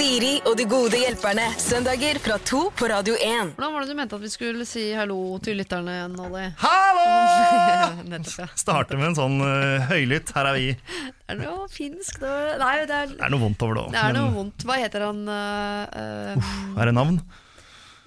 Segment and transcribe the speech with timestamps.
[0.00, 1.42] Siri og de gode hjelperne.
[1.60, 3.50] Søndager fra to på Radio 1.
[3.58, 6.46] Hvordan var det du mente at vi skulle si hallo til lytterne igjen, Olli?
[6.62, 7.04] Hallo!
[8.40, 8.46] Ja.
[8.56, 10.32] Starte med en sånn uh, høylytt.
[10.32, 10.64] Her er vi.
[10.72, 12.16] Det Er noe finsk?
[12.22, 13.92] Det var- Nei, det er, Det er noe vondt over det òg.
[13.92, 14.64] det er noe vondt.
[14.70, 17.20] Hva heter han uh, øh, Er det navn?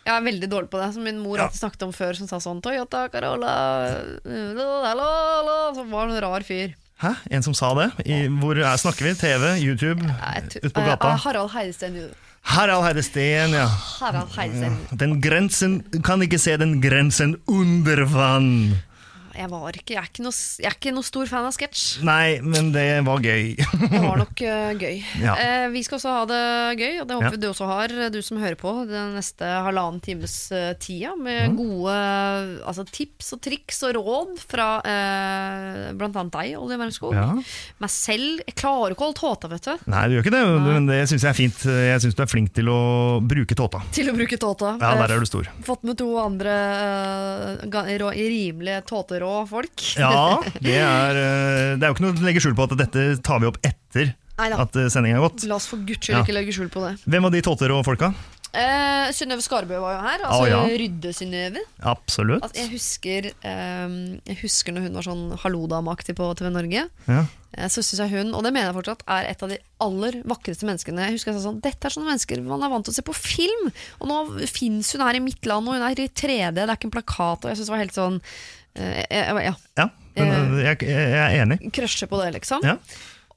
[0.04, 1.46] Jeg er veldig dårlig på det, som min mor Ja.
[1.46, 3.54] alltid snakket om før, som sa sånn Toyota Carola
[4.26, 5.12] la, la,
[5.46, 6.74] la, Som var en rar fyr.
[7.04, 7.14] Hæ?
[7.36, 7.90] En som sa det?
[8.08, 9.14] I, hvor er, snakker vi?
[9.20, 9.50] TV?
[9.60, 10.06] YouTube?
[10.64, 11.16] Ute på eh, gata?
[11.26, 11.98] Harald Heidesteen.
[12.54, 13.68] Harald Heidesteen, ja.
[14.00, 14.78] Harald Heidesteen.
[15.00, 18.80] Den grensen Kan ikke se den grensen under vann.
[19.34, 21.84] Jeg var ikke, jeg er ikke, noe, jeg er ikke noe stor fan av sketsj.
[22.06, 23.56] Nei, men det var gøy.
[23.58, 25.00] Det var nok uh, gøy.
[25.24, 25.34] Ja.
[25.42, 26.42] Eh, vi skal også ha det
[26.82, 27.32] gøy, og det håper Ja.
[27.34, 31.56] vi du også har, du som hører på, den neste halvannen times uh, tida, med
[31.58, 31.96] gode
[32.68, 37.16] altså, tips og triks og råd fra uh, blant annet deg, Olje Wermskog.
[37.18, 37.30] Ja.
[37.84, 38.44] Meg selv.
[38.48, 39.88] Jeg klarer ikke å holde tåta, vet du.
[39.94, 41.66] Nei, du gjør ikke det, men det syns jeg er fint.
[41.90, 42.80] Jeg syns du er flink til å
[43.26, 43.82] bruke tåta.
[43.96, 44.76] Til å bruke tåta.
[44.78, 45.50] Ja, der Eh, er du stor.
[45.66, 46.54] Fått med to andre
[48.24, 48.84] rimelige ga-
[49.24, 49.86] rå- folk.
[50.00, 53.08] Ja, det er, eh, det er jo ikke noe å legge skjul på at dette
[53.26, 54.60] tar vi opp etter Neida.
[54.68, 55.48] at eh, sendinga er gått.
[55.50, 56.24] La oss for guds skyld Ja.
[56.28, 56.96] ikke legge skjul på det.
[57.08, 58.14] Hvem av de tåterå folka?
[58.54, 60.24] Eh, Synnøve Skarbø var jo her.
[60.28, 60.58] Altså Å, ja.
[60.78, 61.62] Rydde-Synnøve.
[61.90, 62.44] Absolutt.
[62.46, 63.96] Altså, jeg, husker, eh,
[64.30, 66.84] jeg husker når hun var sånn hallo-dameaktig på TV Norge.
[67.10, 67.24] Ja.
[67.58, 70.20] Eh, så synes jeg hun, og det mener jeg fortsatt, er et av de aller
[70.30, 71.02] vakreste menneskene.
[71.10, 73.06] Jeg husker jeg sa sånn, Dette er sånne mennesker man er vant til å se
[73.10, 73.72] på film!
[74.02, 74.22] Og nå
[74.54, 76.98] fins hun her i mitt land, og hun er i 3D, det er ikke en
[77.00, 77.46] plakat.
[77.46, 78.22] Og jeg synes det var helt sånn
[78.78, 81.60] Ja, Ja, men jeg, jeg er enig.
[81.74, 82.64] crusher på det, liksom.
[82.66, 82.78] Ja.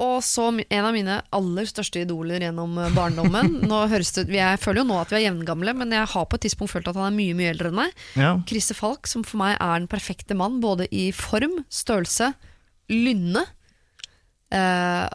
[0.05, 3.63] Og så en av mine aller største idoler gjennom eh, barndommen.
[3.65, 6.75] Det, Jeg føler jo nå at vi er jevngamle, men jeg har på et tidspunkt
[6.75, 7.95] følt at han er mye mye eldre enn meg.
[8.13, 8.35] Ja.
[8.49, 12.35] Christer Falk, som for meg er den perfekte mann, både i form, størrelse,
[12.93, 13.47] lynne.
[14.53, 15.09] Eh,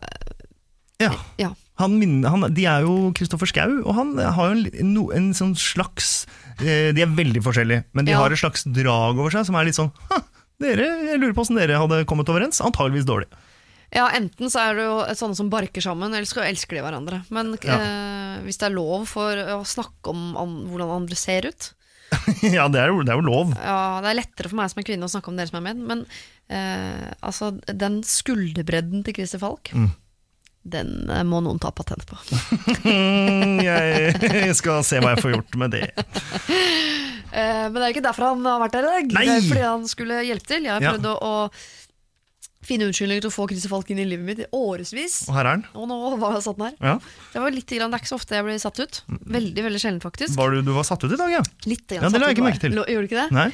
[1.06, 1.14] ja.
[1.38, 1.54] ja.
[1.82, 5.54] Han, han, de er jo Kristoffer Schou, og han har jo en, en, en sånn
[5.58, 8.20] slags eh, De er veldig forskjellige, men de Ja.
[8.22, 9.92] har et slags drag over seg som er litt sånn
[10.62, 12.62] dere, Jeg lurer på åssen dere hadde kommet overens.
[12.62, 13.28] Antageligvis dårlig.
[13.92, 17.24] ja, enten så er det jo sånne som barker sammen, eller så elsker de hverandre.
[17.34, 21.72] Men eh, hvis det er lov for å snakke om an, hvordan andre ser ut
[22.44, 23.54] ja, det er, jo, det er jo lov.
[23.56, 25.74] Ja, Det er lettere for meg som er kvinne å snakke om dere som er
[25.74, 26.02] menn, men
[26.52, 29.90] eh, altså, den skulderbredden til Christer Falk, Mm.
[30.64, 32.18] Den eh, må noen ta patent på.
[33.68, 35.88] Jeg skal se hva jeg får gjort med det.
[37.32, 39.14] Eh, men det er ikke derfor han har vært der i dag.
[39.16, 39.22] Nei!
[39.24, 40.66] Det er fordi han skulle hjelpe til.
[40.68, 44.26] Jeg har prøvd å, å finne unnskyldninger til å få Christer Falk inn i livet
[44.28, 45.16] mitt i årevis.
[45.30, 45.64] Og her er han.
[45.80, 46.76] Og nå var jeg satt den her.
[46.84, 46.96] Ja.
[47.32, 49.00] Det var litt, grann, det er ikke så ofte jeg blir satt ut.
[49.38, 50.36] Veldig veldig sjelden, faktisk.
[50.38, 51.42] Var du, du var satt ut i dag, ja?
[51.72, 52.78] Litt grann Ja, det la jeg ikke merke til.
[52.78, 53.28] Gjorde du ikke det?
[53.40, 53.48] Nei?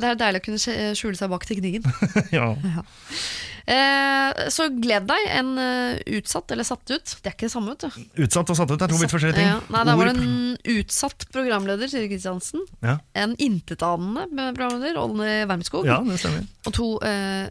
[0.00, 1.86] Det er deilig å kunne skjule seg bak teknikken.
[2.38, 2.50] ja.
[2.56, 2.88] Ja.
[3.70, 5.26] Eh, så gled deg.
[5.38, 7.12] En eh, utsatt eller satt ut.
[7.22, 8.24] Det er ikke det samme, vet du.
[8.24, 9.50] Utsatt og satt ut er to vidt forskjellige ting.
[9.52, 12.64] Ja, nei, Der var det en utsatt programleder, Siri Kristiansen.
[12.82, 12.96] ja.
[13.14, 14.26] En intetanende
[14.56, 15.86] programleder, Olne Wermskog.
[15.86, 16.46] ja, det stemmer.
[16.66, 17.46] Og to eh,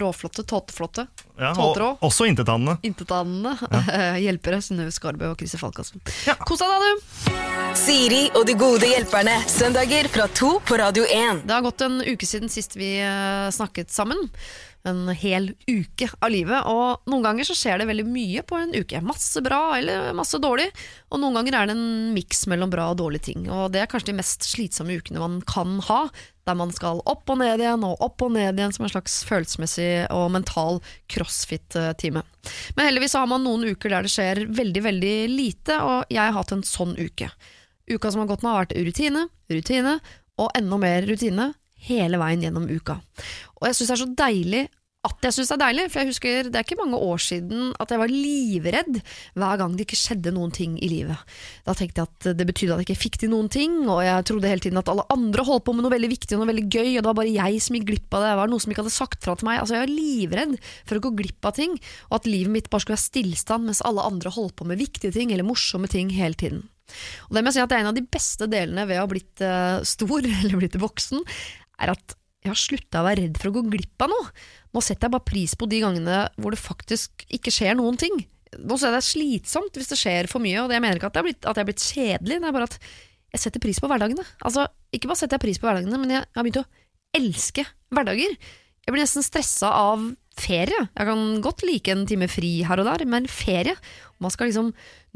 [0.00, 1.88] råflotte, tåteflotte, Ja, Tåterå.
[1.98, 2.76] og, også intetanende.
[2.86, 3.56] intetanende
[4.24, 4.60] hjelpere.
[4.62, 6.00] Synnøve Skarbø og Christer Falkassen.
[6.28, 6.36] Ja.
[6.46, 7.74] Kos deg, da, du!
[7.74, 9.34] Siri og de gode hjelperne.
[9.50, 11.42] Søndager fra to på Radio 1.
[11.48, 14.28] Det har gått en uke siden sist vi eh, snakket sammen.
[14.84, 16.66] En hel uke av livet.
[16.68, 19.00] Og noen ganger så skjer det veldig mye på en uke.
[19.04, 20.66] Masse bra eller masse dårlig.
[21.08, 23.46] Og noen ganger er det en miks mellom bra og dårlige ting.
[23.48, 26.02] Og det er kanskje de mest slitsomme ukene man kan ha.
[26.44, 29.22] Der man skal opp og ned igjen og opp og ned igjen som en slags
[29.24, 32.20] følelsesmessig og mental crossfit-time.
[32.76, 36.36] Men heldigvis har man noen uker der det skjer veldig, veldig lite, og jeg har
[36.36, 37.30] hatt en sånn uke.
[37.88, 39.98] Uka som har gått nå har vært rutine, rutine
[40.40, 41.52] og enda mer rutine
[41.84, 42.98] hele veien gjennom uka.
[43.64, 44.64] Og jeg syns det er så deilig
[45.04, 47.72] at jeg syns det er deilig, for jeg husker det er ikke mange år siden
[47.82, 49.00] at jeg var livredd
[49.36, 51.34] hver gang det ikke skjedde noen ting i livet.
[51.66, 54.26] Da tenkte jeg at det betydde at jeg ikke fikk til noen ting, og jeg
[54.30, 56.66] trodde hele tiden at alle andre holdt på med noe veldig viktig og noe veldig
[56.70, 58.32] gøy, og det var bare jeg som gikk glipp av det.
[58.32, 59.60] Det var noe som ikke hadde sagt fra til meg.
[59.60, 61.76] Altså Jeg var livredd for å gå glipp av ting,
[62.08, 65.12] og at livet mitt bare skulle være stillstand mens alle andre holdt på med viktige
[65.12, 66.64] ting eller morsomme ting hele tiden.
[67.28, 69.04] Og det må jeg si at det er en av de beste delene ved å
[69.04, 71.24] ha blitt eh, stor, eller blitt voksen,
[71.84, 74.28] er at jeg har slutta å være redd for å gå glipp av noe.
[74.76, 78.18] Nå setter jeg bare pris på de gangene hvor det faktisk ikke skjer noen ting.
[78.60, 81.16] Nå ser jeg det slitsomt hvis det skjer for mye, og jeg mener ikke at
[81.16, 82.76] jeg er blitt, jeg er blitt kjedelig, det er bare at
[83.34, 84.26] jeg setter pris på hverdagene.
[84.44, 86.68] Altså, ikke bare setter jeg pris på hverdagene, men jeg har begynt å
[87.16, 87.64] elske
[87.94, 88.36] hverdager.
[88.84, 90.04] Jeg blir nesten stressa av
[90.38, 90.86] ferie.
[90.90, 93.76] Jeg kan godt like en time fri her og der, men ferie
[94.22, 94.70] Man skal liksom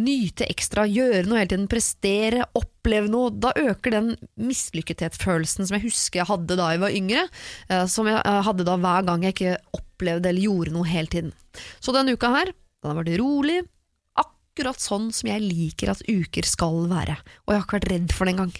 [0.05, 3.31] nyte ekstra, gjøre noe hele tiden, prestere, oppleve noe.
[3.33, 7.25] Da øker den mislykkethetsfølelsen som jeg husker jeg hadde da jeg var yngre,
[7.71, 11.13] eh, som jeg eh, hadde da hver gang jeg ikke opplevde eller gjorde noe hele
[11.15, 11.33] tiden.
[11.81, 13.63] Så denne uka her, den har vært rolig,
[14.19, 17.17] akkurat sånn som jeg liker at uker skal være.
[17.47, 18.55] Og jeg har ikke vært redd for det engang.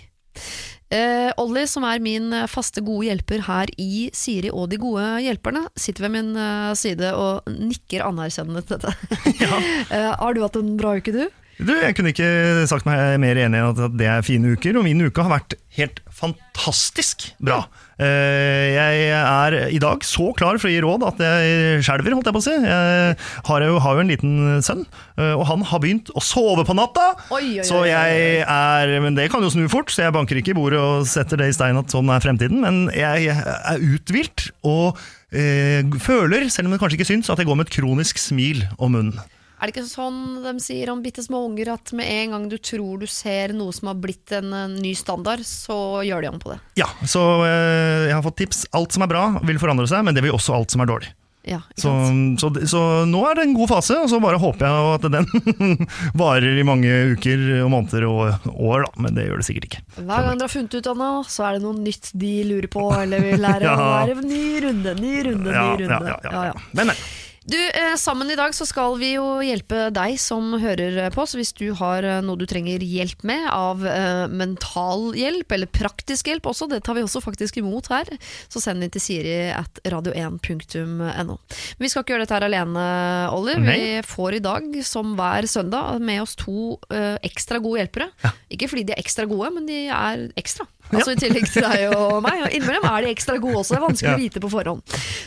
[0.89, 5.05] Eh, Olli, som er min eh, faste gode hjelper her i Siri og de gode
[5.21, 8.95] hjelperne, sitter ved min eh, side og nikker anerkjennende til dette.
[9.93, 11.27] eh, har du hatt en bra uke, du?
[11.59, 14.87] Du, Jeg kunne ikke sagt meg mer enig i at det er fine uker, og
[14.87, 17.65] min uke har vært helt fantastisk bra.
[17.67, 22.29] Eh, Jeg er i dag så klar for å gi råd at jeg skjelver, holdt
[22.31, 22.55] jeg på å si.
[22.55, 23.17] Jeg
[23.49, 24.85] har jo, har jo en liten sønn,
[25.19, 27.11] eh, og han har begynt å sove på natta.
[27.35, 30.39] Oi, oi, oi, Så jeg er Men det kan jo snu fort, så jeg banker
[30.41, 32.63] ikke i bordet og setter det i stein at sånn er fremtiden.
[32.65, 35.01] Men jeg er uthvilt og
[35.33, 38.65] eh, føler, selv om det kanskje ikke syns, at jeg går med et kronisk smil
[38.79, 39.19] om munnen.
[39.59, 42.59] Er det ikke sånn de sier om bitte små unger, at med en gang du
[42.63, 46.39] tror du ser noe som har blitt en, eh, ny standard, så gjør de om
[46.39, 46.61] på det?
[46.79, 48.67] Ja, så eh, jeg har fått tips.
[48.79, 51.11] Alt som er bra, vil forandre seg, men det vil også alt som er dårlig.
[51.49, 51.89] Ja, Så,
[52.37, 55.79] så, så nå er det en god fase, og så bare håper jeg at den
[56.21, 58.91] varer i mange uker og måneder og år, da.
[59.01, 59.81] Men det gjør det sikkert ikke.
[59.97, 62.69] Hver gang dere har funnet ut av noe, så er det noe nytt de lurer
[62.69, 63.65] på, eller vil lære.
[63.79, 64.05] Ja.
[64.19, 65.89] Ny runde, ny runde, ny runde.
[66.13, 66.45] ja, ja.
[66.51, 66.55] Ja.
[66.77, 67.01] Men, men.
[67.49, 71.25] Du, eh, Sammen i dag så skal vi jo hjelpe deg som hører på.
[71.25, 75.71] Så hvis du har eh, noe du trenger hjelp med, av eh, mental hjelp, eller
[75.73, 78.11] praktisk hjelp også, det tar vi også faktisk imot her,
[78.53, 81.39] så send den til siri at radio1.no.
[81.39, 82.85] Men vi skal ikke gjøre dette her alene,
[83.33, 83.57] Olli.
[83.65, 88.11] Vi får i dag, som hver søndag, med oss to eh, ekstra gode hjelpere.
[88.53, 90.69] Ikke fordi de er ekstra gode, men de er ekstra.
[90.93, 92.43] Altså I tillegg til deg og meg.
[92.47, 93.75] Og innimellom er de ekstra gode også.
[93.75, 94.17] Det er vanskelig Ja.
[94.17, 94.83] å vite på forhånd.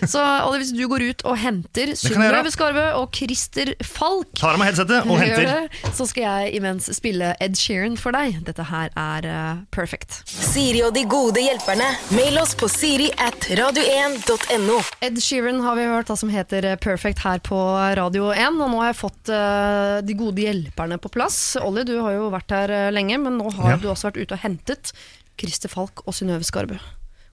[0.10, 1.92] Så Olli, hvis du går ut og henter.
[2.00, 5.46] Synnøve Skarve og Christer Falk Tar av meg headsetet og henter.
[5.46, 8.40] det, så skal jeg imens spille Ed Sheeran for deg.
[8.48, 10.22] Dette her er uh, perfect.
[10.26, 11.92] Siri og de gode hjelperne.
[12.18, 14.80] Mail oss på siri at radio1.no.
[15.06, 17.60] Ed Sheeran har vi hørt da, som heter eh, Perfect her på
[17.98, 18.58] Radio 1.
[18.62, 21.56] Og nå har jeg fått uh, de gode hjelperne på plass.
[21.62, 23.78] Olli, du har jo vært her lenge, men nå har Ja.
[23.78, 24.92] du også vært ute og hentet
[25.42, 26.78] Christer Falk og Synnøve Skarbø.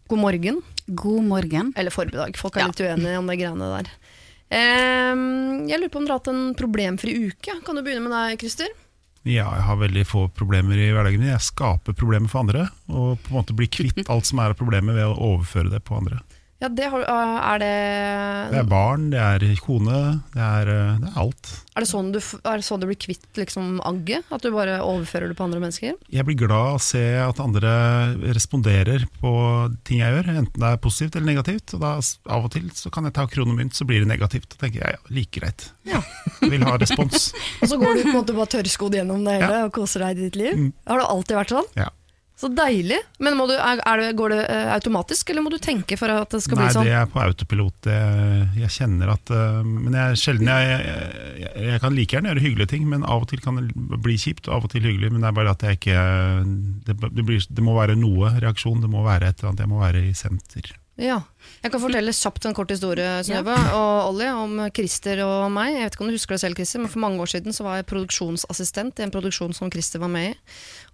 [0.08, 0.62] God morgen.
[0.86, 1.72] God morgen.
[1.76, 2.36] Eller formiddag.
[2.40, 3.90] Folk er litt uenige om det greiene der.
[4.48, 7.58] Um, jeg lurer på om dere har hatt en problemfri uke.
[7.66, 8.72] Kan du begynne med deg, Christer?
[9.28, 11.34] Ja, jeg har veldig få problemer i hverdagen min.
[11.34, 14.60] Jeg skaper problemer for andre, og på en måte blir kvitt alt som er av
[14.60, 16.22] problemer ved å overføre det på andre.
[16.58, 17.74] Ja, det har, øh, er, det,
[18.50, 19.98] Det er barn, det er kone,
[20.34, 21.50] det er, eh, det er alt.
[21.76, 24.26] er, det sånn du, er det sånn du blir kvitt liksom, agget?
[24.34, 25.94] At du bare overfører det på andre mennesker?
[26.10, 27.70] Jeg blir glad av å se at andre
[28.34, 29.32] responderer på
[29.86, 31.76] ting jeg gjør, enten det er positivt eller negativt.
[31.78, 34.10] Og da av og til så kan jeg ta krone og mynt, så blir det
[34.10, 34.50] negativt.
[34.56, 35.68] Da tenker jeg ja, like greit.
[36.42, 37.30] Vil ha respons.
[37.62, 40.18] Og så går du på en måte bare tørrskodd gjennom det hele og koser deg
[40.18, 40.68] i ditt liv?
[40.90, 41.70] Har det alltid vært sånn?
[41.78, 41.88] Ja.
[42.38, 43.00] Så deilig.
[43.18, 46.30] Men må du, er, det, går det øh, automatisk, eller må du tenke for at
[46.30, 46.86] det skal Nei, bli sånn?
[46.86, 47.76] Nei, det er på autopilot.
[47.88, 47.98] Det,
[48.60, 50.78] jeg kjenner at eh, Men jeg, sjelden jeg,
[51.42, 54.14] jeg, jeg kan like gjerne gjøre hyggelige ting, men av og til kan det bli
[54.22, 55.10] kjipt, av og til hyggelig.
[55.10, 56.02] Men det er bare at jeg ikke
[56.86, 59.64] Det, det, blir, det må være noe reaksjon, det må være et eller annet.
[59.66, 60.76] Jeg må være i senter.
[60.98, 61.20] Ja.
[61.62, 65.76] Jeg kan fortelle kjapt en kort historie Synnøve og Olli, om Christer og meg.
[65.76, 67.66] Jeg vet ikke om du husker det selv, Christer, men For mange år siden så
[67.66, 70.34] var jeg produksjonsassistent i en produksjon som Christer var med i.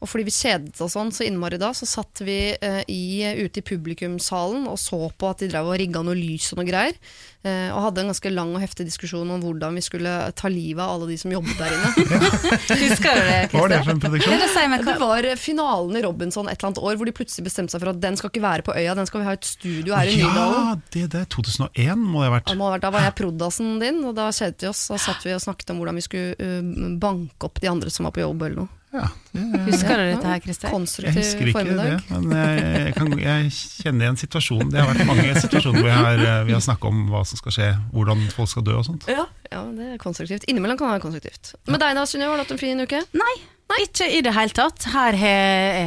[0.03, 3.61] Og fordi vi kjedet oss sånn så innmari da, så satt vi eh, i, ute
[3.63, 6.97] i publikumssalen og så på at de drev og rigga noe lys og noe greier.
[7.45, 10.81] Eh, og hadde en ganske lang og heftig diskusjon om hvordan vi skulle ta livet
[10.85, 12.21] av alle de som jobbet der inne.
[12.85, 14.45] Husker du det, var det en produksjon?
[14.85, 17.93] Det var finalen i Robinson et eller annet år hvor de plutselig bestemte seg for
[17.93, 20.17] at den skal ikke være på øya, den skal vi ha et studio her i
[20.21, 20.71] Nydalen.
[20.71, 22.49] Ja, det, det er 2001 må det ha vært.
[22.49, 24.87] Ja, det må ha vært- Da var jeg prodassen din, og da kjedet vi oss.
[24.93, 28.09] Da satt vi og snakket om hvordan vi skulle uh, banke opp de andre som
[28.09, 28.73] var på jobb eller noe.
[28.95, 30.75] Ja, det, Husker du dette her, Christer?
[31.03, 31.97] jeg husker ikke formiddag.
[31.99, 34.69] det, men jeg, jeg, kan, jeg kjenner igjen situasjonen.
[34.71, 37.57] Det har vært mange situasjoner hvor har, eh, vi har snakka om hva som skal
[37.57, 39.09] skje, hvordan folk skal dø og sånt.
[39.11, 40.47] Ja, ja, det er konstruktivt.
[40.47, 41.57] Innimellom kan det være konstruktivt.
[41.67, 43.03] Med deg da, Synnøve, har du hatt en fin uke?
[43.19, 43.35] Nei,
[43.83, 44.87] ikke i det hele tatt.
[44.93, 45.41] Her har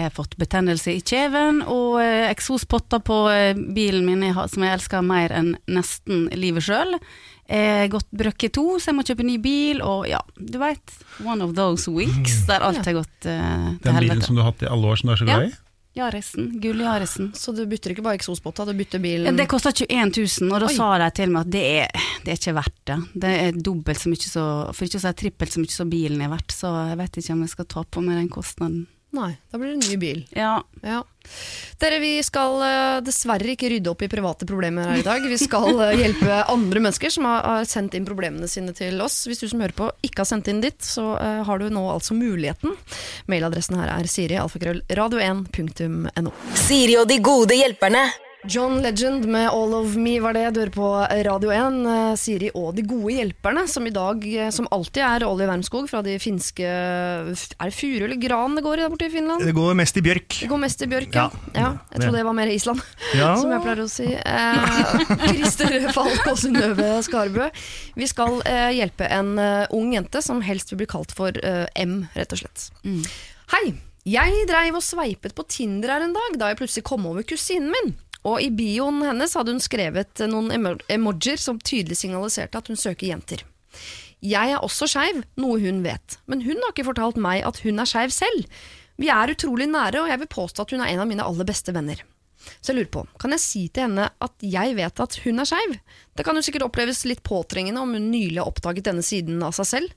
[0.04, 5.06] jeg fått betennelse i kjeven, og eh, eksospotter på eh, bilen min som jeg elsker
[5.06, 6.98] mer enn nesten livet sjøl.
[7.48, 10.98] Gått brøkke to, så jeg må kjøpe ny bil, og ja, du veit.
[11.24, 14.52] One of those weeks der alt har gått eh, til Den bilen som du har
[14.52, 15.54] hatt i alle år som du er så glad i?
[15.98, 16.60] Jaresen.
[16.62, 17.32] gull Jaresen.
[17.34, 19.26] Så du bytter ikke bare eksospotta, du bytter bilen?
[19.26, 20.12] Ja, det kosta 21
[20.44, 20.76] 000, og da Oi.
[20.76, 23.00] sa de til meg at det er, det er ikke verdt det.
[23.26, 26.22] Det er dobbelt så mye så, for ikke å si trippelt så mye som bilen
[26.22, 28.86] er verdt, så jeg vet ikke om jeg skal ta på meg den kostnaden.
[29.18, 30.26] Nei, da blir det en ny bil.
[30.38, 31.04] Ja, Ja.
[31.82, 35.26] Dere, vi skal eh, dessverre ikke rydde opp i private problemer her i dag.
[35.28, 39.26] Vi skal eh, hjelpe andre mennesker som har, har sendt inn problemene sine til oss.
[39.28, 41.84] Hvis du som hører på ikke har sendt inn ditt, så eh, har du nå
[41.92, 42.78] altså muligheten.
[43.28, 46.34] Mailadressen her er siri, alfakrøll, radio1.no.
[46.68, 48.06] Siri og de gode hjelperne.
[48.48, 50.88] John Legend med All of Me var det du hører på
[51.28, 51.78] Radio 1.
[51.92, 55.90] eh, Siri og De gode hjelperne, som i dag, eh, som alltid er Olli Wermskog
[55.92, 59.44] fra de finske Er det furu eller gran det går i der borte i Finland?
[59.44, 60.38] Det går mest i bjørk.
[60.40, 61.26] Det går mest i bjørk, ja.
[61.56, 61.60] Ja.
[61.60, 62.86] ja jeg trodde det var mer Island,
[63.20, 63.34] Ja.
[63.36, 64.08] som jeg pleier å si.
[64.16, 67.50] Eh, Christer Falk og Synnøve Skarbø.
[68.00, 71.66] Vi skal eh, hjelpe en uh, ung jente som helst vil bli kalt for uh,
[71.76, 72.70] M, rett og slett.
[73.52, 73.66] Hei!
[74.08, 77.74] Jeg dreiv og sveipet på Tinder her en dag da jeg plutselig kom over kusinen
[77.76, 77.98] min.
[78.26, 82.80] Og i bioen hennes hadde hun skrevet noen emo emojier som tydelig signaliserte at hun
[82.80, 83.44] søker jenter.
[84.26, 87.78] Jeg er også skeiv, noe hun vet, men hun har ikke fortalt meg at hun
[87.78, 88.48] er skeiv selv.
[88.98, 91.46] Vi er utrolig nære, og jeg vil påstå at hun er en av mine aller
[91.46, 92.02] beste venner.
[92.62, 95.50] Så jeg lurer på, kan jeg si til henne at jeg vet at hun er
[95.50, 95.78] skeiv?
[96.18, 99.54] Det kan jo sikkert oppleves litt påtrengende om hun nylig har oppdaget denne siden av
[99.58, 99.94] seg selv.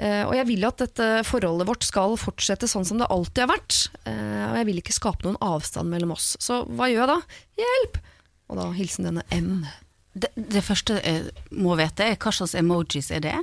[0.00, 3.52] Eh, og jeg vil at dette forholdet vårt skal fortsette sånn som det alltid har
[3.52, 3.82] vært.
[4.08, 6.32] Eh, og jeg vil ikke skape noen avstand mellom oss.
[6.40, 7.20] Så hva gjør jeg da?
[7.60, 8.02] Hjelp!
[8.50, 9.64] Og da hilsen denne M.
[10.16, 13.38] Det, det første jeg må vite, er hva slags emojis er det?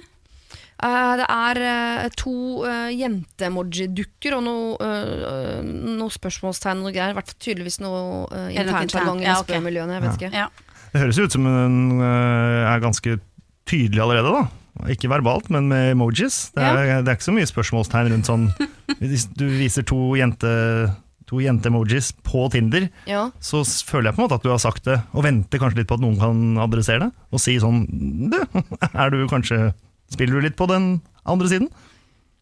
[0.78, 7.16] Eh, det er eh, to uh, jente-emoji-dukker og noe, eh, noe spørsmålstegn og noe greier.
[7.18, 8.94] Hvert fall tydeligvis noe internt?
[8.94, 9.56] i Ja, ok.
[9.56, 10.32] Jeg vet ikke.
[10.36, 10.48] Ja.
[10.94, 13.18] Det høres jo ut som hun er ganske
[13.68, 14.46] tydelig allerede, da.
[14.94, 16.52] Ikke verbalt, men med emojis.
[16.56, 18.48] Det er, det er ikke så mye spørsmålstegn rundt sånn
[19.02, 20.52] Hvis du viser to jente
[21.28, 23.26] To jente-emojis på Tinder, Ja.
[23.44, 25.90] så føler jeg på en måte at du har sagt det, og venter kanskje litt
[25.90, 27.82] på at noen kan adressere det, og si sånn
[28.32, 28.38] Du,
[28.94, 29.74] er du kanskje
[30.08, 31.68] Spiller du litt på den andre siden?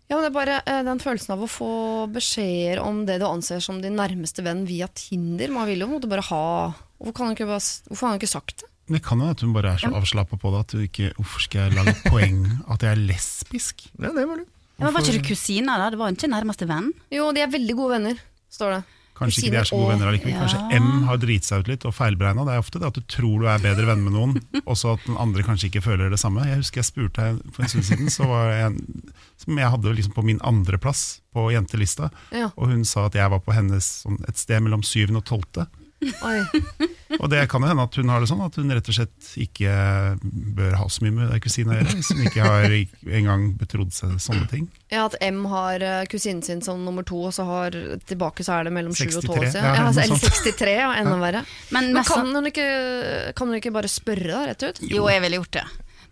[0.06, 1.72] Ja, men det er bare eh, den følelsen av å få
[2.14, 5.50] beskjeder om det du anser som din nærmeste venn via Tinder.
[5.50, 6.44] Man vil jo på en måte bare ha
[7.02, 8.70] Hvorfor kan han ikke, bare, hvorfor har han ikke sagt det?
[8.88, 11.42] Det kan jo at hun bare er så avslappa på det at hun ikke Hvorfor
[11.48, 13.88] skal jeg lage poeng at jeg er lesbisk?
[13.98, 14.46] Ja, det var du.
[14.78, 15.90] Ja, men var ikke du kusiner, da?
[15.90, 16.92] Det var ikke nærmeste venn?
[17.10, 18.20] Jo, de er veldig gode venner,
[18.52, 18.84] står det.
[19.16, 20.34] Kanskje ikke de er så gode og- venner allikevel.
[20.36, 22.44] Kanskje M har driti seg ut litt og feilberegna.
[22.44, 24.34] Det er ofte det at du tror du er bedre venn med noen,
[24.70, 26.44] og så at den andre kanskje ikke føler det samme.
[26.46, 29.72] Jeg husker jeg spurte her for en stund siden, så var jeg en som jeg
[29.72, 32.52] hadde liksom på min andreplass på jentelista, Ja.
[32.58, 35.66] og hun sa at jeg var på hennes sånn, et sted mellom syvende og tolvte.
[36.04, 36.40] Oi.
[37.22, 39.30] Og det kan jo hende at hun har det sånn at hun rett og slett
[39.42, 39.76] ikke
[40.58, 44.48] bør ha så mye med kusina å gjøre, som ikke har engang betrodd seg sånne
[44.52, 44.68] ting.
[44.92, 47.78] Ja, at M har eh, kusinen sin som nummer to, og så har
[48.10, 49.64] tilbake så er det mellom 7 og 12 år 63, siden.
[49.64, 50.44] ja, Ja, altså, eller sånt.
[50.44, 51.46] 63, ja, enda verre.
[51.78, 52.68] Men, Men kan hun, ikke,
[53.38, 54.84] kan hun ikke bare spørre, da, rett ut?
[54.92, 55.66] Jo, jeg ville gjort det.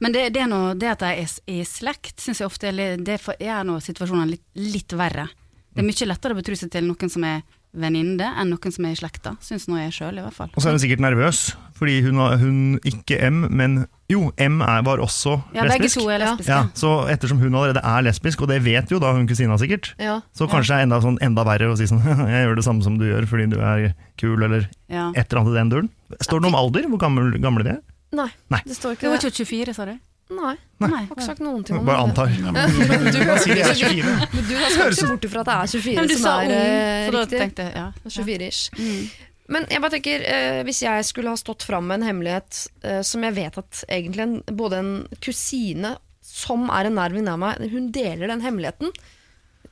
[0.03, 3.19] Men det, det, er noe, det at de er i slekt, syns jeg ofte det
[3.39, 5.27] gjør noe situasjonen litt, litt verre.
[5.73, 8.85] Det er mye lettere å betro seg til noen som er venninne, enn noen som
[8.85, 9.35] er i slekta.
[9.43, 10.49] Syns nå jeg sjøl, i hvert fall.
[10.53, 11.39] Og så er hun sikkert nervøs,
[11.77, 13.79] fordi hun, hun ikke M, men
[14.11, 16.51] jo, M er, var også Ja, begge to er lesbiske.
[16.53, 19.93] Ja, så ettersom hun allerede er lesbisk, og det vet jo da hun kusina sikkert,
[19.99, 20.19] Ja.
[20.37, 22.03] så kanskje det er enda, sånn, enda verre å si sånn
[22.33, 25.09] Jeg gjør det samme som du gjør fordi du er kul, eller Ja.
[25.15, 25.89] et eller annet i den duren.
[26.21, 26.85] Står det noe om alder?
[26.93, 27.81] Hvor gammel, gamle de er?
[28.13, 28.59] Nei, Nei.
[28.69, 29.33] det står ikke var det.
[29.33, 29.95] ikke 24, sa du?
[30.31, 30.87] Nei, Nei.
[30.89, 32.09] jeg har ikke sagt noen ting om Bare det.
[32.09, 32.31] antar.
[32.31, 34.13] Ja, men, du, Du- 24?
[34.31, 37.11] Du skal ikke se bort ifra at det er 24 Ja, som er ung, eh,
[37.17, 37.39] riktig.
[37.43, 37.85] tenkte jeg ja.
[38.07, 38.61] 24-ish.
[38.79, 39.29] Mm.
[39.53, 43.01] Men jeg bare tenker, eh, hvis jeg skulle ha stått fram med en hemmelighet eh,
[43.05, 47.41] som jeg vet at egentlig en, både en kusine som er en nær venninne av
[47.43, 48.93] meg, hun deler den hemmeligheten.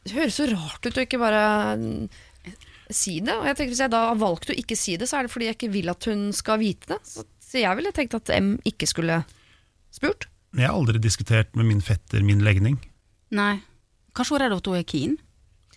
[0.04, 1.46] Det høres så rart ut å ikke bare
[1.80, 2.10] mm,
[2.92, 3.34] si det.
[3.40, 5.34] Og jeg tenker Hvis jeg da har valgt å ikke si det, så er det
[5.34, 7.00] fordi jeg ikke vil at hun skal vite det.
[7.08, 9.22] Så, så jeg ville tenkt at M ikke skulle
[9.96, 10.28] spurt.
[10.58, 12.78] Jeg har aldri diskutert med min fetter min legning.
[13.32, 13.62] Nei.
[14.16, 15.18] Kanskje hun er redd at hun er keen?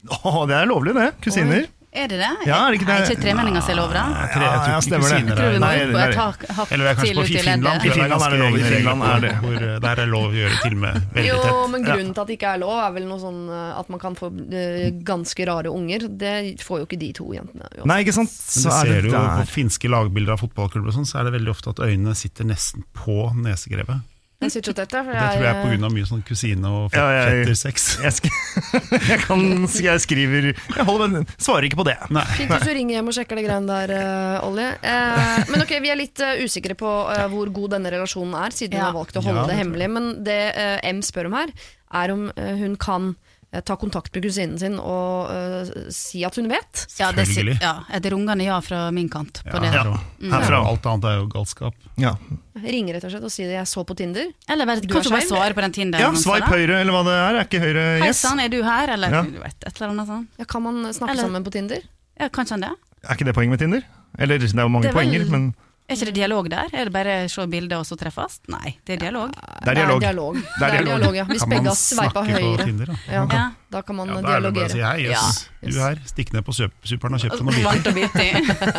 [0.05, 1.69] Å, det er lovlig det, kusiner.
[1.95, 2.29] Er det det?
[2.43, 2.95] Ja, er det ikke det?
[2.99, 4.01] Nei, ikke tremenninger som er lov, da?
[4.19, 5.19] Jeg tror, jeg tror ja, stemmer det.
[5.21, 7.15] Jeg tror vi er- må Nei, opp på et hak, hakk Eller det er kanskje
[7.15, 7.85] på Finland.
[7.87, 9.31] I Finland er det lov, i Finland er det.
[9.45, 11.71] Hvor, der er lov å gjøre til med veldig Jo, tett.
[11.71, 14.03] men grunnen til at det ikke er lov, er vel noe sånn eh, at man
[14.03, 16.09] kan få eh, ganske rare unger.
[16.25, 16.35] Det
[16.67, 17.71] får jo ikke de to jentene.
[17.79, 17.87] Jo.
[17.87, 18.35] Nei, ikke sant?
[18.35, 21.23] Men Så det er ser du jo på finske lagbilder av fotballklubber, og sånn, så
[21.23, 24.03] er det veldig ofte at øynene sitter nesten på nesegrevet.
[24.51, 25.91] Jeg Det tror jeg er pga.
[25.95, 27.99] mye sånn kusine- og fettersex.
[27.99, 31.97] Ja, jeg- Jeg, jeg, kan, jeg skriver Jeg holder, men svarer ikke på det.
[32.11, 32.25] Nei.
[32.39, 33.95] Fint hvis du ringer hjem og sjekker det greiene der,
[34.39, 34.69] uh, Olje.
[34.85, 38.51] Uh, men ok, vi er litt uh, usikre på eh, hvor god denne relasjonen er,
[38.51, 39.91] siden hun har valgt å holde Ja, det det hemmelig.
[39.91, 41.49] Men det eh, M spør om her,
[41.95, 43.15] er om eh, hun kan eh,
[43.63, 46.87] ta kontakt med kusinen sin og uh, si at hun vet.
[46.99, 47.27] Ja, det,
[47.63, 49.71] ja, et rungende ja fra min kant på Ja, det.
[49.71, 49.83] Ja.
[49.85, 50.01] Herfra.
[50.35, 50.61] Herfra.
[50.73, 51.75] Alt annet er jo galskap.
[52.01, 52.15] Ja,
[52.55, 54.29] Ringe rett og slett og si det jeg så på Tinder.
[54.49, 55.99] Eller bare, Du kan du bare svare på den Tinder?
[56.01, 57.35] ja Sveip høyre, eller hva det er.
[57.41, 58.21] Er ikke høyre Hei yes?
[58.25, 58.93] sann, er du her?
[58.95, 59.23] Eller Ja.
[59.23, 60.29] du vet, et eller annet sånt.
[60.39, 61.83] Ja, kan man snakke Eller- sammen på Tinder?
[62.21, 62.73] Ja, kanskje han det?
[63.05, 63.83] Er ikke det poeng med Tinder?
[64.19, 66.71] Eller det er jo mange er vel- poenger, men Er ikke det dialog der?
[66.73, 68.39] Er det bare se bilder og så treffes?
[68.49, 69.35] Nei, det er dialog.
[69.35, 70.01] det er dialog.
[70.01, 71.15] Det er dialog, Det er dialog.
[71.19, 71.25] ja.
[71.29, 72.65] Hvis Kan begge man har snakke på høyre.
[72.65, 72.97] Tinder, da?
[73.13, 73.45] Ja.
[73.75, 74.71] Da kan man Ja, da er det bare å dialogere.
[74.71, 77.89] si hei, yes, Ja, du her, stikk ned på Superen og kjøp deg noe Varmt
[77.97, 78.37] biter.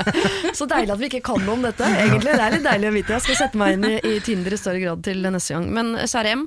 [0.57, 1.89] Så deilig at vi ikke kan noe om dette.
[1.89, 3.15] egentlig Det er litt deilig å vite.
[3.17, 5.67] Jeg skal sette meg inn i, i Tinder i større grad til neste gang.
[5.75, 6.45] Men kjære M,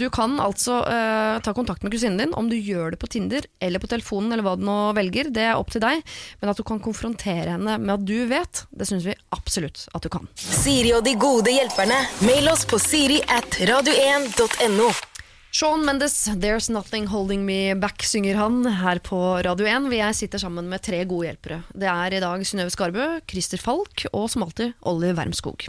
[0.00, 2.32] du kan altså uh, ta kontakt med kusinen din.
[2.38, 5.50] Om du gjør det på Tinder eller på telefonen eller hva du nå velger, det
[5.50, 6.00] er opp til deg.
[6.40, 10.06] Men at du kan konfrontere henne med at du vet, det syns vi absolutt at
[10.06, 10.30] du kan.
[10.38, 12.00] Siri og de gode hjelperne.
[12.24, 14.92] Mail oss på siri at radio1.no.
[15.52, 19.88] Sean Mendes, 'There's Nothing Holding Me Back', synger han her på Radio 1.
[19.88, 21.64] hvor Jeg sitter sammen med tre gode hjelpere.
[21.74, 25.66] Det er i dag Synnøve Skarbø, Christer Falk og som alltid Olli Wermskog.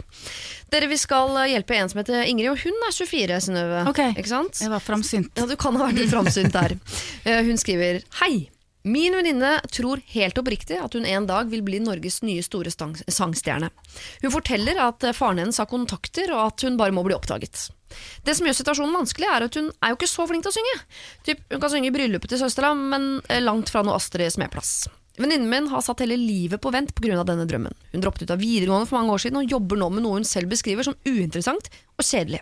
[0.70, 3.82] Dere, Vi skal hjelpe en som heter Ingrid, og hun er 24, Synnøve.
[3.90, 3.98] Ok.
[4.14, 4.62] Ikke sant?
[4.62, 5.34] Jeg var framsynt.
[5.36, 6.78] Ja, du kan ha vært litt framsynt der.
[7.26, 8.50] Eh, Hun skriver Hei!
[8.84, 13.68] Min venninne tror helt oppriktig at hun en dag vil bli Norges nye store sangstjerne.
[14.24, 17.68] Hun forteller at faren hennes har kontakter, og at hun bare må bli oppdaget.
[18.26, 20.56] Det som gjør situasjonen vanskelig, er at hun er jo ikke så flink til å
[20.56, 20.74] synge.
[21.28, 24.86] Typ, hun kan synge i bryllupet til søstera, men eh, langt fra noe Astrid Smeplass.
[25.20, 27.20] Venninnen min har satt hele livet på vent pga.
[27.28, 27.74] denne drømmen.
[27.92, 30.28] Hun droppet ut av videregående for mange år siden og jobber nå med noe hun
[30.28, 31.68] selv beskriver som uinteressant
[31.98, 32.40] og kjedelig.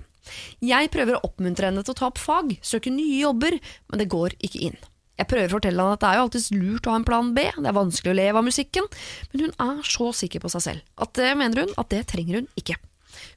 [0.62, 3.58] Jeg prøver å oppmuntre henne til å ta opp fag, søke nye jobber,
[3.90, 4.78] men det går ikke inn.
[5.18, 7.32] Jeg prøver å fortelle henne at det er jo alltids lurt å ha en plan
[7.36, 8.86] B, det er vanskelig å leve av musikken,
[9.32, 12.40] men hun er så sikker på seg selv at det mener hun at det trenger
[12.40, 12.78] hun ikke.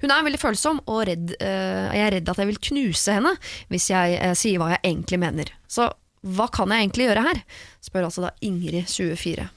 [0.04, 3.34] Hun er veldig følsom, og redd, eh, jeg er redd at jeg vil knuse henne
[3.74, 5.52] hvis jeg eh, sier hva jeg egentlig mener.
[5.68, 5.90] Så
[6.24, 7.44] hva kan jeg egentlig gjøre her?
[7.84, 9.50] spør altså da Ingrid 24.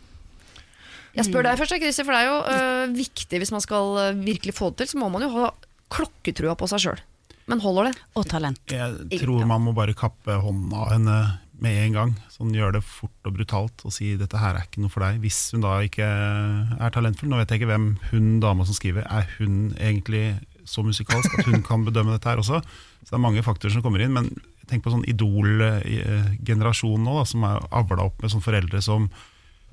[1.17, 4.57] Jeg spør deg først, Christer, for det er jo eh, viktig hvis man skal virkelig
[4.57, 5.51] få det til, så må man jo ha
[5.95, 7.05] klokketrua på seg sjøl.
[7.47, 8.01] Men holder det?
[8.19, 8.59] Og talent.
[8.75, 11.19] Jeg tror man må bare kappe hånda av henne
[11.63, 12.11] med en gang.
[12.33, 15.21] Sånn Gjøre det fort og brutalt og si dette her er ikke noe for deg.
[15.23, 17.31] Hvis hun da ikke er talentfull.
[17.33, 20.27] Nå vet jeg ikke hvem hun dama som skriver, er hun egentlig
[20.67, 22.61] så musikalsk at hun kan bedømme dette her også?
[22.61, 24.15] Så det er mange faktorer som kommer inn.
[24.17, 24.33] Men
[24.67, 29.09] tenk på sånn idol-generasjon nå, da, som er avla opp med sånne foreldre som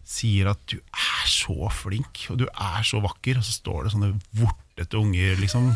[0.07, 3.93] sier at du er så flink, og du er så vakker, og så står det
[3.93, 5.71] sånne vortete unger, liksom.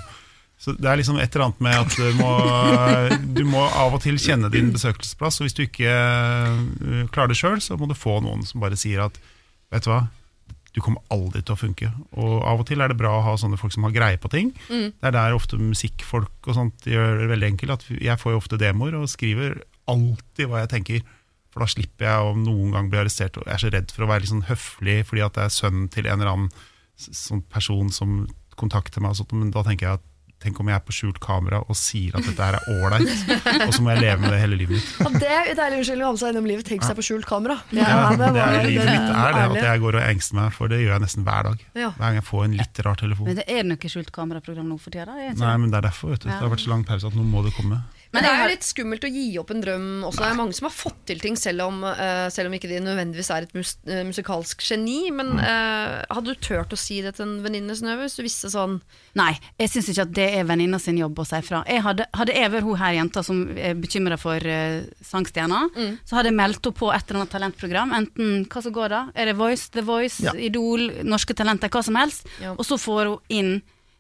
[0.57, 2.31] Så det er liksom et eller annet med at du må,
[3.37, 7.37] du må av og til kjenne din besøkelsesplass, og hvis du ikke øh, klarer det
[7.37, 9.19] sjøl, så må du få noen som bare sier at
[9.73, 10.07] vet du hva,
[10.77, 11.89] du kommer aldri til å funke.
[12.21, 14.29] Og av og til er det bra å ha sånne folk som har greie på
[14.29, 14.51] ting.
[14.93, 17.73] Det er der ofte musikkfolk og sånt gjør det veldig enkelt.
[17.73, 19.57] At jeg får jo ofte demoer og skriver
[19.89, 21.07] alltid hva jeg tenker.
[21.49, 23.39] For da slipper jeg å noen gang bli arrestert.
[23.39, 25.55] Og jeg er så redd for å være litt sånn høflig fordi at det er
[25.55, 26.53] sønnen til en eller annen
[27.07, 28.19] sånn person som
[28.59, 29.15] kontakter meg.
[29.15, 30.05] Og sånt, men da tenker jeg at
[30.37, 33.09] Tenk om jeg er på skjult kamera og sier at dette her er ålreit,
[33.65, 34.91] og så må jeg leve med det hele livet mitt.
[35.01, 36.67] Ja, det er en deilig unnskyldning å ha med seg gjennom livet.
[36.69, 37.55] Tenk seg på skjult kamera.
[37.71, 40.35] Det Ja, er- det er, livet det mitt er det at jeg går og engster
[40.37, 41.65] meg, for det gjør jeg nesten hver dag.
[41.73, 41.89] Ja.
[41.97, 43.25] Hver gang jeg får en litt rar telefon.
[43.31, 45.17] Men det er noe skjult kameraprogram nå for tida?
[45.17, 46.29] Nei, men det er derfor, vet du.
[46.29, 47.81] Det har vært så lang pause at nå må det komme.
[48.13, 50.21] Men det er jo litt skummelt å gi opp en drøm også.
[50.21, 52.79] Det er mange som har fått til ting, selv om, uh, selv om ikke de
[52.83, 55.11] nødvendigvis er et mus eh, musikalsk geni.
[55.15, 58.51] Men uh, hadde du turt å si det til en venninne, Synnøve, hvis du visste
[58.53, 58.79] sånn
[59.17, 61.63] Nei, jeg syns ikke at det er venninna sin jobb å si fra.
[61.69, 65.71] Jeg hadde, hadde jeg vært hun her jenta som er bekymra for uh, sangstjerner,
[66.07, 67.95] så hadde jeg meldt henne på et eller annet talentprogram.
[67.97, 70.33] Enten hva som går da, er det Voice, The Voice, Ja.
[70.37, 72.29] Idol, Norske Talenter, hva som helst.
[72.41, 72.53] Ja.
[72.55, 73.57] Og så får hun inn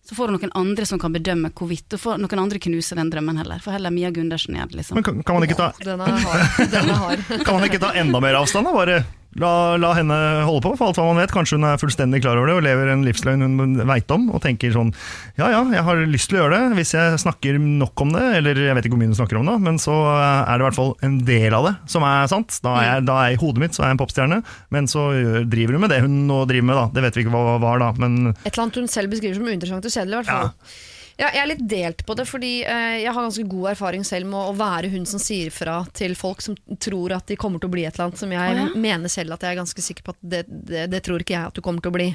[0.07, 1.91] så får du noen andre som kan bedømme hvorvidt.
[1.97, 3.59] Og får noen andre knuse den drømmen heller.
[3.63, 4.99] For heller Mia Gundersen gjør det, liksom.
[4.99, 6.61] Men kan, kan, man ikke ta, Den er hard.
[6.71, 7.25] Den er hard.
[7.45, 8.69] kan man ikke ta enda mer avstand?
[8.69, 8.75] da?
[8.77, 9.01] Bare
[9.37, 11.33] la, la henne holde på, for alt hva man vet.
[11.35, 14.41] Kanskje hun er fullstendig klar over det og lever en livsløgn hun veit om, og
[14.43, 14.93] tenker sånn
[15.37, 18.23] Ja ja, jeg har lyst til å gjøre det hvis jeg snakker nok om det,
[18.39, 20.67] eller jeg vet ikke hvor mye hun snakker om det, men så er det i
[20.69, 22.59] hvert fall en del av det som er sant.
[22.65, 24.41] Da er, jeg, da er i hodet mitt så er jeg en popstjerne,
[24.73, 25.07] men så
[25.49, 26.85] driver hun med det hun nå driver med, da.
[26.97, 29.47] Det vet vi ikke hva var, da, men Et eller annet hun selv beskriver som
[29.49, 30.13] uinteressant og kjedelig.
[30.13, 30.53] i hvert fall.
[30.53, 30.85] Ja,
[31.17, 34.37] jeg er litt delt på det, fordi eh, jeg har ganske god erfaring selv med
[34.37, 37.73] å være hun som sier fra til folk som tror at de kommer til å
[37.73, 38.69] bli et eller annet som jeg Å, ja.
[38.77, 41.49] mener selv at jeg er ganske sikker på at det, det, det tror ikke jeg
[41.49, 42.11] at du kommer til å bli.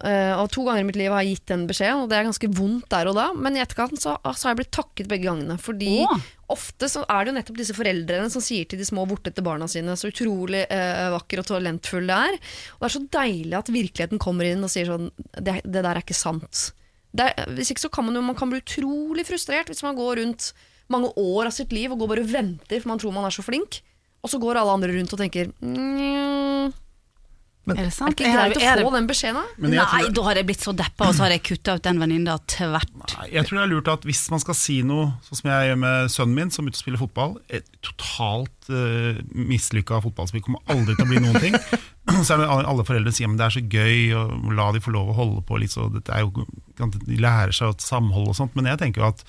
[0.00, 2.28] Eh, og To ganger i mitt liv har jeg gitt den beskjeden, og det er
[2.30, 3.28] ganske vondt der og da.
[3.36, 5.58] Men i etterkant så, så har jeg blitt takket begge gangene.
[5.60, 6.16] Fordi Å.
[6.56, 9.68] ofte så er det jo nettopp disse foreldrene som sier til de små vortete barna
[9.70, 12.38] sine så utrolig eh, vakker og talentfull det er.
[12.78, 15.92] Og det er så deilig at virkeligheten kommer inn og sier sånn Det, det der
[15.92, 16.70] er ikke sant.
[17.12, 20.22] Er, hvis ikke så kan man jo man kan bli utrolig frustrert hvis man går
[20.22, 20.52] rundt
[20.92, 23.34] mange år av sitt liv og går bare og venter for man tror man er
[23.34, 23.82] så flink.
[24.22, 25.50] Og så går alle andre rundt og tenker
[27.62, 29.38] mm, er det Er det ikke greit å få den beskjeden?
[29.38, 29.68] da?
[29.70, 32.00] Jeg Nei, da har jeg blitt så deppa, og så har jeg kutta ut den
[32.02, 32.90] venninna tvert.
[32.98, 35.68] Nei, Jeg tror det er lurt at hvis man skal si noe, sånn som jeg
[35.70, 40.42] gjør med sønnen min, som er ute og spiller fotball, et totalt uh, mislykka fotballspill,
[40.42, 41.58] kommer aldri til å bli noen ting.
[42.26, 44.90] Så er det alle foreldre sier men det er så gøy, og la de få
[44.90, 48.34] lov å holde på litt, så dette er jo, de lærer seg et samhold og
[48.34, 49.22] sånt, men jeg tenker jo at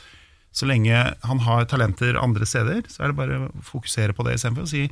[0.54, 4.40] så lenge han har talenter andre steder, så er det bare å fokusere på det
[4.40, 4.88] istedenfor å si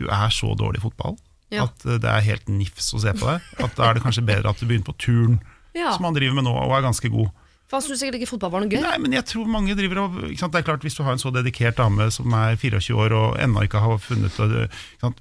[0.00, 1.18] du er så dårlig i fotball
[1.50, 1.64] Ja.
[1.64, 3.40] at eh, det er helt nifs å se på det.
[3.58, 5.40] At Da er det kanskje bedre at du begynner på turn,
[5.74, 5.92] Ja.
[5.96, 7.30] som han driver med nå, og er ganske god.
[7.70, 8.80] For han syntes sikkert ikke fotball var noe gøy.
[8.82, 10.52] Nei, men jeg tror mange driver av, ikke sant?
[10.52, 13.36] Det er klart Hvis du har en så dedikert dame som er 24 år og
[13.38, 14.34] ennå ikke har funnet?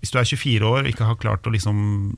[0.02, 2.18] Hvis du er 24 år og ikke har klart å liksom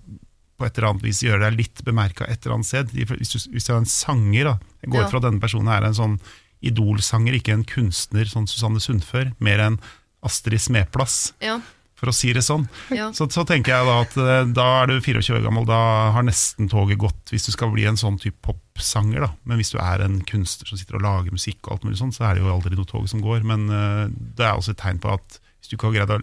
[0.58, 3.40] på et eller annet vis gjøre deg litt bemerka et eller annet sted Hvis du,
[3.52, 5.06] hvis du er en sanger, da Jeg går Ja.
[5.08, 6.20] ut fra at denne personen er en sånn
[6.62, 9.80] idolsanger, ikke en kunstner sånn Susanne Sundfør, mer enn
[10.24, 11.60] Astrid Smeplass, Ja.
[12.02, 12.64] For å si det sånn.
[12.90, 13.12] Ja.
[13.14, 15.78] Så, så tenker jeg da at eh, da er du 24 år gammel, da
[16.16, 19.22] har nesten toget gått hvis du skal bli en sånn type popsanger.
[19.28, 19.32] da.
[19.46, 22.14] Men hvis du er en kunstner som sitter og lager musikk, og alt mulig sånn,
[22.16, 23.46] så er det jo aldri noe tog som går.
[23.46, 26.22] Men uh, det er også et tegn på at hvis du ikke har greid å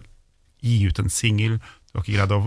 [0.67, 1.55] gi ut en singel,
[1.89, 2.41] du har ikke greid å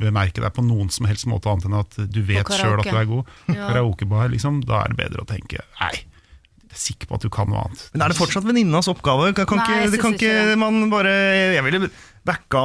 [0.00, 2.94] bemerke deg på noen som helst måte annet enn at du vet sjøl at du
[2.96, 3.66] er god, Ja.
[3.72, 7.30] karaokebar, liksom, da er det bedre å tenke nei, jeg er sikker på at du
[7.32, 7.86] kan noe annet.
[7.94, 9.32] Men er det fortsatt venninnas oppgave?
[9.36, 11.12] Kan, kan Nei, ikke, det kan ikke ikke man bare
[11.56, 11.88] Jeg ville
[12.26, 12.58] backa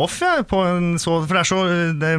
[0.00, 0.46] off, jeg.
[0.48, 1.58] På en så, for det er så
[2.00, 2.12] det,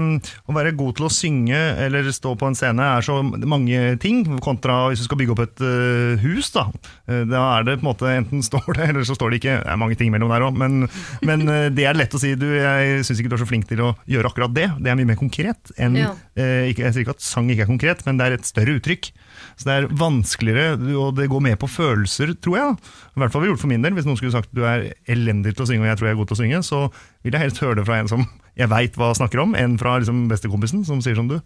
[0.45, 4.19] Å være god til å synge eller stå på en scene er så mange ting,
[4.45, 6.51] kontra hvis du skal bygge opp et uh, hus.
[6.53, 6.67] Da
[7.07, 9.55] Eh, Da er det på en måte enten står det, eller så står det ikke.
[9.63, 10.85] Det er mange ting mellom der òg, men,
[11.25, 12.33] men eh, det er lett å si.
[12.39, 14.67] Du, jeg syns ikke du er så flink til å gjøre akkurat det.
[14.83, 16.11] Det er mye mer konkret enn Ja.
[16.35, 18.75] eh, ikke, Jeg sier ikke at sang ikke er konkret, men det er et større
[18.77, 19.09] uttrykk.
[19.57, 22.75] Så det er vanskeligere, og det går mer på følelser, tror jeg.
[23.15, 23.95] I hvert fall vi gjort for min del.
[23.97, 26.19] Hvis noen skulle sagt du er elendig til å synge, og jeg tror jeg er
[26.21, 26.83] god til å synge, så
[27.25, 29.97] vil jeg helst høre det fra en som jeg veit hva snakker om, enn fra
[30.01, 31.37] liksom bestekompisen som sier som du.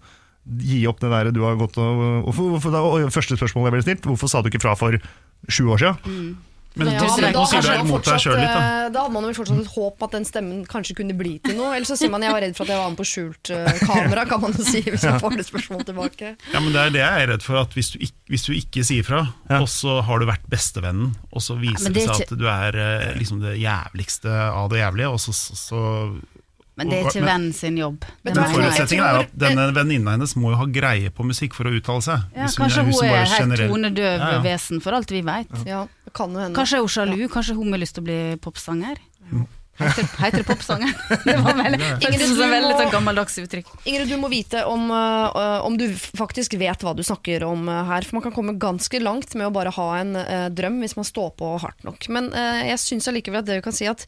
[0.66, 3.84] Gi opp det der du har gått og, og, og, og Første spørsmål jeg ble
[3.86, 4.98] stilt, hvorfor sa du ikke fra for
[5.52, 6.00] sju år siden?
[6.80, 8.60] Men Ja, men nå sier du hadde er deg fortsatt, sjøl litt, da.
[8.86, 11.58] eh, da hadde man vel fortsatt et håp at den stemmen kanskje kunne bli til
[11.58, 11.74] noe.
[11.76, 13.82] Eller så sier man jeg var redd for at jeg var med på skjult eh,
[13.84, 16.32] kamera, kan man jo si hvis man får det spørsmålet tilbake.
[16.54, 18.52] Ja, men Det er det jeg er redd for, at hvis du ikke, hvis du
[18.56, 19.60] ikke sier fra, Ja.
[19.60, 22.48] og så har du vært bestevennen, og så viser ja, det det seg at du
[22.48, 25.82] er eh, liksom det jævligste av det jævlige, og så, så, så
[26.80, 28.06] Men det er ikke vennen sin jobb.
[28.24, 28.38] Men.
[28.54, 32.04] Forutsetningen er at denne venninna hennes må jo ha greie på musikk for å uttale
[32.06, 32.28] seg.
[32.36, 34.44] Ja, Hvis kanskje hun er helt generell- tonedøv Ja, ja.
[34.46, 35.52] vesen, for alt vi veit.
[35.68, 36.38] Ja, det kan.
[36.56, 39.04] Kanskje er hun sjalu, kanskje hun har lyst til å bli popsanger.
[39.82, 40.92] Heter, heter det popsanger?
[41.26, 43.72] Det var veldig, Ingrid, du veldig sånn gammeldags uttrykk.
[43.90, 47.82] Ingrid, du må vite om, uh, om du faktisk vet hva du snakker om uh,
[47.88, 48.06] her.
[48.06, 51.08] For man kan komme ganske langt med å bare ha en uh, drøm hvis man
[51.08, 52.06] står på hardt nok.
[52.14, 52.30] Men
[52.68, 54.06] jeg syns allikevel at det vi kan si at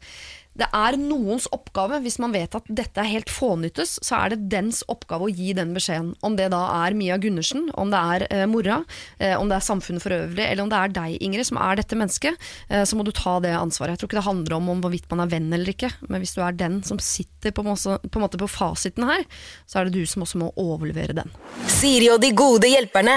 [0.58, 4.48] det er noens oppgave, hvis man vet at dette er helt fånyttes, så er det
[4.52, 6.12] dens oppgave å gi den beskjeden.
[6.24, 8.82] Om det da er Mia Gundersen, om det er eh, mora,
[9.18, 11.80] eh, om det er samfunnet for øvrig, eller om det er deg, Ingrid, som er
[11.80, 12.38] dette mennesket,
[12.68, 13.96] eh, så må du ta det ansvaret.
[13.96, 16.36] Jeg tror ikke det handler om, om hvorvidt man er venn eller ikke, men hvis
[16.36, 19.26] du er den som sitter på, måte, på, måte på fasiten her,
[19.66, 21.34] så er det du som også må overlevere den.
[21.70, 23.16] Siri og de gode hjelperne.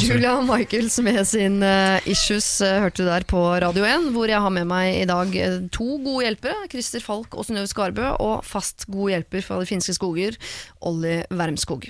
[0.00, 4.40] Julia Michaels med sin eh, Issues eh, hørte du der på Radio 1, hvor jeg
[4.40, 8.46] har med meg i dag eh, to gode hjelpere, Christer Falk og Synnøve Skarbø, og
[8.46, 10.38] fast god hjelper fra de finske skoger,
[10.86, 11.88] Olli Wermskog.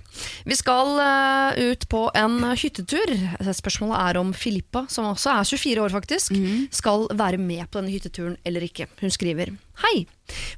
[0.49, 3.13] Vi skal eh, ut på en hyttetur.
[3.53, 6.39] Spørsmålet er om Filippa, som også er 24 år faktisk,
[6.75, 8.89] skal være med på denne hytteturen eller ikke.
[9.03, 10.09] Hun skriver Hei!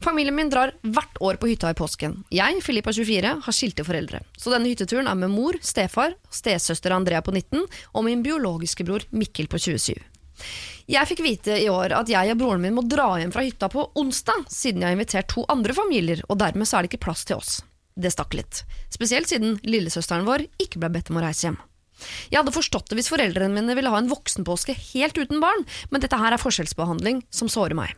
[0.03, 2.23] Familien min drar hvert år på hytta i påsken.
[2.33, 4.23] Jeg, Filippa 24, har skilte foreldre.
[4.39, 9.05] Så denne hytteturen er med mor, stefar, stesøster Andrea på 19 og min biologiske bror
[9.13, 10.01] Mikkel på 27.
[10.91, 13.69] Jeg fikk vite i år at jeg og broren min må dra hjem fra hytta
[13.71, 17.05] på onsdag, siden jeg har invitert to andre familier, og dermed så er det ikke
[17.07, 17.61] plass til oss.
[17.95, 18.63] Det stakk litt.
[18.91, 21.61] Spesielt siden lillesøsteren vår ikke ble bedt om å reise hjem.
[22.33, 26.03] Jeg hadde forstått det hvis foreldrene mine ville ha en voksenpåske helt uten barn, men
[26.03, 27.93] dette her er forskjellsbehandling som sårer meg.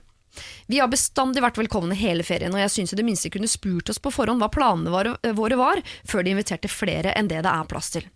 [0.67, 3.93] Vi har bestandig vært velkomne hele ferien, og jeg syns i det minste kunne spurt
[3.93, 7.69] oss på forhånd hva planene våre, var, før de inviterte flere enn det det er
[7.69, 8.07] plass til.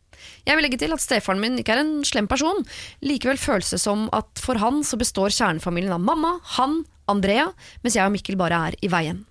[0.46, 2.62] Jeg vil legge til at stefaren min ikke er en slem person,
[3.05, 7.48] likevel føles det som at for han så består kjernefamilien av mamma, han, Andrea,
[7.85, 9.24] mens jeg og Mikkel bare er i veien.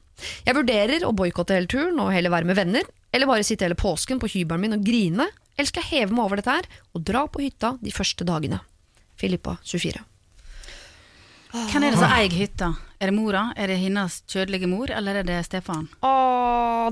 [0.47, 3.79] Jeg vurderer å boikotte hele turen og heller være med venner, eller bare sitte hele
[3.79, 7.05] påsken på hybelen min og grine, eller skal jeg heve meg over dette her og
[7.07, 8.59] dra på hytta de første dagene.
[9.19, 10.03] Filippa, 24.
[11.55, 12.73] Hvem er det som eier hytta?
[13.05, 13.41] Er det mora?
[13.53, 15.85] Er det hennes kjødelige mor, eller er det stefaren?
[16.01, 16.13] Å,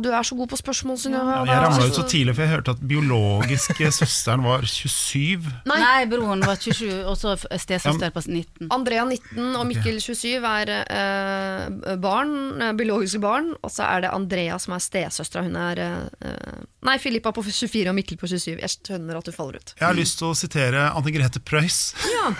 [0.03, 1.39] du er så god på spørsmål, Synnøve.
[1.49, 5.49] Jeg ramla ut så tidlig, for jeg hørte at biologiske søsteren var 27.
[5.71, 5.79] Nei.
[5.81, 8.69] Nei, broren var 27, og så stesøster på 19.
[8.69, 14.13] Andrea 19 og Mikkel 27 er eh, barn, eh, biologiske barn, og så er det
[14.13, 15.47] Andrea som er stesøstera.
[15.49, 18.57] Hun er eh, Nei, Filippa på 24 og Mikkel på 27.
[18.59, 19.73] Jeg skjønner at du faller ut.
[19.79, 21.93] Jeg har lyst til å sitere Anne Grete Preus.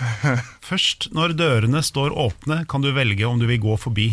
[0.68, 4.10] Først når dørene står åpne, kan du velge om du vil gå forbi.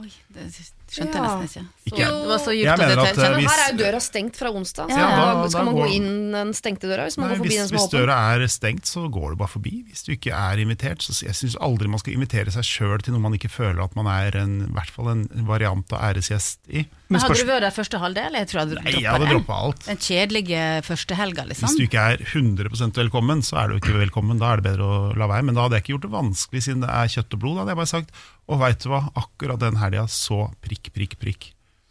[0.00, 0.48] Oi, det,
[0.90, 1.22] Skjønte Ja.
[1.22, 1.62] jeg nesten ikke.
[1.70, 2.06] Så, Ikke.
[2.10, 4.96] det var så at, tenkte eh, hvis- her er jo døra stengt fra onsdag, så
[4.98, 7.38] Ja, da, da- skal man går- gå inn den stengte døra hvis man Nei, går
[7.44, 9.84] forbi hvis, den som hvis er døra er stengt, så går du bare forbi.
[9.86, 10.98] Hvis du ikke er invitert.
[11.06, 13.94] Så jeg syns aldri man skal invitere seg sjøl til noe man ikke føler at
[13.94, 16.86] man er en, i hvert fall en variant av æresgjest i.
[17.10, 18.36] Men hadde du vært der første halvdel?
[18.38, 19.34] Jeg tror jeg hadde Nei, jeg droppa hadde det.
[19.34, 19.84] droppa alt.
[19.88, 21.66] Den kjedelige første helga, liksom.
[21.68, 24.38] Hvis du ikke er 100% velkommen, så er du ikke velkommen.
[24.40, 25.48] Da er det bedre å la være.
[25.50, 27.56] Men da hadde jeg ikke gjort det vanskelig, siden det er kjøtt og blod.
[27.58, 28.20] Da hadde jeg bare sagt
[28.50, 31.50] og veit du hva, akkurat den helga så prikk, prikk, prikk.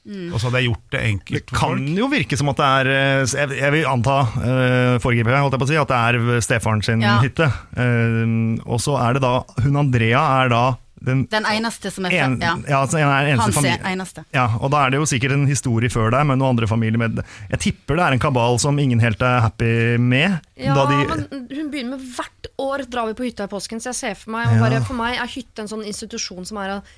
[0.09, 1.97] Og så hadde jeg gjort det Det enkelt for kan folk.
[1.99, 5.67] jo virke som at det er eh, Jeg, jeg vil anta, uh, holdt jeg på
[5.67, 7.19] å si, at det er stefaren sin Ja.
[7.21, 7.45] hytte.
[7.77, 10.63] Uh, og så er det da Hun Andrea er da
[11.05, 12.53] den Den eneste som er en, ja.
[12.67, 13.79] ja, altså, en en eneste Hans familie.
[13.93, 14.23] eneste.
[14.35, 16.99] Ja, og da er det jo sikkert en historie før deg med noen andre familier
[16.99, 20.39] med Jeg tipper det er en kabal som ingen helt er happy med.
[20.59, 23.79] Ja, da de, men hun begynner med hvert år drar vi på hytta i påsken,
[23.79, 24.59] så jeg ser for meg ja.
[24.63, 26.97] bare, For meg er hytte en sånn institusjon som er av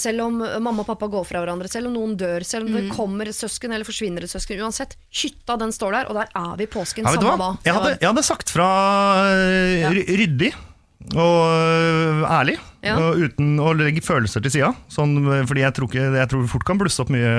[0.00, 2.76] selv om mamma og pappa går fra hverandre, selv om noen dør, selv om Mm.
[2.80, 6.30] det kommer et søsken eller forsvinner et søsken, uansett, hytta den står der, og der
[6.34, 7.50] er vi i påsken ja, samme hva?
[7.62, 8.68] Jeg hadde, jeg hadde sagt fra
[9.36, 9.84] eh,
[10.16, 10.54] ryddig
[11.12, 12.96] og eh, ærlig, Ja.
[13.12, 14.70] uten å legge følelser til sida.
[14.92, 17.32] Sånn, fordi jeg tror, ikke, jeg tror fort kan blusse opp mye,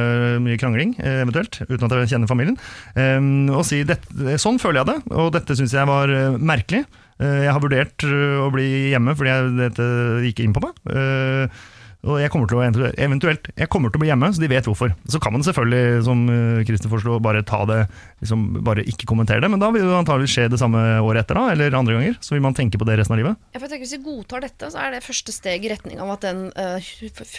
[0.44, 2.60] mye krangling, eh, eventuelt, uten at jeg kjenner familien.
[2.94, 6.86] Um, og si sånn føler jeg det, og dette syns jeg var eh, merkelig.
[7.22, 9.88] Eh, jeg har vurdert å bli hjemme fordi jeg, dette
[10.28, 10.78] gikk inn på meg.
[10.90, 11.62] Eh,
[12.04, 14.48] og jeg kommer til å eventuelt- eventuelt jeg kommer til å bli hjemme, så de
[14.50, 14.90] vet hvorfor.
[15.08, 16.24] Så kan man selvfølgelig, som
[16.66, 17.84] Kristin foreslo, bare ta det
[18.24, 21.38] liksom, Bare ikke kommentere det, men da vil det antagelig skje det samme året etter,
[21.38, 22.18] da, eller andre ganger.
[22.22, 23.38] Så vil man tenke på det resten av livet.
[23.54, 26.02] Ja, for jeg tenker Hvis vi godtar dette, så er det første steg i retning
[26.02, 26.92] av at den uh,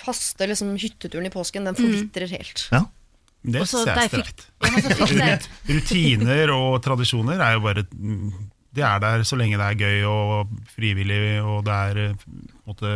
[0.07, 2.69] faste liksom, hytteturen i påsken Den forvitrer helt.
[2.71, 2.85] Ja.
[3.43, 8.29] Det så jeg er de- Rutiner og tradisjoner er jo bare mm,
[8.73, 12.31] Det er der så lenge det er gøy og frivillig, og det er eh, på
[12.31, 12.93] en måte,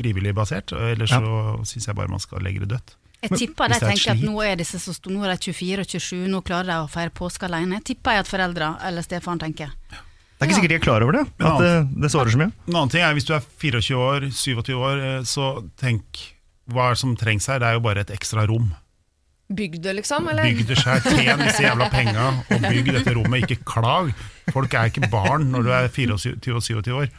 [0.00, 0.72] frivillig basert.
[0.72, 2.96] Ellers så syns jeg bare man skal legge det dødt.
[3.20, 5.82] Jeg tipper de er tenker at nå er disse så store, nå er de 24
[5.84, 7.82] og 27, nå klarer de å feire påske alene.
[7.84, 9.74] Tipper jeg at foreldra eller stefaren tenker.
[9.90, 12.52] Det er ikke sikkert de er klar over det, at det, det sårer så mye.
[12.64, 15.50] En annen ting er hvis du er 24 år, 27 år, eh, så
[15.82, 16.22] tenk
[16.70, 17.60] hva er det som trengs her.
[17.60, 18.70] Det er jo bare et ekstra rom.
[19.52, 20.30] Bygg det, liksom?
[20.30, 20.46] Eller?
[20.48, 24.12] Bygg det sjøl, tjen disse jævla penga og bygg dette rommet, ikke klag.
[24.54, 27.10] Folk er ikke barn når du er 24 og 27 år.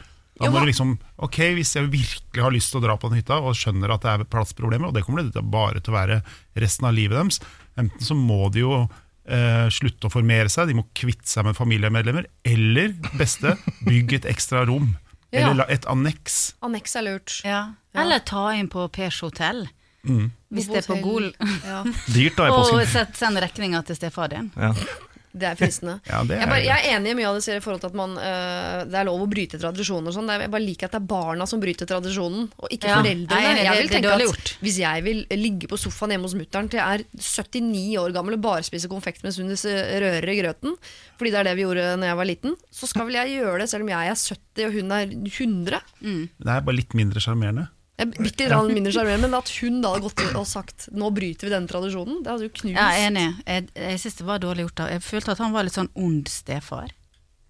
[0.42, 3.20] Da må du liksom, ok, Hvis jeg virkelig har lyst til å dra på den
[3.22, 6.20] hytta og skjønner at det er plassproblemer, og det kommer det bare til å være
[6.58, 7.40] resten av livet deres,
[7.78, 8.72] enten så må de jo
[9.28, 13.54] eh, slutte å formere seg, de må kvitte seg med familiemedlemmer, eller beste,
[13.86, 14.96] bygg et ekstra rom.
[15.32, 15.46] Ja.
[15.48, 16.54] Eller et anneks.
[16.60, 17.38] Anneks er lurt.
[17.48, 17.62] Ja.
[17.96, 19.68] Eller ta inn på Pers hotell,
[20.02, 20.32] Mm.
[20.50, 21.28] hvis det er på Gol.
[21.62, 22.80] Ja, Dyrt da i påsken.
[22.82, 24.48] Og send regninga til stefaren din.
[24.58, 24.72] Ja.
[25.32, 25.94] Det er fristende.
[26.12, 27.80] Ja, det jeg, er bare, jeg er enig i mye av det sier i forhold
[27.84, 30.28] til at man, øh, det er lov å bryte tradisjoner og sånn.
[30.34, 32.98] Jeg bare liker at det er barna som bryter tradisjonen, og ikke Ja.
[33.00, 33.28] foreldrene.
[33.32, 34.52] Nei, jeg vil det tenke at.
[34.62, 38.36] Hvis jeg vil ligge på sofaen hjemme hos mutter'n til jeg er 79 år gammel
[38.38, 40.76] og bare spise konfekt mens hun rører i grøten,
[41.18, 43.58] fordi det er det vi gjorde når jeg var liten, så skal vel jeg gjøre
[43.64, 45.80] det selv om jeg er 70 og hun er 100.
[46.02, 47.68] Det er bare litt mindre sjarmerende.
[48.00, 51.46] Er Bitte litt mindre sjarmerende, men at hun da hadde gått og sagt nå bryter
[51.46, 52.74] vi denne tradisjonen, det hadde jo knust.
[52.74, 53.26] Ja, jeg er enig.
[53.46, 54.74] Jeg, jeg syns det var dårlig gjort.
[54.80, 54.86] da.
[54.94, 56.88] Jeg følte at han var litt sånn ond stefar.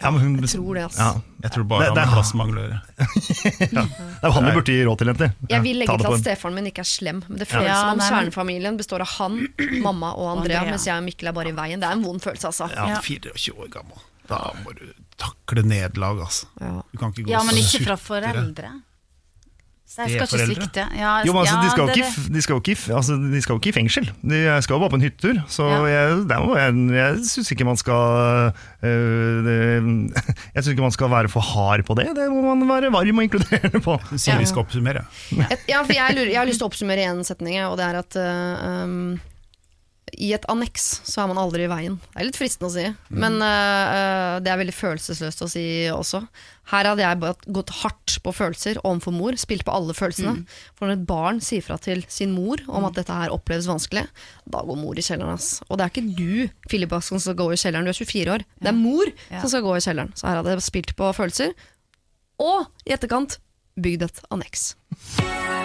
[0.02, 0.98] Ja, men hun, Jeg tror det, altså.
[0.98, 1.20] Ja.
[1.44, 2.68] Jeg tror bare Det- han det- han plassmangler.
[2.74, 3.07] ja.
[3.07, 3.87] det.
[4.18, 5.33] Er jo han du burde gi råd til, jenter.
[5.48, 7.22] Jeg vil legge til at stefaren min ikke er slem.
[7.28, 9.38] Men det føles Ja, som om nei, men- består av han,
[9.81, 10.70] mamma og Andrea, Andrea.
[10.74, 11.78] mens jeg og Mikkel er bare i veien.
[11.81, 12.68] Det er en vond følelse, altså.
[12.74, 13.00] Ja, Ja.
[13.00, 13.98] 24 år gammel.
[14.26, 16.46] Da må du takle nederlag, altså.
[16.61, 16.83] Ja.
[16.90, 18.83] Du kan ikke gå Ja, men ikke fra sutre.
[19.94, 20.18] Foreldre.
[20.18, 20.85] jeg skal ikke svikte.
[20.98, 23.72] Ja, Jo, men altså, ja, de, skal ikke, de, ikke, altså, de skal jo ikke
[23.72, 24.11] i fengsel.
[24.22, 25.40] De skal jo bare på en hyttetur.
[25.48, 25.81] Så Ja.
[25.87, 28.52] jeg, jeg, jeg syns ikke man skal
[28.85, 29.57] øh, det,
[30.55, 32.09] Jeg syns ikke man skal være for hard på det.
[32.16, 33.98] Det må man være varm og inkluderende på.
[34.12, 35.05] Så sier vi skal oppsummere.
[35.33, 37.87] Et, ja, for jeg, lurer, jeg har lyst til å oppsummere én setning, og det
[37.90, 39.18] er at øh,
[40.20, 41.94] i et anneks så er man aldri i veien.
[42.12, 42.85] Det er litt fristende å si,
[43.16, 46.20] men uh, det er veldig følelsesløst å si også.
[46.72, 50.44] Her hadde jeg gått hardt på følelser overfor mor, spilt på alle følelsene.
[50.79, 54.05] For når et barn sier fra til sin mor om at dette her oppleves vanskelig,
[54.53, 55.33] da går mor i kjelleren.
[55.35, 55.62] Ass.
[55.68, 58.44] Og det er ikke du Philip, som skal gå i kjelleren, du er 24 år.
[58.61, 59.40] Det er mor Ja.
[59.40, 60.12] som skal gå i kjelleren.
[60.14, 61.57] Så her hadde jeg spilt på følelser.
[62.38, 63.38] Og i etterkant
[63.81, 64.75] bygd et anneks.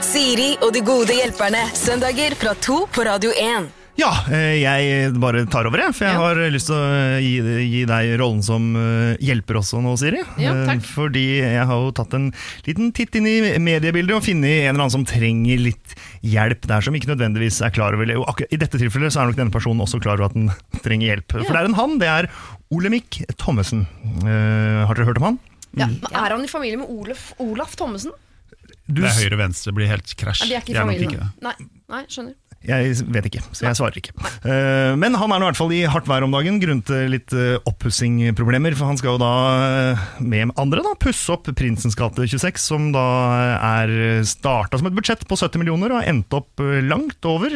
[0.08, 1.66] Siri og de gode hjelperne.
[1.76, 3.68] Søndager fra to på Radio 1.
[3.98, 5.94] Ja, øh, jeg bare tar over, jeg.
[5.98, 6.22] For jeg Ja.
[6.22, 7.32] har lyst til å gi,
[7.72, 10.20] gi deg rollen som øh, hjelper også nå, Siri.
[10.38, 10.84] Ja, Eh, takk.
[10.86, 12.28] Fordi jeg har jo tatt en
[12.68, 16.82] liten titt inn i mediebildet og funnet en eller annen som trenger litt hjelp der,
[16.86, 18.16] som ikke nødvendigvis er klar over det.
[18.54, 20.52] I dette tilfellet så er nok denne personen også klar over at den
[20.86, 21.32] trenger hjelp.
[21.34, 22.30] For det er en han, det er
[22.72, 23.88] Olemic Thommessen.
[24.22, 25.40] Eh, har dere hørt om han?
[25.78, 28.14] Ja, men Er han i familie med Olaf, Olaf Thommessen?
[28.88, 30.46] Du Det er høyre-venstre blir helt krasj.
[30.46, 31.32] Nei, de er ikke i familie, ikke.
[31.44, 31.54] Nei,
[31.92, 32.36] nei, skjønner.
[32.66, 34.14] Jeg vet ikke, så jeg svarer ikke.
[34.42, 37.60] Eh, Men han er i hvert fall i hardt vær om dagen grunnet litt eh,
[37.70, 38.76] oppussingproblemer.
[38.78, 39.32] For han skal jo da
[39.92, 43.06] eh, med andre da pusse opp Prinsens gate 26, som da
[43.78, 47.54] er starta som et budsjett på 70 millioner og har endt opp langt over.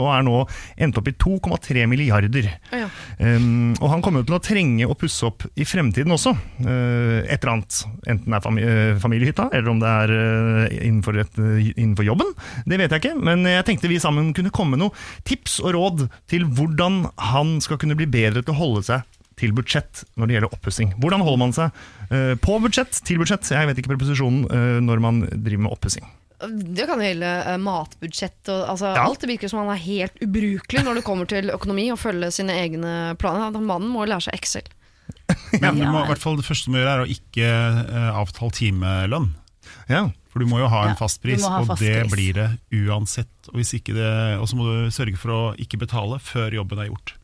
[0.00, 0.36] Og er nå
[0.80, 2.50] endt opp i 2,3 milliarder.
[2.74, 2.88] Ja.
[3.20, 6.34] Og han kommer jo til å trenge å pusse opp i fremtiden også.
[6.60, 7.80] Et eller annet.
[8.10, 10.14] Enten det er eh, familiehytta, eller om det er
[10.80, 11.40] innenfor, et,
[11.76, 12.32] innenfor jobben.
[12.68, 14.96] Det vet jeg ikke, men jeg tenkte vi sammen kunne komme med noen
[15.28, 19.02] tips og råd til hvordan han skal kunne bli bedre til å holde seg
[19.36, 20.94] til budsjett når det gjelder oppussing.
[21.00, 21.76] Hvordan holder man seg
[22.12, 23.44] uh, på budsjett, til budsjett?
[23.52, 26.08] Jeg vet ikke preposisjonen uh, når man driver med oppussing.
[26.40, 29.02] Det kan gjelde eh, matbudsjett og altså, Ja.
[29.04, 29.20] alt.
[29.20, 32.54] Det virker som han er helt ubrukelig når det kommer til økonomi og følge sine
[32.56, 33.50] egne planer.
[33.52, 34.64] Han- Mannen må jo lære seg Excel.
[35.60, 35.90] Men du Ja.
[35.92, 37.50] må, i hvert fall det første du må gjøre, er å ikke
[38.22, 39.28] avtale timelønn.
[39.90, 40.06] Ja.
[40.30, 42.12] For du må jo ha en fast pris, ja, ha og fast det pris.
[42.12, 42.48] blir det
[42.86, 43.32] uansett.
[43.50, 47.16] Og det, og så må du sørge for å ikke betale før jobben er gjort.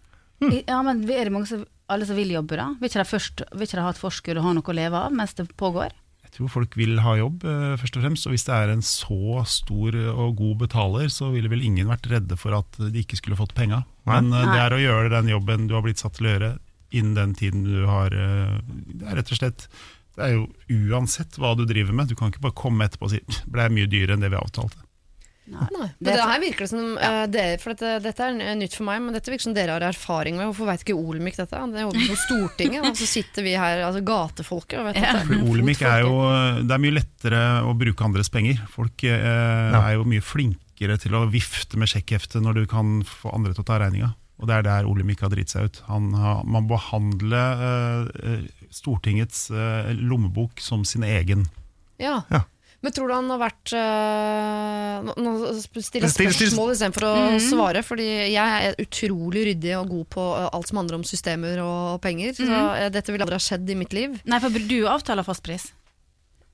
[0.42, 0.56] Mm.
[0.66, 2.72] Ja, men er det mange som, alle som vil jobbe, da?
[2.80, 5.04] Vil ikke de, først, vil ikke de ha et forskudd og ha noe å leve
[5.06, 5.94] av mens det pågår?
[6.26, 8.26] Jeg tror folk vil ha jobb, eh, først og fremst.
[8.26, 12.10] Og hvis det er en så stor og god betaler, så ville vel ingen vært
[12.10, 13.84] redde for at de ikke skulle fått penga.
[14.10, 14.44] Men Nei.
[14.50, 16.56] det er å gjøre den jobben du har blitt satt til å gjøre
[16.94, 19.66] innen den tiden du har eh, Det er rett og slett
[20.16, 20.46] Det er jo
[20.90, 22.08] uansett hva du driver med.
[22.08, 24.38] Du kan ikke bare komme etterpå og si det ble mye dyrere enn det vi
[24.40, 24.82] avtalte.
[25.46, 25.62] Nei.
[25.76, 25.86] Nei.
[26.00, 28.82] Det det, er- her virker det som uh, dere, For dette, dette er nytt for
[28.88, 30.48] meg, men dette virker som dere har erfaring med.
[30.48, 31.60] Hvorfor veit ikke Olemic dette?
[31.70, 35.12] Det er jo på Stortinget, og så sitter vi her, altså gatefolket, og vet Ja.
[35.46, 36.16] Olemic er jo
[36.66, 38.58] Det er mye lettere å bruke andres penger.
[38.74, 39.84] Folk uh, Ja.
[39.84, 43.62] er jo mye flinkere til å vifte med sjekkheftet når du kan få andre til
[43.62, 44.16] å ta regninga.
[44.42, 45.78] Og det er der Olemic har dritt seg ut.
[45.86, 47.62] Han har, man behandler
[48.18, 51.46] eh, Stortingets eh, lommebok som sin egen.
[51.98, 52.22] Ja.
[52.30, 52.42] Ja.
[52.82, 55.30] Men tror du han har vært øh, Nå
[55.80, 57.40] stiller jeg spørsmål istedenfor å Mhm.
[57.48, 58.36] svare, fordi jeg
[58.68, 62.34] er utrolig ryddig og god på øh, alt som handler om systemer og penger.
[62.36, 62.92] Så Mhm.
[62.92, 64.20] dette ville aldri ha skjedd i mitt liv.
[64.24, 65.72] Nei, for du avtaler fastpris.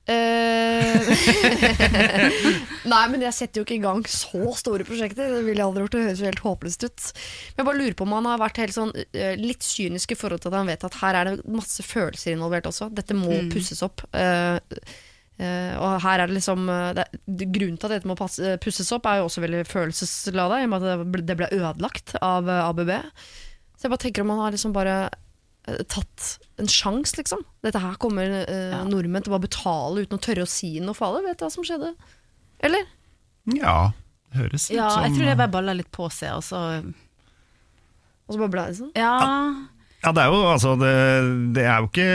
[0.05, 0.99] Eh,
[2.93, 5.29] Nei, men jeg setter jo ikke i gang så store prosjekter.
[5.31, 5.95] Det ville jeg aldri gjort.
[5.95, 7.05] Det høres jo helt håpløst ut.
[7.13, 10.19] Men jeg bare lurer på om han har vært helt sånn eh, litt kynisk i
[10.19, 12.89] forhold til at han vet at her er det masse følelser involvert også.
[12.93, 13.49] Dette må Mm.
[13.53, 14.03] pusses opp.
[14.13, 14.59] Uh,
[15.81, 19.17] og her er det liksom det, Grunnen til at dette må passe, pusses opp, er
[19.19, 22.91] jo også veldig følelseslada, i og med at det ble, det ble ødelagt av ABB.
[23.73, 24.97] Så jeg bare tenker om han har liksom bare
[25.87, 27.43] tatt en sjanse, liksom.
[27.63, 28.83] Dette her kommer eh, Ja.
[28.83, 31.21] nordmenn til å bare betale uten å tørre å si noe alle.
[31.23, 31.93] Vet du hva som skjedde?
[32.59, 32.83] Eller?
[33.53, 33.91] Ja,
[34.31, 36.59] det høres litt Ja, som jeg tror det bare balla litt på seg, og så
[38.27, 38.91] Og så bare ble det sånn?
[38.95, 39.15] Ja.
[40.03, 40.89] Ja, det er jo altså det,
[41.55, 42.07] det er jo ikke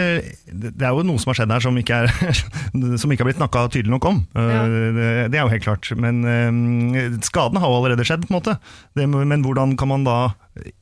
[0.77, 2.43] Det er jo noe som har skjedd her som ikke, er,
[3.01, 4.19] som ikke har blitt snakka tydelig nok om.
[4.37, 4.61] Ja.
[4.69, 5.89] Det, det er jo helt klart.
[5.97, 8.59] Men uh, skaden har jo allerede skjedd, på en måte.
[8.99, 10.19] Det, men hvordan kan man da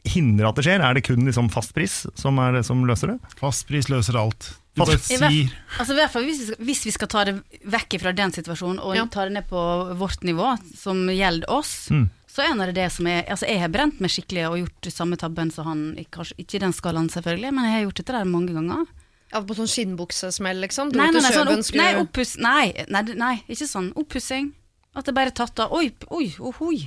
[0.09, 0.83] hindre at det skjer?
[0.83, 3.19] Er det kun liksom fastpris som er det som løser det?
[3.39, 4.51] Fastpris løser alt.
[4.77, 5.49] Du bare sier
[5.81, 7.39] Altså i hvert fall hvis vi, skal, hvis vi skal ta det
[7.73, 9.07] vekk fra den situasjonen og Ja.
[9.09, 9.63] ta det ned på
[9.97, 12.09] vårt nivå, som gjelder oss, Mm.
[12.37, 15.17] Så er det det som er Altså jeg har brent meg skikkelig og gjort samme
[15.17, 18.29] tabben som han, kanskje ikke i den skalaen selvfølgelig, men jeg har gjort dette der
[18.29, 18.85] mange ganger.
[19.33, 20.93] Ja, på sånn skinnbuksesmell, liksom?
[20.95, 23.89] Nei, nei, nei, sånn opp, nei, oppuss, nei, nei, nei, ikke sånn.
[23.99, 24.53] Oppussing.
[24.97, 25.73] At det bare er tatt av.
[25.75, 26.85] Oi, oi, ohoi.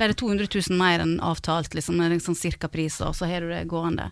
[0.00, 1.98] Bare 200 000 mer enn avtalt, liksom.
[1.98, 4.08] med en sånn cirka pris, og så har du det gående.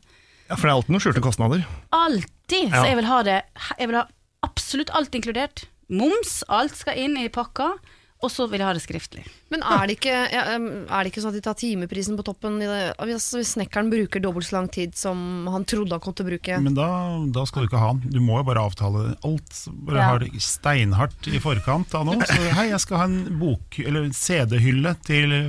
[0.48, 1.64] Ja, For det er alltid noen skjulte kostnader.
[1.96, 2.72] Alltid!
[2.72, 2.80] Ja.
[2.80, 3.38] Så jeg vil ha det
[3.76, 4.04] Jeg vil ha
[4.46, 5.66] absolutt alt inkludert.
[5.88, 7.76] Moms, alt skal inn i pakka.
[8.18, 9.20] Og så vil jeg ha det skriftlig.
[9.54, 10.58] Men er det, ikke, er
[10.90, 12.56] det ikke sånn at de tar timeprisen på toppen?
[12.58, 16.26] I det, hvis snekkeren bruker dobbelt så lang tid som han trodde han kom til
[16.26, 16.56] å bruke?
[16.64, 16.88] Men da,
[17.30, 18.10] da skal du ikke ha den.
[18.16, 19.60] Du må jo bare avtale alt.
[19.86, 20.08] Bare Ja.
[20.10, 22.18] ha det steinhardt i forkant av noe.
[22.26, 24.96] Så hei, jeg skal ha en bok, eller en CD-hylle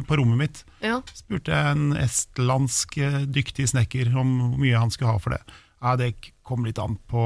[0.06, 0.62] på rommet mitt.
[0.86, 1.00] Ja.
[1.18, 5.42] Spurte jeg en estlandsk eh, dyktig snekker om hvor mye han skulle ha for det.
[5.82, 6.12] Nei, det
[6.46, 7.22] kom litt an på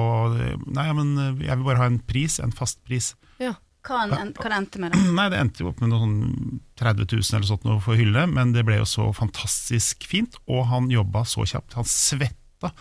[0.72, 3.12] Nei, men eh, jeg vil bare ha en pris, en fast pris.
[3.44, 3.58] ja.
[3.84, 5.02] Hva, en, hva det endte med, Det?
[5.18, 8.26] Nei, det endte jo opp med noe sånn 30 000 eller sånt noe for hylle,
[8.32, 11.76] men det ble jo så fantastisk fint, og han jobba så kjapt.
[11.76, 12.72] Han svetta.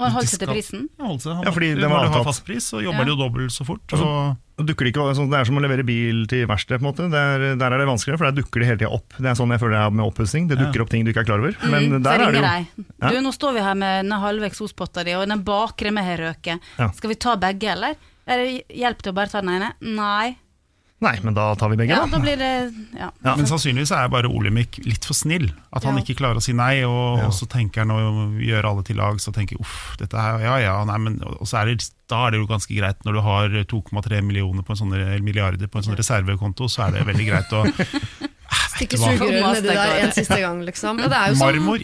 [0.00, 0.84] Og han holdt seg til prisen?
[0.98, 1.34] Ja, holdt seg.
[1.36, 3.10] Han Ja, fordi det var når du har fast pris, så jobber Ja.
[3.12, 3.84] jo dobbelt så fort.
[3.92, 6.80] Altså, Og Og dukker det, ikke, altså, det er som å levere bil til verksted.
[6.80, 7.06] på en måte.
[7.12, 9.08] Der, der er det vanskeligere, for der dukker det hele tida opp.
[9.16, 10.48] Det er sånn jeg føler det er med oppussing.
[10.50, 10.82] Det dukker Ja.
[10.84, 11.54] opp ting du ikke er klar over.
[11.70, 12.66] Men Mm, der så er det jo deg.
[13.00, 13.08] Ja.
[13.08, 16.16] Du, nå står vi her med den halve eksospotta di, og den bakre med har
[16.18, 16.60] røket.
[16.78, 16.90] Ja.
[16.92, 17.94] Skal vi ta begge, eller?
[18.30, 19.72] Hjelp til å bare ta den ene?
[19.80, 20.36] Nei.
[21.00, 22.10] Nei, men da tar vi begge, Ja, da.
[22.12, 22.48] da blir det
[22.92, 23.06] ja.
[23.24, 23.32] Ja.
[23.34, 25.46] Men sannsynligvis er bare Olemic litt for snill.
[25.72, 26.02] At han Ja.
[26.04, 27.26] ikke klarer å si nei, og, Ja.
[27.26, 29.16] og så tenker han å gjøre alle til lag.
[29.16, 32.26] Så tenker jeg uff, dette her, ja ja, nei, men og så er det, Da
[32.26, 35.78] er det jo ganske greit når du har 2,3 millioner på en sånn, milliarder på
[35.78, 37.64] en sånn reservekonto, så er det veldig greit å
[38.76, 40.98] Stikke sugerøret sugerør nedi der en siste gang, liksom.
[40.98, 41.78] ja det er jo sånn, Marmor.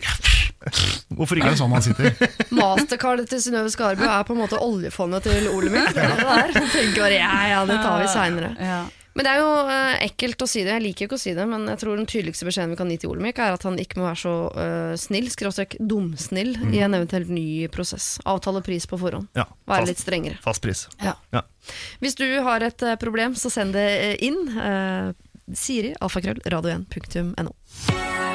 [1.17, 2.13] Hvorfor ikke er det sånn man sitter?
[2.57, 5.93] Mastercardet til Synnøve Skarbø er på en måte oljefondet til Olemic.
[5.95, 6.55] Det er der.
[6.75, 8.53] Tenker bare ja, ja, det tar vi seinere.
[8.61, 8.85] Ja.
[9.17, 10.75] Men det er jo eh, ekkelt å si det.
[10.75, 12.99] Jeg liker ikke å si det, men jeg tror den tydeligste beskjeden vi kan gi
[13.01, 16.99] til Olemic, er at han ikke må være så eh, snill, skråstrek dumsnill, i en
[16.99, 18.19] eventuelt ny prosess.
[18.29, 19.31] Avtale pris på forhånd.
[19.39, 20.41] Ja, Være fast, litt strengere.
[20.45, 20.85] fast pris.
[21.01, 21.17] Ja.
[21.33, 21.47] Ja.
[22.05, 24.43] Hvis du har et eh, problem, så send det eh, inn.
[24.53, 25.15] Uh,
[25.57, 27.57] Siri, alfakrøll, radio1.no.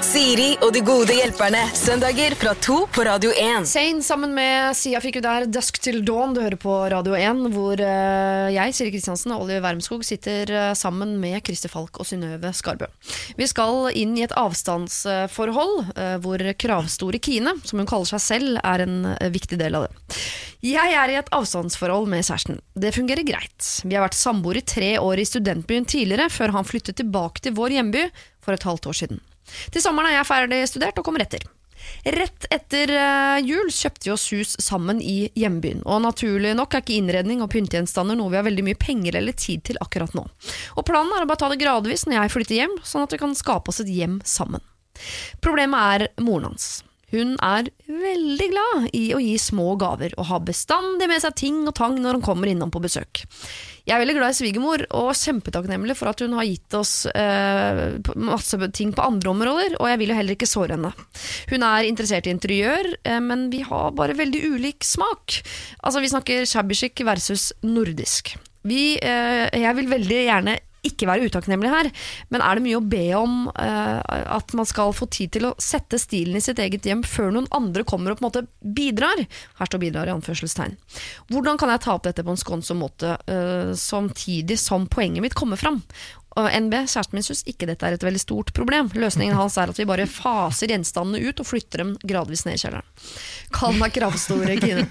[0.01, 1.59] Siri og de gode hjelperne.
[1.77, 3.67] Søndager fra to på Radio 1.
[3.69, 7.43] Sane sammen med Sia fikk du der Dusk til Dawn, du hører på Radio 1,
[7.53, 12.09] hvor eh, jeg, Siri Kristiansen og Oliver Wermskog sitter eh, sammen med Christer Falk og
[12.09, 12.89] Synnøve Skarbø.
[13.37, 18.57] Vi skal inn i et avstandsforhold eh, hvor kravstore Kine, som hun kaller seg selv,
[18.65, 18.99] er en
[19.31, 20.21] viktig del av det.
[20.65, 22.61] Jeg er i et avstandsforhold med kjæresten.
[22.73, 23.73] Det fungerer greit.
[23.85, 27.53] Vi har vært samboere i tre år i studentbyen tidligere, før han flyttet tilbake til
[27.57, 28.07] vår hjemby
[28.41, 29.27] for et halvt år siden.
[29.71, 31.43] Til sommeren er jeg ferdig studert og kommer etter.
[32.01, 36.83] Rett etter eh, jul kjøpte vi oss hus sammen i hjembyen, og naturlig nok er
[36.83, 40.25] ikke innredning og pyntegjenstander noe vi har veldig mye penger eller tid til akkurat nå.
[40.77, 43.21] Og planen er å bare ta det gradvis når jeg flytter hjem, sånn at vi
[43.21, 44.63] kan skape oss et hjem sammen.
[45.41, 46.81] Problemet er moren hans.
[47.11, 51.61] Hun er veldig glad i å gi små gaver, og har bestandig med seg ting
[51.65, 53.23] og tang når hun kommer innom på besøk.
[53.87, 57.97] Jeg er veldig glad i svigermor, og kjempetakknemlig for at hun har gitt oss eh,
[58.15, 60.93] masse ting på andre områder, og jeg vil jo heller ikke såre henne.
[61.51, 65.41] Hun er interessert i interiør, eh, men vi har bare veldig ulik smak.
[65.81, 68.35] Altså, vi snakker shabby versus nordisk.
[68.63, 71.89] Vi, eh, jeg vil veldig gjerne ikke være utakknemlig her,
[72.33, 73.99] men er det mye å be om uh,
[74.37, 77.49] at man skal få tid til å sette stilen i sitt eget hjem før noen
[77.55, 79.25] andre kommer og på en måte bidrar?
[79.59, 80.77] Her står 'bidrar' i anførselstegn.
[81.29, 85.37] Hvordan kan jeg ta opp dette på en skånsom måte, uh, samtidig som poenget mitt
[85.37, 85.83] kommer fram?
[86.39, 88.87] Og NB, kjæresten min, syns ikke dette er et veldig stort problem.
[88.95, 92.61] Løsningen hans er at vi bare faser gjenstandene ut og flytter dem gradvis ned i
[92.61, 92.85] kjelleren.
[93.51, 94.85] Kall meg kravstore Kine.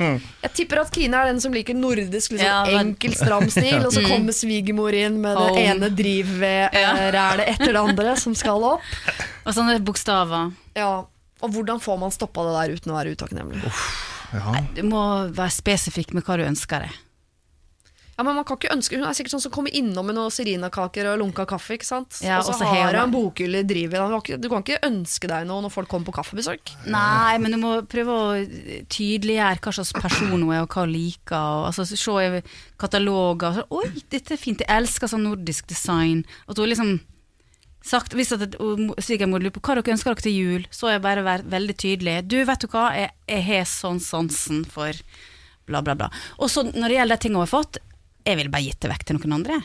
[0.00, 3.76] Jeg tipper at Kine er den som liker nordisk, liksom, Ja, men- enkel, stram stil,
[3.84, 5.66] og så kommer svigermor inn med det Home.
[5.74, 8.80] ene drivvedrælet etter det andre som skal opp.
[9.44, 10.52] Og sånne bokstaver.
[10.76, 11.04] Ja,
[11.42, 13.60] og hvordan får man stoppa det der uten å være utakknemlig?
[14.32, 14.64] Ja.
[14.74, 15.02] Du må
[15.36, 16.96] være spesifikk med hva du ønsker deg.
[18.16, 20.32] Ja, men man kan ikke ønske Hun er sikkert sånn som kommer innom med noen
[20.32, 22.16] serinakaker og lunka kaffe, ikke sant?
[22.24, 24.30] Ja, og så har hun en bokhylle i drivet.
[24.40, 26.72] Du kan ikke ønske deg noe når folk kommer på kaffebesøk.
[26.88, 28.30] Nei, men du må prøve å
[28.92, 31.36] tydeliggjøre hva slags person hun er, og hva hun liker.
[31.36, 32.40] Og, altså, se
[32.80, 33.60] kataloger.
[33.60, 36.24] Så, Oi, dette er fint, jeg elsker sånn nordisk design.
[36.48, 36.96] At hun liksom
[37.86, 41.22] sagt, Hvis svigermor lurer på hva dere ønsker dere til jul, så har jeg bare
[41.26, 42.16] vært veldig tydelig.
[42.26, 44.96] Du, vet du hva, jeg, jeg har sånn sansen for
[45.68, 46.08] bla, bla, bla.
[46.40, 47.78] Og så når det gjelder de tingene hun har fått,
[48.26, 49.60] jeg ville bare gitt det vekk til noen andre.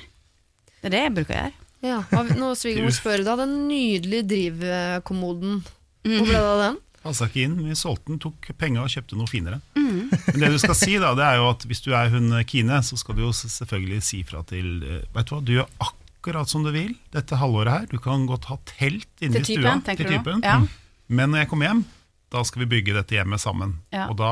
[0.82, 1.57] Det er det jeg bruker å gjøre.
[1.82, 1.97] Ja,
[2.38, 5.62] Når svigermor spør deg, den nydelige drivkommoden,
[6.05, 6.80] hvor ble det av den?
[7.01, 7.55] Passa ikke inn.
[7.66, 9.57] Vi solgte den, tok penga og kjøpte noe finere.
[9.74, 12.78] Men det du skal si, da, det er jo at hvis du er hun Kine,
[12.86, 16.51] så skal du jo selvfølgelig si fra til eh, Vet du hva, du gjør akkurat
[16.51, 17.88] som du vil dette halvåret her.
[17.89, 19.74] Du kan godt ha telt inne i Til stua.
[19.82, 20.45] typen, til du typen.
[20.45, 20.59] Ja.
[20.62, 20.70] Mm.
[21.18, 21.84] Men når jeg kommer hjem,
[22.32, 23.80] da skal vi bygge dette hjemmet sammen.
[23.91, 24.05] Ja.
[24.14, 24.32] Og da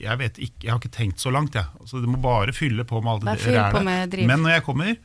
[0.00, 1.66] jeg vet ikke, jeg har ikke tenkt så langt, jeg.
[1.80, 4.26] Altså, du må bare fylle på med alt Bare det rælet.
[4.26, 4.96] Men når jeg kommer,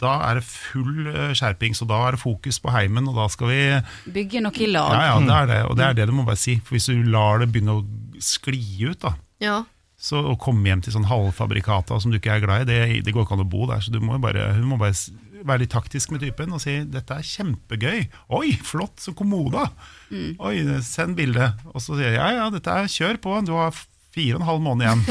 [0.00, 1.74] da er det full eh, skjerping.
[1.78, 3.60] Så da er det fokus på heimen, og da skal vi
[4.16, 4.90] Bygge noe i lag.
[4.96, 6.56] ja, ja, det er det, og det er det du må bare si.
[6.64, 7.84] For hvis du lar det begynne å
[8.22, 9.60] skli ut, da, Ja.
[9.98, 13.14] så å komme hjem til sånn halvfabrikata som du ikke er glad i, det, det
[13.14, 13.80] går ikke an å bo der.
[13.84, 14.94] Så du må bare, hun må bare
[15.44, 18.06] være litt taktisk med typen og si 'dette er kjempegøy'.
[18.32, 19.68] 'Oi, flott, så kommoda'.
[20.10, 20.36] Mm.
[20.40, 21.52] Oi, send bilde.
[21.74, 23.70] Og så sier jeg 'ja ja, dette er kjør på, du har
[24.14, 25.02] fire og en halv måned igjen'.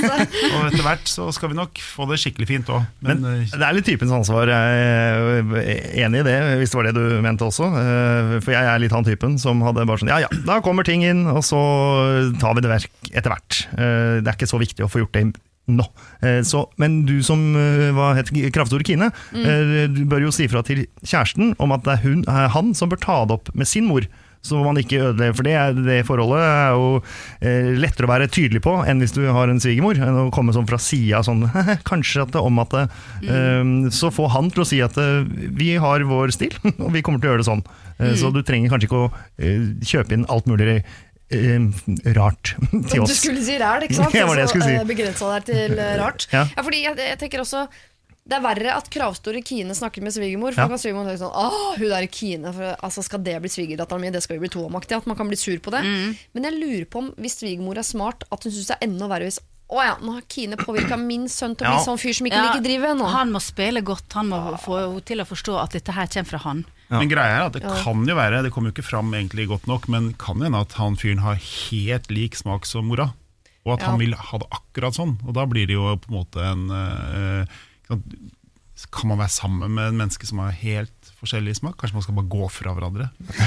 [0.54, 2.86] og etter hvert så skal vi nok få det skikkelig fint òg.
[3.04, 4.50] Men, Men eh, det er litt typens ansvar.
[4.50, 7.68] Jeg er enig i det, hvis det var det du mente også.
[7.82, 10.86] Eh, For jeg er litt han typen som hadde bare sånn Ja ja, da kommer
[10.86, 11.60] ting inn, og så
[12.42, 13.62] tar vi det verk etter hvert.
[13.78, 15.28] Eh, Det er ikke så viktig å få gjort det
[15.68, 15.84] nå.
[16.48, 17.42] Så, men du som
[17.92, 19.92] hva het Kraftord Kine, mm.
[19.92, 23.02] du bør jo si fra til kjæresten om at det er hun, han som bør
[23.02, 24.06] ta det opp med sin mor.
[24.46, 26.84] Så man ikke ødelegger, for det, det forholdet er jo
[27.42, 29.98] eh, lettere å være tydelig på enn hvis du har en svigermor.
[29.98, 31.42] Enn å komme sånn fra sida sånn
[31.90, 32.84] Kanskje at det om at det,
[33.26, 35.26] eh, Så få han til å si at eh,
[35.58, 37.64] vi har vår stil, og vi kommer til å gjøre det sånn.
[37.98, 39.12] Eh, Så du trenger kanskje ikke å
[39.90, 41.60] kjøpe inn alt mulig eh,
[42.16, 42.54] rart
[42.92, 43.10] til oss.
[43.10, 44.14] Du skulle si ræl, ikke sant?
[44.14, 44.88] Det var det jeg skulle si.
[44.94, 46.00] Begrensa deg til rart.
[46.00, 46.28] rart.
[46.32, 46.46] Ja.
[46.62, 47.66] fordi jeg, jeg tenker også
[48.28, 50.52] det er verre at kravstore Kine snakker med svigermor.
[50.52, 50.68] For Ja.
[50.68, 54.12] kan svigermor tenke sånn Åh, hun der Kine, for, altså, skal det bli svigerdatteren min?
[54.12, 54.76] Det skal vi bli to om.
[54.76, 55.82] At man kan bli sur på det.
[56.34, 59.08] Men jeg lurer på om hvis svigermor er smart, at hun syns det er enda
[59.08, 61.76] verre hvis Å ja, nå har Kine påvirka min sønn til å Ja.
[61.76, 63.04] bli sånn fyr som ikke Ja, liker drivet ennå.
[63.12, 66.24] Han må spille godt, han må få henne til å forstå at dette her kommer
[66.30, 66.64] fra han.
[66.88, 69.66] Men greia er at det kan jo være, det kommer jo ikke fram egentlig godt
[69.68, 73.12] nok, men kan jo hende at han fyren har helt lik smak som mora.
[73.66, 73.90] Og at Ja.
[73.90, 75.18] han vil ha det akkurat sånn.
[75.28, 77.44] Og da blir det jo på en måte en sant,
[78.94, 81.74] Kan man være sammen med en menneske som har helt forskjellig smak?
[81.80, 83.08] Kanskje man skal bare gå fra hverandre?
[83.26, 83.46] Ja,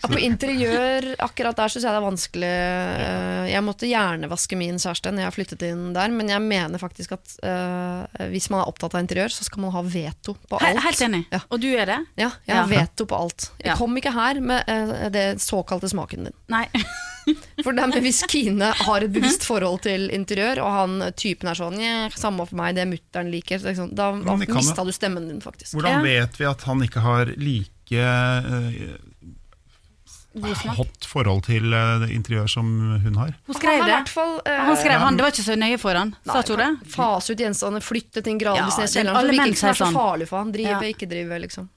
[0.08, 2.52] På interiør, akkurat der syns jeg det er vanskelig.
[2.56, 6.80] Eh, Jeg måtte gjerne vaske min kjæreste når jeg flyttet inn der, men jeg mener
[6.80, 10.56] faktisk at uh, hvis man er opptatt av interiør, så skal man ha veto på
[10.56, 10.80] alt.
[10.88, 11.22] helt enig.
[11.36, 11.42] Ja.
[11.52, 12.00] Og du er det?
[12.24, 12.86] Ja, jeg har Ja.
[12.86, 13.50] veto på alt.
[13.60, 16.38] Jeg kom ikke her med uh, det såkalte smaken din.
[16.48, 16.64] Nei.
[17.64, 21.58] For det med Hvis Kine har et bevisst forhold til interiør, og han typen er
[21.58, 25.40] sånn «Nja, Samme for meg, det mutter'n liker, så liksom, da mista du stemmen din,
[25.42, 25.74] faktisk.
[25.74, 26.02] Hvordan Ja.
[26.06, 28.70] vet vi at han ikke har like uh,
[30.76, 32.66] hot forhold til uh, interiør som
[33.02, 33.32] hun har?
[33.48, 33.94] Hun skrev Han det.
[33.96, 36.60] hvert fall, uh, Han skrev han, Det var ikke så nøye for han, sa hun
[36.62, 36.70] det?
[36.92, 39.16] Fase ut gjenstandene, flytte ting gradvis Ja, ned i kjelleren.
[39.16, 39.96] Så det virker ikke er så sånn.
[39.96, 40.52] farlig for han.
[40.52, 40.80] Drive, Ja.
[40.92, 41.68] ikke drive, liksom.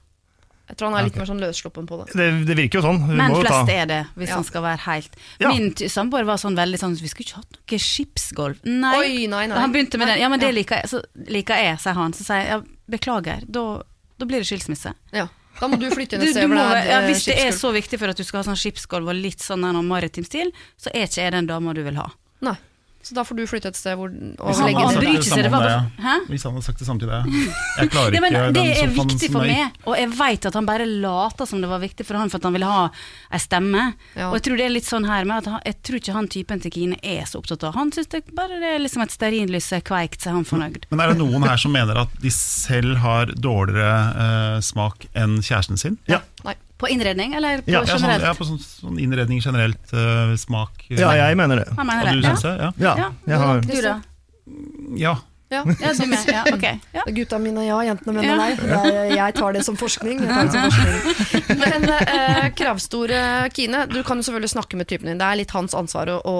[0.70, 2.12] Jeg tror han er litt mer sånn løssluppen på det.
[2.14, 3.00] Det, det virker jo sånn.
[3.08, 4.36] Vi Men må jo ta- flest er det, hvis Ja.
[4.38, 5.48] han skal være helt Ja.
[5.50, 8.62] Min samboer var sånn veldig sånn Vi skulle ikke hatt noe skipsgolf.
[8.64, 8.94] Nei.
[9.00, 9.58] Oi, nei, nei.
[9.58, 10.22] Han begynte med Nei, den.
[10.22, 10.88] Ja, men det liker jeg.
[10.92, 12.12] Så liker jeg, sier han.
[12.14, 13.44] Så sier jeg ja, beklager.
[13.50, 13.82] Da,
[14.18, 14.94] da blir det skilsmisse.
[15.12, 15.26] Ja.
[15.60, 17.36] Da må du flytte inn et du sted hvor det er ja, eh, hvis det
[17.42, 20.52] er så viktig for at du skal ha sånn skipsgolv og litt sånn maritim stil,
[20.80, 22.06] så er ikke jeg den dama du vil ha.
[22.40, 22.54] Nei.
[23.00, 25.64] Så da får du flytte et sted hvor og legge ikke det samme om var
[25.64, 26.26] deg.
[26.28, 27.20] Hvis han hadde sagt det samtidig.
[27.80, 30.68] Jeg klarer Ja, men det den er viktig for meg, og jeg vet at han
[30.68, 32.84] bare later som det var viktig for han for at han ville ha
[33.32, 33.86] ei stemme.
[34.12, 34.28] Ja.
[34.28, 36.30] Og jeg tror det er litt sånn her med at han, jeg tror ikke han
[36.36, 39.14] typen til Kine er så opptatt av Han syns det bare det er liksom et
[39.14, 40.84] stearinlys er kveikt, så er han fornøyd.
[40.92, 45.40] Men er det noen her som mener at de selv har dårligere uh, smak enn
[45.40, 45.96] kjæresten sin?
[46.10, 46.20] Ja.
[46.44, 46.58] Nei.
[46.80, 48.24] På innredning, eller på Ja, Ja, sånn, generelt?
[48.24, 51.68] ja på sånn, sånn innredning generelt, Uh, smak eh, ja, jeg mener det.
[51.76, 52.30] Han Og mener du det.
[52.30, 52.54] syns det?
[52.56, 52.70] Ja.
[52.78, 53.10] Ja, Ja.
[53.26, 54.00] jeg har Du da?
[54.96, 55.14] ja.
[55.50, 55.64] Ja.
[55.80, 56.18] Ja, du med?
[56.30, 56.78] Ja, okay.
[56.92, 57.02] Ja.
[57.06, 58.36] Gutta mine ja, jentene mine Ja.
[58.38, 58.50] nei.
[58.90, 60.20] Jeg, jeg tar det som forskning.
[60.22, 61.58] Det som forskning.
[61.62, 63.22] Men eh, kravstore
[63.54, 65.18] Kine, du kan jo selvfølgelig snakke med typen din.
[65.18, 66.36] Det er litt hans ansvar å, å,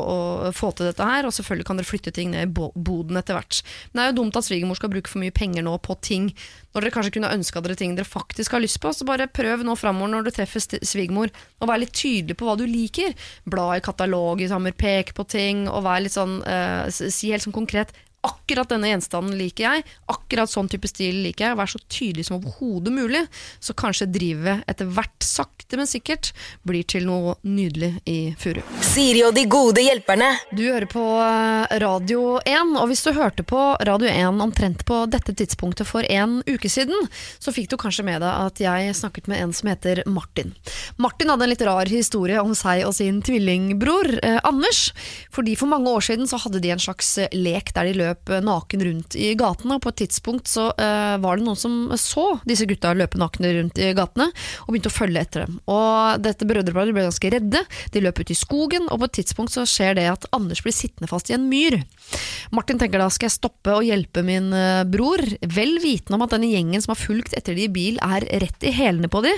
[0.47, 3.35] å få til dette her, og selvfølgelig kan dere flytte ting ned i boden etter
[3.39, 3.63] hvert.
[3.91, 6.29] Men det er jo dumt at svigermor skal bruke for mye penger nå på ting,
[6.71, 8.93] når dere kanskje kunne ønska dere ting dere faktisk har lyst på.
[8.95, 12.55] Så bare prøv nå framover når du treffer svigermor, og vær litt tydelig på hva
[12.61, 13.19] du liker.
[13.51, 17.43] Bla i katalog i sommer, pek på ting, og vær litt sånn eh, Si helt
[17.43, 17.91] sånn konkret
[18.21, 21.57] Akkurat denne gjenstanden liker jeg, akkurat sånn type stil liker jeg.
[21.57, 23.23] Vær så tydelig som overhodet mulig,
[23.65, 26.33] så kanskje drivet etter hvert, sakte, men sikkert,
[26.67, 28.61] blir til noe nydelig i Furu.
[28.85, 30.29] Siri og de gode hjelperne.
[30.53, 35.01] Du hører på eh, Radio 1, og hvis du hørte på Radio 1 omtrent på
[35.09, 37.09] dette tidspunktet for en uke siden,
[37.41, 40.53] så fikk du kanskje med deg at jeg snakket med en som heter Martin.
[41.01, 44.91] Martin hadde en litt rar historie om seg og sin tvillingbror eh, Anders.
[45.33, 48.43] Fordi For mange år siden så hadde de en slags lek der de løp eh,
[48.45, 49.77] naken rundt i gatene.
[49.77, 53.53] og På et tidspunkt så uh, var det noen som så disse gutta løpe nakne
[53.57, 54.31] rundt i gatene,
[54.65, 55.59] og begynte å følge etter dem.
[55.71, 57.65] Og Dette brødreparet ble ganske redde.
[57.95, 60.75] De løp ut i skogen, og på et tidspunkt så skjer det at Anders blir
[60.77, 61.81] sittende fast i en myr.
[62.55, 65.23] Martin tenker da skal jeg stoppe og hjelpe min eh, bror,
[65.55, 68.67] vel vitende om at denne gjengen som har fulgt etter de i bil er rett
[68.67, 69.33] i hælene på de,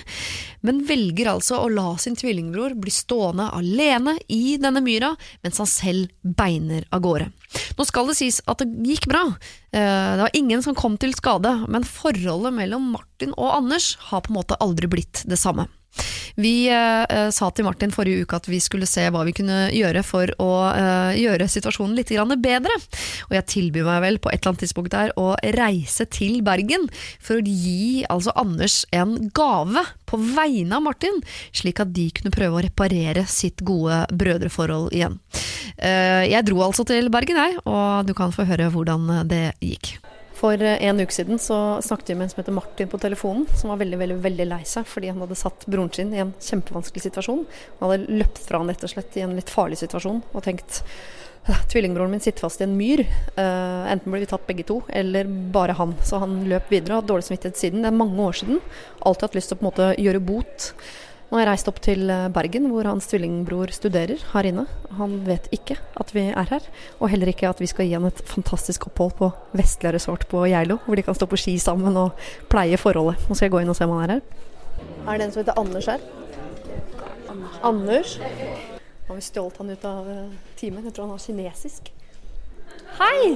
[0.66, 5.12] men velger altså å la sin tvillingbror bli stående alene i denne myra,
[5.42, 7.30] mens han selv beiner av gårde.
[7.78, 9.24] Nå skal det sies at det gikk bra.
[9.72, 14.20] Eh, Det var ingen som kom til skade, men forholdet mellom Martin og Anders har
[14.22, 15.68] på en måte aldri blitt det samme.
[16.40, 19.66] Vi eh, eh, sa til Martin forrige uke at vi skulle se hva vi kunne
[19.74, 22.12] gjøre for å eh, gjøre situasjonen litt
[22.42, 22.76] bedre.
[23.28, 26.88] Og jeg tilbyr meg vel på et eller annet tidspunkt der å reise til Bergen
[27.20, 31.20] for å gi altså Anders en gave på vegne av Martin,
[31.52, 35.18] slik at de kunne prøve å reparere sitt gode brødreforhold igjen.
[35.76, 39.96] Eh, jeg dro altså til Bergen, jeg, og du kan få høre hvordan det gikk.
[40.42, 43.46] For eh, en uke siden så snakket vi med en som heter Martin på telefonen,
[43.60, 46.34] som var veldig veldig, veldig lei seg fordi han hadde satt broren sin i en
[46.42, 47.44] kjempevanskelig situasjon.
[47.78, 50.82] Han hadde løpt fra han rett og slett i en litt farlig situasjon og tenkt
[51.42, 53.00] «Øh, Tvillingbroren min sitter fast i en myr.
[53.34, 55.96] Uh, enten blir vi tatt begge to, eller bare han.
[56.06, 57.82] Så han løp videre og har dårlig samvittighet siden.
[57.82, 58.60] Det er mange år siden.
[59.02, 60.68] Alltid hatt lyst til å på en måte gjøre bot.
[61.32, 64.66] Nå har jeg reist opp til eh, Bergen, hvor hans tvillingbror studerer her inne.
[64.98, 66.66] Han vet ikke at vi er her,
[66.98, 70.42] og heller ikke at vi skal gi han et fantastisk opphold på Vestlia resort på
[70.44, 72.20] Geilo, hvor de kan stå på ski sammen og
[72.52, 73.24] pleie forholdet.
[73.24, 74.44] Nå skal jeg gå inn og se om han er her.
[75.08, 76.04] Er det en som heter Anders her?
[77.64, 78.14] Anders?
[79.08, 80.84] Har vi stjålet han ut av eh, timen?
[80.84, 81.88] Jeg tror han har kinesisk.
[83.00, 83.32] Hei!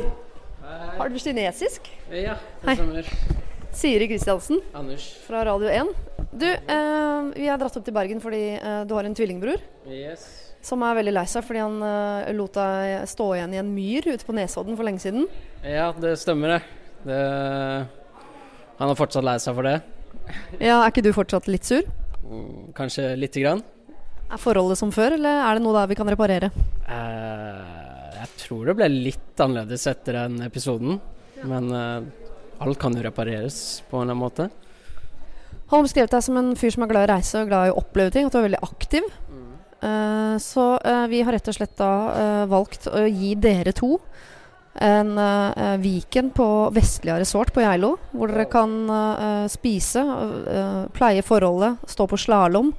[1.01, 1.89] Har du kinesisk?
[2.13, 2.77] Ja, Hei.
[2.77, 3.46] det stemmer.
[3.77, 5.05] Siri Kristiansen Anders.
[5.27, 5.91] fra Radio 1.
[6.33, 10.25] Du, eh, vi har dratt opp til Bergen fordi eh, du har en tvillingbror Yes.
[10.65, 14.09] som er veldig lei seg fordi han eh, lot deg stå igjen i en myr
[14.15, 15.29] ute på Nesodden for lenge siden.
[15.65, 16.61] Ja, det stemmer det.
[17.07, 17.21] det.
[18.81, 19.77] Han er fortsatt lei seg for det.
[20.59, 21.85] Ja, Er ikke du fortsatt litt sur?
[22.27, 23.61] Mm, Kanskje lite grann.
[24.27, 26.49] Er forholdet som før, eller er det noe der vi kan reparere?
[26.91, 30.97] Eh, jeg tror det ble litt annerledes etter den episoden.
[31.47, 32.26] Men eh,
[32.63, 34.49] alt kan jo repareres på en eller annen måte.
[35.67, 37.69] Han har beskrevet deg som en fyr som er glad i å reise og glad
[37.69, 39.09] i å oppleve ting, at du er veldig aktiv.
[39.87, 43.99] Eh, så uh, vi har rett og slett da uh, valgt å gi dere to
[44.77, 46.47] en uh, Viken på
[46.77, 48.75] Vestlia resort på Geilo, hvor dere kan
[49.49, 50.03] spise,
[50.93, 52.75] pleie forholdet, stå på slalåm,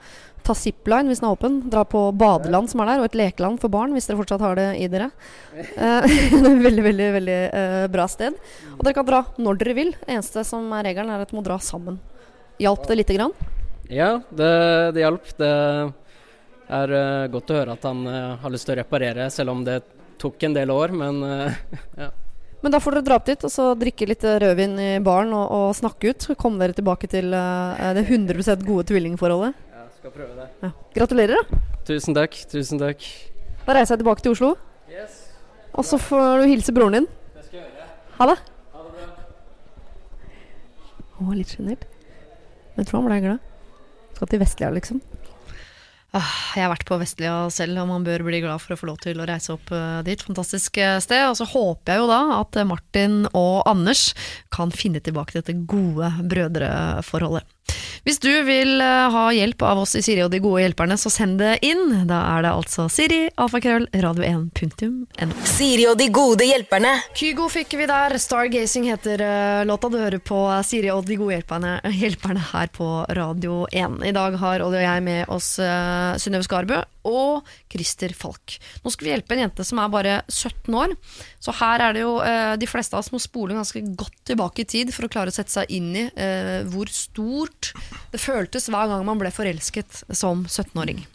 [0.46, 3.62] ta zipline hvis den er åpen, dra på badeland som er der, og et lekeland
[3.62, 5.12] for barn hvis dere fortsatt har det i dere.
[5.58, 6.06] Eh,
[6.68, 8.36] veldig, veldig, veldig eh, bra sted.
[8.76, 9.94] Og dere kan dra når dere vil.
[10.06, 11.98] Eneste som er regelen, er at dere må dra sammen.
[12.62, 13.34] Hjalp det lite grann?
[13.90, 14.52] Ja, det,
[14.94, 15.32] det hjalp.
[15.40, 15.52] Det
[16.68, 19.62] er uh, godt å høre at han uh, har lyst til å reparere, selv om
[19.68, 19.82] det
[20.20, 20.96] tok en del år.
[20.96, 21.60] Men uh,
[22.02, 22.10] ja.
[22.64, 25.46] Men da får dere dra opp dit og så drikke litt rødvin i baren og,
[25.54, 26.26] og snakke ut.
[26.26, 29.67] Så kommer dere tilbake til det 100% gode tvillingforholdet.
[30.00, 30.48] Skal prøve det.
[30.64, 30.72] Ja.
[30.96, 31.60] Gratulerer, da.
[31.88, 32.38] Tusen takk.
[32.52, 33.04] Tusen takk.
[33.66, 34.54] Da reiser jeg tilbake til Oslo.
[35.78, 37.08] Og så får du hilse broren din.
[37.36, 37.90] Det skal jeg gjøre.
[38.18, 38.38] Ha det.
[38.74, 39.08] Ha det bra.
[41.18, 41.86] Han var litt sjenert.
[42.74, 43.54] Men jeg tror han ble glad.
[44.18, 45.02] Skal til Vestlia, liksom.
[46.16, 48.88] Ah, Jeg har vært på Vestlia selv, og man bør bli glad for å få
[48.90, 50.24] lov til å reise opp eh, dit.
[50.24, 51.26] Fantastisk eh, sted.
[51.28, 54.14] Og så håper jeg jo da at Martin og Anders
[54.54, 57.46] kan finne tilbake til dette gode brødreforholdet.
[58.08, 61.12] Hvis du vil eh, ha hjelp av oss i Siri og de gode hjelperne, så
[61.12, 61.92] send det inn.
[62.08, 65.28] Da er det altså Siri, alfakrøll, radio1.no.
[65.44, 66.94] Siri og de gode hjelperne.
[67.18, 68.16] Kygo fikk vi der.
[68.22, 72.88] Stargazing heter eh, låta du hører på Siri og de gode hjelperne, hjelperne her på
[73.18, 74.00] Radio 1.
[74.08, 78.58] I dag har Olli og jeg med oss uh, Synnøve Skarbø og Christer Falk.
[78.84, 80.96] Nå skal vi hjelpe en jente som er bare 17 år.
[81.44, 82.18] Så her er det jo
[82.60, 85.36] de fleste av oss må spole ganske godt tilbake i tid for å klare å
[85.36, 86.04] sette seg inn i
[86.68, 86.92] hvor
[87.48, 87.74] hvor stort
[88.12, 91.06] det føltes hver gang man ble forelsket som 17-åring.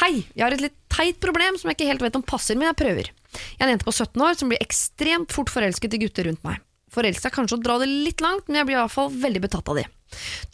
[0.00, 2.70] Hei, jeg har et litt teit problem som jeg ikke helt vet om passer, men
[2.70, 3.10] jeg prøver.
[3.34, 6.42] Jeg er en jente på 17 år som blir ekstremt fort forelsket i gutter rundt
[6.46, 6.62] meg.
[6.94, 9.42] Forelsket er kanskje å dra det litt langt, men jeg blir i hvert fall veldig
[9.42, 9.84] betatt av de.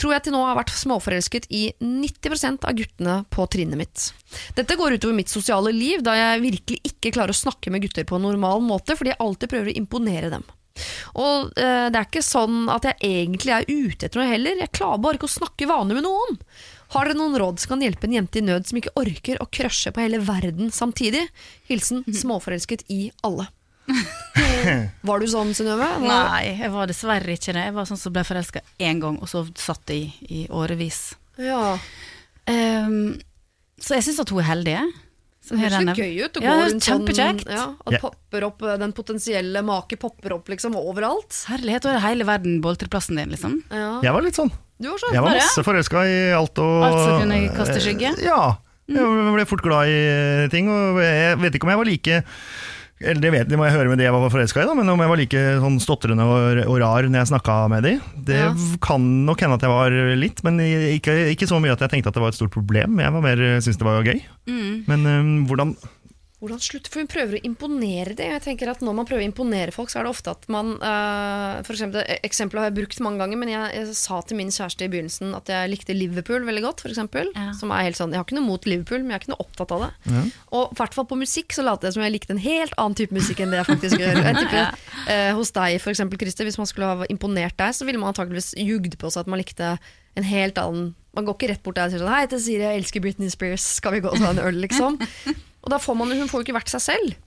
[0.01, 4.07] Tror jeg til nå har vært småforelsket i 90% av guttene på trinnet mitt.
[4.57, 8.09] Dette går utover mitt sosiale liv, da jeg virkelig ikke klarer å snakke med gutter
[8.09, 10.49] på en normal måte, fordi jeg alltid prøver å imponere dem.
[11.21, 14.75] Og eh, det er ikke sånn at jeg egentlig er ute etter noe heller, jeg
[14.77, 16.41] klarer bare ikke å snakke vanlig med noen.
[16.91, 19.47] Har dere noen råd som kan hjelpe en jente i nød som ikke orker å
[19.53, 21.23] crushe på hele verden samtidig?
[21.71, 23.47] Hilsen småforelsket i alle.
[25.09, 25.87] Var du sånn, Synnøve?
[26.03, 27.67] Nei, jeg var dessverre ikke det.
[27.69, 31.01] Jeg var sånn som ble forelska én gang, og så satt det i, i årevis.
[31.41, 31.77] Ja.
[32.51, 33.19] Um,
[33.81, 34.77] så jeg syns at hun er heldig.
[35.51, 36.37] Som Det høres gøy ut.
[36.39, 38.01] å Ja, gå rundt sånn- Ja, at yeah.
[38.01, 41.45] popper opp, eh, den potensielle make popper opp liksom overalt.
[41.51, 43.59] Herlighet, er hele verden boltreplassen din, liksom.
[43.71, 44.01] Ja.
[44.01, 44.53] Jeg var litt sånn.
[44.81, 45.13] Du var sånn.
[45.13, 48.15] Jeg var masse forelska i alt og Alt som kunne kaste skygge?
[48.23, 48.57] Ja.
[48.91, 52.25] Jeg ble fort glad i ting, og jeg vet ikke om jeg var like
[53.01, 54.89] eller det, vet, det må jeg høre med de jeg var forelska i, da, men
[54.93, 57.95] om jeg var like sånn stotrende og, og rar når jeg snakka med de,
[58.29, 58.51] det Ja.
[58.85, 62.13] kan nok hende at jeg var litt, men ikke, ikke så mye at jeg tenkte
[62.13, 63.01] at det var et stort problem.
[63.01, 64.21] Jeg var mer syntes det var gøy.
[64.51, 64.85] Mm.
[64.91, 65.75] Men um, hvordan
[66.41, 66.89] Hvordan slutte?
[66.89, 68.25] For hun prøver å imponere det.
[68.33, 70.71] Jeg tenker at Når man prøver å imponere folk, så er det ofte at man
[70.81, 74.39] uh, For eksempel, e- Eksempelet har jeg brukt mange ganger, men jeg, jeg sa til
[74.39, 76.81] min kjæreste i begynnelsen at jeg likte Liverpool veldig godt.
[76.87, 77.51] For eksempel, Ja.
[77.59, 79.45] som er helt sånn, Jeg har ikke noe mot Liverpool, men jeg er ikke noe
[79.45, 79.91] opptatt av det.
[80.57, 82.97] Og i hvert fall på musikk så later jeg som jeg likte en helt annen
[82.97, 84.23] type musikk enn det jeg faktisk gjør.
[84.25, 84.65] Jeg tipper
[85.13, 88.15] uh, Hos deg, for eksempel, Christer, hvis man skulle ha imponert deg, så ville man
[88.15, 89.75] antakeligvis jugd på seg at man likte
[90.17, 92.65] en helt annen Man går ikke rett bort der og sier sånn Hei, jeg Siri,
[92.65, 94.97] jeg elsker Britney Spears, skal vi gå og ta en øl, liksom?
[95.61, 97.19] Og da får man, hun får jo ikke vært seg selv.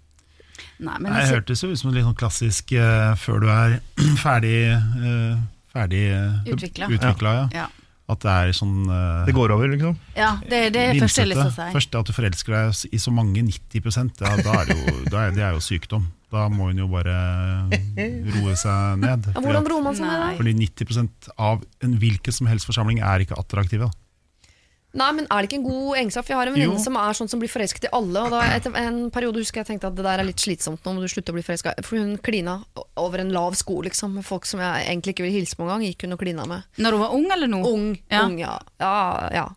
[0.84, 3.44] Nei, men Nei, jeg, Det hørtes jo ut som en litt sånn klassisk uh, før
[3.44, 3.78] du er
[4.26, 5.40] ferdig, uh,
[5.74, 7.38] ferdig uh, Utvikla.
[7.40, 7.48] ja.
[7.64, 7.70] ja.
[8.12, 9.94] At det er sånn uh, Det går over, liksom.
[10.18, 11.68] ja, det, det er det første jeg lyst til å si.
[11.78, 15.22] Først at du forelsker deg i så mange 90 ja, da er det, jo, da
[15.22, 16.10] er, det er jo sykdom.
[16.34, 17.16] Da må hun jo bare
[18.34, 19.30] roe seg ned.
[19.32, 23.24] Ja, hvordan roer man seg ned Fordi 90% av en hvilken som helst forsamling er
[23.24, 23.88] ikke attraktive.
[23.88, 24.03] Da.
[24.94, 26.28] Nei, men er det ikke en god egenskap?
[26.30, 28.22] Jeg har en venninne som er sånn som blir forelsket i alle.
[28.28, 30.84] Og da etter en periode husker jeg tenkte at det der er litt slitsomt.
[30.86, 31.74] Nå må du slutte å bli forelska.
[31.82, 32.60] For hun klina
[33.02, 34.14] over en lav sko, liksom.
[34.20, 35.82] Med folk som jeg egentlig ikke vil hilse på engang.
[35.88, 36.68] Gikk hun og klina med.
[36.78, 37.64] Når hun var ung eller nå?
[37.72, 38.22] Ung, Ja.
[38.28, 38.54] ung, ja.
[38.84, 38.94] Ja,
[39.34, 39.48] ja.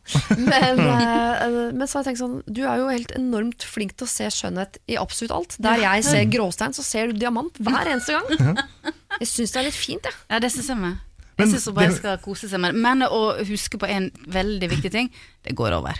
[0.40, 4.08] Men, eh, men så har jeg tenkt sånn Du er jo helt enormt flink til
[4.08, 5.58] å se skjønnhet i absolutt alt.
[5.60, 8.56] Der jeg ser gråstein, så ser du diamant hver eneste gang.
[9.20, 10.12] Jeg syns det er litt fint, jeg.
[10.28, 10.98] Ja, det syns jeg med.
[11.36, 12.80] Men Jeg syns hun bare det- skal kose seg med det.
[12.80, 15.10] Men å huske på en veldig viktig ting,
[15.44, 15.94] det går over.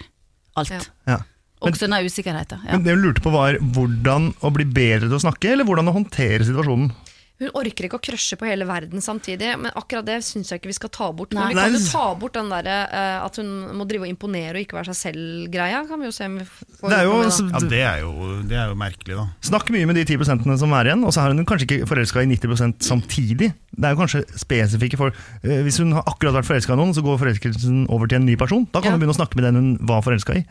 [0.57, 0.71] Alt.
[0.71, 0.81] Ja.
[1.07, 1.19] Ja.
[1.61, 2.65] Også denne usikkerheten.
[2.65, 2.73] Ja.
[2.73, 5.89] Men det hun lurte på var hvordan å bli bedre til å snakke, eller hvordan
[5.89, 6.93] å håndtere situasjonen.
[7.37, 10.71] Hun orker ikke å crushe på hele verden samtidig, men akkurat det syns jeg ikke
[10.71, 11.35] vi skal ta bort.
[11.37, 11.51] Nei.
[11.53, 14.55] Men vi kan jo ta bort den derre uh, at hun må drive og imponere
[14.57, 15.83] og ikke være seg selv-greia.
[15.91, 18.13] Kan vi jo se om vi får Det er jo, noe Ja, det er jo,
[18.49, 19.27] det er jo merkelig, da.
[19.51, 22.25] Snakk mye med de 10 som er igjen, og så er hun kanskje ikke forelska
[22.25, 23.51] i 90% samtidig.
[23.77, 25.19] Det er jo kanskje spesifikke folk.
[25.45, 28.27] eh, Hvis hun har akkurat vært forelska i noen, så går forelskelsen over til en
[28.31, 28.65] ny person.
[28.73, 28.97] Da kan Ja.
[28.97, 30.47] hun begynne å snakke med den hun var forelska i.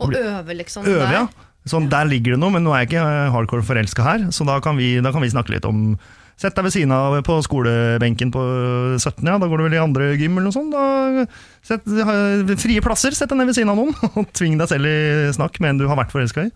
[0.00, 0.88] Og øve, liksom.
[0.88, 1.12] Øve, der.
[1.12, 1.26] ja.
[1.68, 4.46] Sånn, der ligger det noe, men nå er jeg ikke eh, hardcore forelska her, så
[4.48, 5.98] da kan, vi, da kan vi snakke litt om
[6.40, 8.42] Sett deg ved siden av på skolebenken på
[8.96, 10.72] 17, ja, da går du vel i andre gym eller noe sånt.
[10.72, 11.26] Da,
[11.68, 14.88] sett, ha- frie plasser, sett deg ned ved siden av noen, og tving deg selv
[14.88, 14.96] i
[15.36, 16.52] snakk med en du har vært forelska i.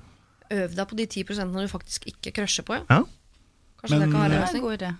[0.55, 2.78] Øv deg på de 10 du faktisk ikke crusher på.
[2.80, 3.03] Ja.
[3.03, 3.03] Ja.
[3.82, 4.64] Kanskje Men- det kan være en løsning.
[4.64, 4.95] god idé.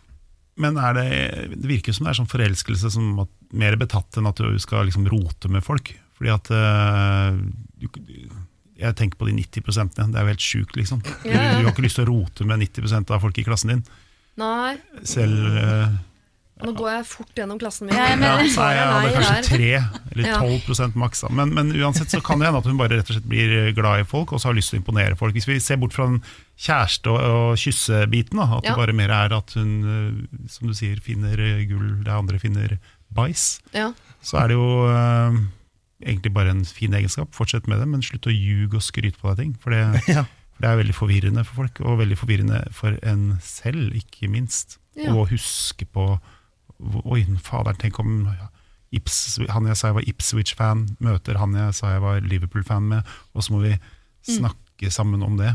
[0.61, 1.09] Men er det,
[1.59, 3.27] det virker som det er sånn forelskelse som er
[3.59, 5.91] mer betatt enn at du skal liksom rote med folk.
[6.15, 7.41] Fordi at øh,
[7.81, 7.89] du,
[8.79, 9.65] Jeg tenker på de 90
[9.97, 11.01] Det er jo helt sjukt, liksom.
[11.03, 13.83] Du, du har ikke lyst til å rote med 90% av folk i klassen din.
[14.41, 14.77] Nei,
[15.07, 15.93] Selv eh,
[16.65, 17.97] nå går jeg fort gjennom klassen min.
[17.99, 20.39] Ja, men, ja, det er er kanskje nei 3 eller Ja.
[20.41, 21.25] 12 maks.
[21.35, 24.01] Men, men uansett så kan det hende at hun bare rett og slett blir glad
[24.01, 25.35] i folk og så har lyst til å imponere folk.
[25.37, 26.23] Hvis vi ser bort fra den
[26.57, 28.71] kjæreste- og, og kyssebiten, at Ja.
[28.71, 32.39] det bare mer er at hun, eh, som du sier, finner eh, gull der andre
[32.39, 32.79] finner
[33.13, 33.91] bæsj, Ja.
[34.23, 35.43] så er det jo eh,
[36.07, 37.35] egentlig bare en fin egenskap.
[37.35, 39.55] Fortsett med det, men slutt å ljuge og skryte på deg ting.
[39.61, 39.85] For det,
[40.65, 44.79] det er veldig forvirrende for folk, og veldig forvirrende for en selv, ikke minst.
[44.97, 45.13] Ja.
[45.13, 46.07] Å huske på
[47.05, 48.25] Oi, faderen, tenk om
[48.95, 53.13] Ips, han jeg sa jeg var Ipswich-fan, møter han jeg sa jeg var Liverpool-fan med,
[53.35, 53.75] og så må vi
[54.25, 54.39] Mm.
[54.39, 55.51] snakke sammen om det.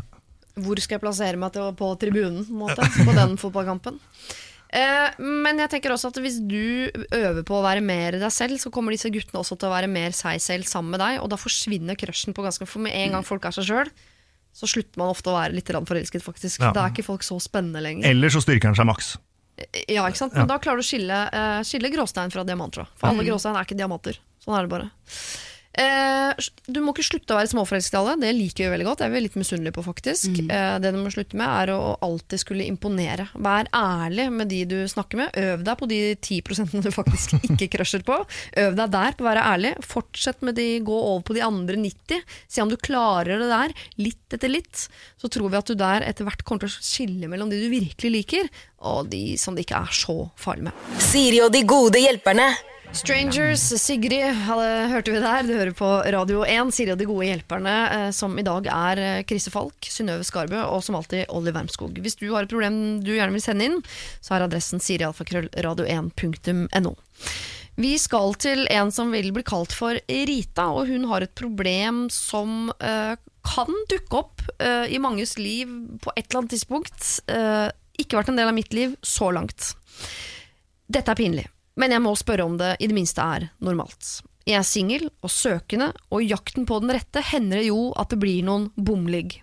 [0.62, 3.95] Hvor skal jeg plassere meg til, på tribunen måte, på den fotballkampen?
[4.70, 6.86] Eh, men jeg tenker også at hvis du
[7.18, 9.89] øver på å være mer deg selv, så kommer disse guttene også til å være
[9.89, 13.18] mer seg selv sammen med deg, og da forsvinner crushen på ganske For med en
[13.18, 13.89] gang folk er seg sjøl,
[14.60, 16.60] så slutter man ofte å være litt forelsket, faktisk.
[16.60, 16.74] Ja.
[16.76, 18.10] Da er ikke folk så spennende lenger.
[18.10, 19.14] Eller så styrker han seg maks.
[19.88, 20.36] Ja, ikke sant?
[20.36, 22.95] Men da klarer du å skille, uh, skille gråstein fra diamant, tror jeg.
[22.99, 24.20] For alle gråstein er ikke diamanter.
[24.43, 24.89] Sånn er det bare.
[25.80, 28.15] Eh, du må ikke slutte å være småforelsket i alle.
[28.19, 29.01] Det liker vi veldig godt.
[29.01, 30.41] Det er vi litt misunnelige på, faktisk.
[30.43, 33.30] Eh, det du må slutte med, er å alltid skulle imponere.
[33.39, 35.39] Vær ærlig med de du snakker med.
[35.39, 38.19] Øv deg på de 10% du faktisk ikke crusher på.
[38.59, 39.73] Øv deg der på å være ærlig.
[39.88, 42.25] Fortsett med de, gå over på de andre 90.
[42.49, 44.88] Se om du klarer det der, litt etter litt.
[45.19, 47.69] Så tror vi at du der etter hvert kommer til å skille mellom de du
[47.71, 48.51] virkelig liker,
[48.88, 50.84] og de som det ikke er så farlig med.
[51.03, 52.51] Siri og de gode hjelperne.
[52.89, 54.33] Strangers, Sigrid,
[54.89, 55.43] hørte vi der.
[55.45, 59.21] Du hører på Radio 1, Siri og de gode hjelperne, eh, som i dag er
[59.21, 61.93] Krise Kriste Falk, Synnøve Skarbø og som alltid Olli Wermskog.
[62.01, 63.77] Hvis du har et problem du gjerne vil sende inn,
[64.25, 66.93] så er adressen sirialfakrøllradio1.no.
[67.79, 72.09] Vi skal til en som vil bli kalt for Rita, og hun har et problem
[72.11, 73.13] som uh,
[73.47, 75.69] kan dukke opp uh, i manges liv
[76.03, 76.99] på et eller annet tidspunkt.
[77.31, 77.69] Uh,
[78.01, 79.71] ikke vært en del av mitt liv så langt.
[80.91, 81.47] Dette er pinlig,
[81.80, 84.19] men jeg må spørre om det i det minste er normalt.
[84.49, 88.11] Jeg er singel og søkende, og i jakten på den rette hender det jo at
[88.11, 89.38] det blir noen bomligg.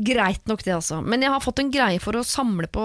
[0.00, 2.84] Greit nok det, altså, men jeg har fått en greie for å samle på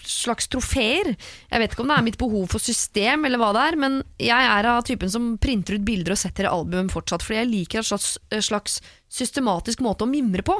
[0.00, 1.10] slags trofeer.
[1.50, 3.98] Jeg vet ikke om det er mitt behov for system, eller hva det er, men
[4.22, 7.50] jeg er av typen som printer ut bilder og setter i album fortsatt, fordi jeg
[7.52, 8.14] liker en slags,
[8.48, 8.78] slags
[9.12, 10.56] systematisk måte å mimre på.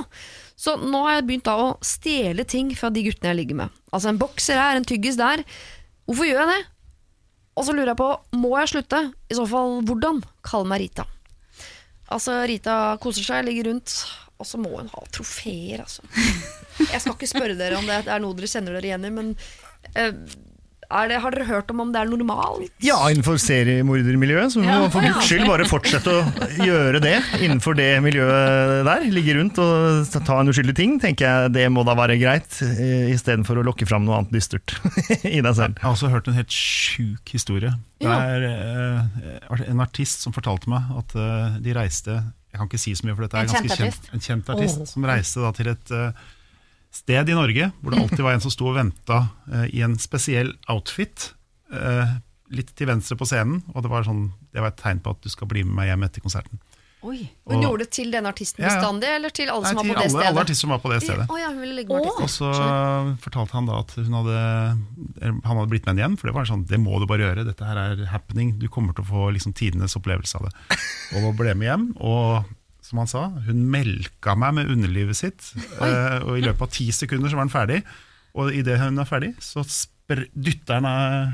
[0.59, 3.83] Så nå har jeg begynt da å stjele ting fra de guttene jeg ligger med.
[3.93, 5.47] Altså en bokser her, en tyggis der.
[6.09, 6.61] Hvorfor gjør jeg det?
[7.59, 9.01] Og så lurer jeg på, må jeg slutte?
[9.27, 10.23] I så fall, hvordan?
[10.47, 11.05] Kall meg Rita.
[12.15, 13.95] Altså, Rita koser seg, ligger rundt,
[14.39, 16.07] og så må hun ha trofeer, altså.
[16.79, 19.11] Jeg skal ikke spørre dere om det det er noe dere kjenner dere igjen i,
[19.17, 19.33] men
[19.99, 20.15] er
[20.89, 22.71] det, har dere hørt om om det er normalt?
[22.81, 24.55] Ja, innenfor seriemordermiljøet.
[24.55, 24.79] Så Ja.
[24.81, 26.23] må for guds skyld bare fortsette å
[26.65, 29.05] gjøre det innenfor det miljøet der.
[29.13, 32.49] Ligge rundt og ta en uskyldig ting, tenker jeg det må da være greit.
[32.63, 34.79] eh, Istedenfor å lokke fram noe annet dystert
[35.29, 35.77] i deg selv.
[35.77, 37.75] Jeg har også hørt en helt sjuk historie.
[38.01, 42.17] Det er eh, en artist som fortalte meg at eh, de reiste
[42.49, 44.13] Jeg kan ikke si så mye, for dette er En ganske kjent kjent, artist?
[44.15, 44.79] en kjent artist.
[44.81, 44.85] Oh.
[44.89, 46.13] Som reiste da til et eh,
[46.99, 49.23] sted i Norge hvor det alltid var en som sto og venta
[49.73, 51.33] i en spesiell outfit.
[51.73, 52.17] eh,
[52.51, 55.21] litt til venstre på scenen, og det var, sånn, det var et tegn på at
[55.21, 56.63] du skal bli med meg hjem etter konserten.
[57.05, 57.29] Oi.
[57.47, 58.79] Hun Og- gjorde det til denne artisten Ja, ja.
[58.81, 60.27] bestandig, eller til alle Nei, som var på på det stedet?
[60.27, 61.27] alle artister som var på det stedet.
[61.31, 62.49] Oh, ja, hun med Og så
[63.21, 64.41] fortalte han da at hun hadde,
[65.23, 67.45] han hadde blitt med henne igjen, for det var sånn, det må du bare gjøre,
[67.47, 70.53] dette her er happening, du kommer til å få liksom tidenes opplevelse av det.
[71.21, 72.49] Og ble med hjem, og
[72.89, 76.89] som han sa, hun melka meg med underlivet sitt, uh, og i løpet av ti
[76.95, 77.79] sekunder så var den ferdig,
[78.39, 79.65] og i det hun er ferdig, så
[80.09, 81.33] dytter hun av,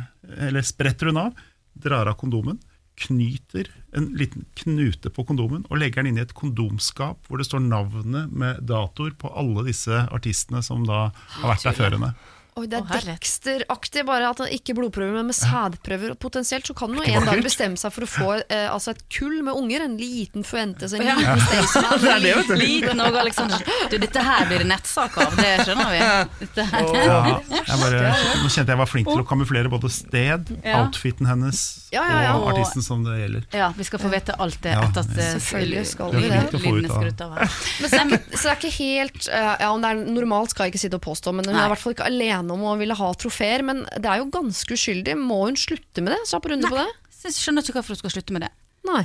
[0.49, 1.45] eller spretter hun av,
[1.75, 2.59] drar av kondomen,
[2.95, 7.47] knyter en liten knute på kondomen og legger den inn i et kondomskap hvor det
[7.49, 11.09] står navnet med datoer på alle disse artistene som da
[11.41, 12.13] har vært der før henne.
[12.55, 13.03] Oi, det er.
[13.09, 16.13] Dexter-aktig, bare at han ikke blodprøver, men med sædprøver.
[16.15, 19.01] Og potensielt så kan han en dag bestemme seg for å få eh, altså et
[19.11, 19.83] kull med unger.
[19.89, 21.17] En liten Fuentes, en Ja.
[21.19, 21.99] liten Staysman.
[22.05, 22.55] Det det, vet du.
[22.61, 23.59] Liten og Alexander.
[23.91, 25.99] Du, dette her blir det nettsak av, det skjønner vi.
[26.05, 26.95] Oh.
[26.95, 27.19] Ja,
[27.51, 28.05] jeg bare,
[28.45, 30.85] nå kjente jeg var flink til å kamuflere både sted, Ja.
[30.85, 32.33] outfiten hennes Ja, ja, ja.
[32.39, 33.49] og artisten som det gjelder.
[33.55, 36.39] Ja, vi skal få vite alt det Ja, etter at eh, selvfølgelig skal vi det.
[36.55, 37.59] Lydene skal skrudd av her.
[37.83, 40.03] Men så, det er ikke, så det er ikke helt eh, Ja, om det er
[40.21, 42.43] normalt skal jeg ikke sitte og påstå, men hun er i hvert fall ikke alene
[42.53, 43.65] om å ville ha trofeer.
[43.65, 45.17] Men det er jo ganske uskyldig.
[45.21, 46.21] Må hun slutte med det?
[46.29, 46.89] Kjapp runde på det?
[47.25, 48.51] Jeg skjønner ikke hvorfor hun skal slutte med det.
[48.85, 49.05] Nei.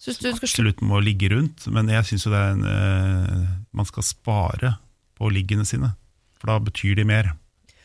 [0.00, 0.54] Syns du hun skal slutte?
[0.54, 4.76] Absolutt må ligge rundt, men jeg syns jo det er en eh, Man skal spare
[5.18, 5.90] på liggene sine,
[6.40, 7.34] for da betyr de mer.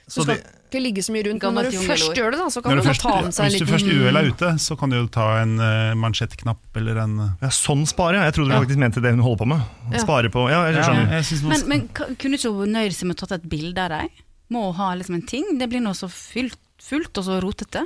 [0.06, 0.38] Du skal det,
[0.70, 1.44] ikke ligge så mye rundt.
[1.44, 3.48] Men når du først gjør det, da, så kan du du først, ta med seg
[3.48, 6.80] en hvis du først uhell er ute, så kan du jo ta en uh, mansjettknapp
[6.80, 8.22] eller en ja, sånn spare.
[8.28, 8.62] Jeg trodde du Ja.
[8.64, 9.66] faktisk mente det hun holder på med.
[9.92, 10.04] Ja.
[10.06, 11.12] Spare på Ja, jeg Ja, skjønner.
[11.18, 11.88] jeg Men, men
[12.22, 14.24] kunne ikke hun nøyd seg med å tatt et bilde av deg?
[14.54, 15.58] Må ha liksom en ting?
[15.60, 17.86] Det blir noe så fylt, fullt og så rotete.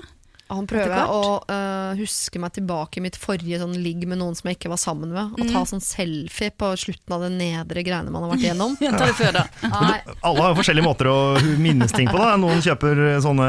[0.50, 4.48] Han prøver å uh, huske meg tilbake i mitt forrige sånn ligg med noen som
[4.50, 5.52] jeg ikke var sammen med, og Mm.
[5.54, 8.74] ta sånn selfie på slutten av det nedre greiene man har vært igjennom.
[8.82, 9.44] Ja, ta det før, da.
[10.26, 11.18] Alle har forskjellige måter å
[11.62, 12.18] minnes ting på.
[12.18, 13.46] da Noen kjøper sånne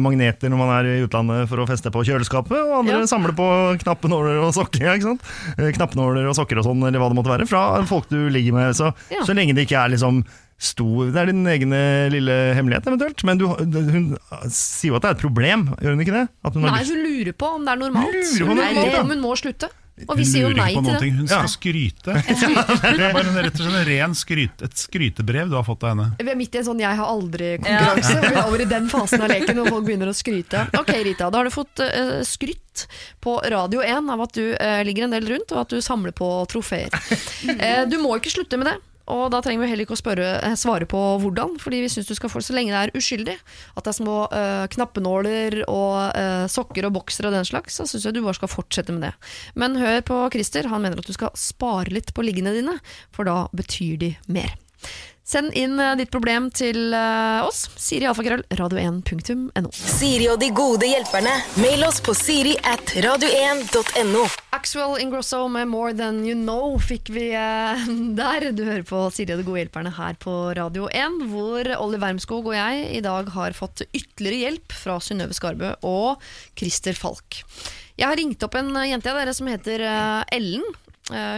[0.00, 3.10] magneter når man er i utlandet for å feste på kjøleskapet, og andre Ja.
[3.12, 3.50] samler på
[3.84, 4.86] knappenåler og sokker.
[4.88, 5.28] Ja, ikke sant?
[5.58, 8.56] Eh, Knappenåler og sokker og sånn, eller hva det måtte være, fra folk du ligger
[8.56, 8.72] med.
[8.74, 9.20] Så, Ja.
[9.20, 10.24] så lenge det ikke er liksom
[10.58, 11.72] stor Det er din egen
[12.10, 13.24] lille hemmelighet, eventuelt.
[13.28, 14.06] Men du, hun
[14.48, 16.28] sier jo at det er et problem, gjør hun ikke det?
[16.44, 18.22] At hun har nei, lyst- hun lurer på om det er normalt.
[18.40, 19.68] Lurer Hun er lurer på om hun må slutte.
[20.08, 20.98] Og vi Hun sier jo lurer nei på til det.
[21.00, 21.38] ting, hun Ja.
[21.40, 22.12] skal skryte.
[22.96, 25.84] Det er bare en, rett og slett en ren skryt, et skrytebrev du har fått
[25.88, 26.08] av henne.
[26.20, 28.20] Vi er midt i en sånn 'jeg har aldri'-konkurranse.
[28.20, 30.66] Vi er over i den fasen av leken hvor folk begynner å skryte.
[30.76, 32.86] Ok, Rita, da har du fått uh, skrytt
[33.24, 36.12] på Radio 1 av at du uh, ligger en del rundt, og at du samler
[36.12, 36.92] på trofeer.
[37.48, 38.76] Uh, du må ikke slutte med det.
[39.12, 42.08] Og da trenger vi heller ikke å spørre, eh, svare på hvordan, fordi vi syns
[42.08, 43.36] du skal få det så lenge det er uskyldig.
[43.76, 47.86] At det er små eh, knappenåler og eh, sokker og boksere og den slags, så
[47.86, 49.14] syns jeg du bare skal fortsette med det.
[49.54, 52.78] Men hør på Christer, han mener at du skal spare litt på liggene dine,
[53.14, 54.56] for da betyr de mer.
[55.26, 57.64] Send inn eh, ditt problem til eh, oss.
[57.82, 59.72] Siri alfakrøll radio1.no.
[59.74, 61.32] Siri og de gode hjelperne.
[61.58, 64.22] Mail oss på siri at radio1.no.
[64.54, 67.88] Axwell Ingrosso med More Than You Know fikk vi eh,
[68.20, 68.46] der.
[68.54, 72.46] Du hører på Siri og de gode hjelperne her på Radio 1, hvor Olli Wermskog
[72.52, 76.22] og jeg i dag har fått ytterligere hjelp fra Synnøve Skarbø og
[76.54, 77.40] Christer Falk.
[77.98, 79.82] Jeg har ringt opp en jente av dere som heter
[80.36, 80.62] Ellen.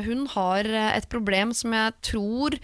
[0.04, 2.56] Hun har et problem som jeg tror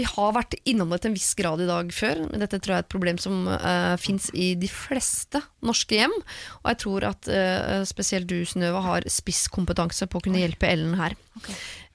[0.00, 2.24] vi har vært innom det til en viss grad i dag før.
[2.30, 6.16] men Dette tror jeg er et problem som uh, fins i de fleste norske hjem.
[6.62, 10.96] Og jeg tror at uh, spesielt du, Synnøve, har spisskompetanse på å kunne hjelpe Ellen
[11.00, 11.16] her.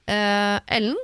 [0.06, 0.98] Eh, Ellen?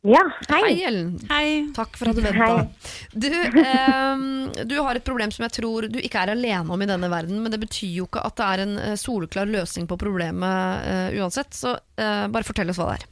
[0.00, 0.60] Ja, hei.
[0.64, 1.08] Hei, Ellen.
[1.28, 1.48] Hei.
[1.76, 2.66] Takk for at du venta.
[3.12, 6.88] Du, uh, du har et problem som jeg tror du ikke er alene om i
[6.88, 10.00] denne verden, men det betyr jo ikke at det er en eh, soleklar løsning på
[10.00, 11.52] problemet eh, uansett.
[11.56, 13.08] Så eh, bare fortell oss hva det er.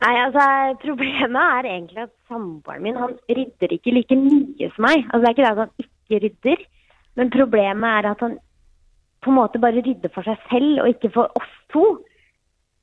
[0.00, 0.44] Nei, altså,
[0.80, 5.02] Problemet er egentlig at samboeren min han rydder ikke like mye som meg.
[5.10, 6.62] Altså, Det er ikke det at han ikke rydder,
[7.20, 8.38] men problemet er at han
[9.20, 11.84] på en måte bare rydder for seg selv og ikke for oss to.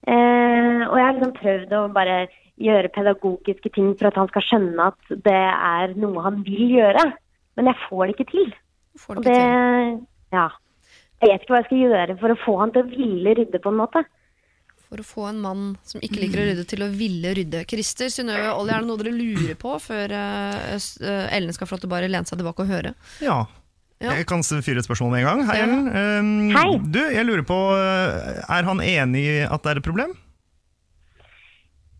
[0.07, 2.19] Eh, og jeg har liksom prøvd å bare
[2.61, 7.03] gjøre pedagogiske ting for at han skal skjønne at det er noe han vil gjøre.
[7.57, 8.53] Men jeg får det ikke til.
[9.01, 10.07] Får Og det det, ikke til.
[10.37, 10.47] ja.
[11.17, 13.61] Jeg vet ikke hva jeg skal gjøre for å få han til å ville rydde
[13.63, 14.03] på en måte.
[14.87, 17.65] For å få en mann som ikke liker å rydde, til å ville rydde.
[17.67, 21.75] Christer, Synnøve, Olli, er det noe dere lurer på før uh, eh, Ellen skal få
[21.75, 22.93] lov til å bare lene seg tilbake og høre?
[23.19, 23.41] Ja.
[23.97, 24.13] Ja.
[24.13, 25.43] Jeg kan fyre et spørsmål med en gang.
[25.49, 25.83] Hei, Ellen.
[25.91, 26.69] Um, Hei.
[26.85, 30.15] Du, jeg lurer på, uh, er han enig i at det er et problem?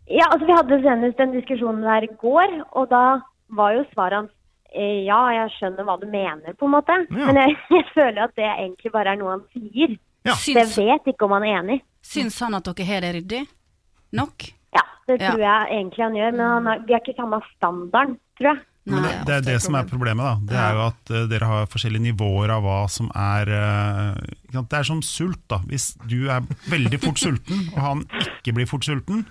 [0.08, 3.20] Ja, altså Vi hadde senest en diskusjon der i går, og da
[3.60, 4.34] var jo svaret hans
[4.72, 6.96] eh, ja, jeg skjønner hva du mener, på en måte.
[7.12, 7.28] Ja.
[7.28, 9.98] Men jeg, jeg føler at det egentlig bare er noe han sier.
[10.28, 10.36] Ja.
[10.38, 11.82] Så jeg vet ikke om han er enig.
[12.04, 13.44] syns han at dere har det ryddig?
[14.18, 14.48] Nok?
[14.76, 15.32] Ja, det Ja.
[15.32, 18.66] tror jeg egentlig han gjør, men han har, vi har ikke samme standarden, tror jeg.
[18.88, 20.24] Nei, det, det er det som er problemet.
[20.24, 24.22] da Det er jo at uh, dere har forskjellige nivåer av hva som er uh.
[24.54, 25.42] Det er som sult.
[25.52, 29.26] da Hvis du er veldig fort sulten, og han ikke blir fort sulten,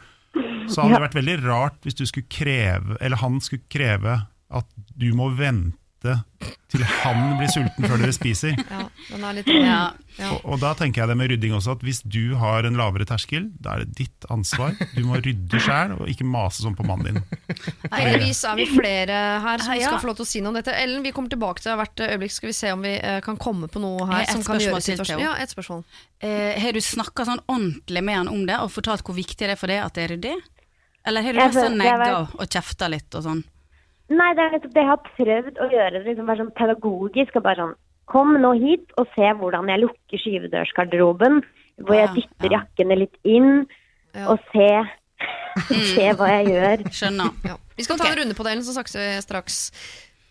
[0.69, 4.19] så hadde det vært veldig rart hvis du skulle kreve Eller han skulle kreve
[4.53, 5.73] at du må vente
[6.07, 8.57] vente til han blir sulten før dere spiser.
[8.67, 9.79] Ja, den er litt Ja.
[10.17, 10.31] Ja.
[10.33, 13.05] Og, og da tenker jeg det med rydding også, at hvis du har en lavere
[13.09, 14.73] terskel, da er det ditt ansvar.
[14.95, 17.59] Du må rydde sjæl, og ikke mase sånn på mannen din.
[17.93, 20.73] Heldigvis er vi flere her som skal få lov til å si noe om dette.
[20.73, 22.33] Ellen, vi kommer tilbake til hvert øyeblikk.
[22.33, 24.81] Skal vi se om vi eh, kan komme på noe her et som kan gjøre
[24.89, 25.85] situasjonen Ja, et spørsmål.
[26.25, 29.53] Eh, har du snakka sånn ordentlig med han om det, og fortalt hvor viktig det
[29.53, 30.37] er for deg at det er ryddig?
[31.07, 33.45] Eller har du mest sånn negga og, og kjefta litt og sånn?
[34.13, 35.93] Nei, det er nettopp det jeg har prøvd å gjøre.
[35.99, 37.77] det liksom Være sånn pedagogisk og bare sånn
[38.07, 41.41] Kom nå hit og se hvordan jeg lukker skyvedørsgarderoben.
[41.83, 42.61] Hvor jeg dytter ja.
[42.61, 43.65] jakkene litt inn.
[44.15, 44.29] Ja.
[44.31, 44.69] Og se,
[45.91, 46.85] se hva jeg gjør.
[46.95, 47.33] Skjønner.
[47.51, 47.57] Ja.
[47.77, 49.59] Vi skal ta en runde på det, Ellen, så snakkes vi straks.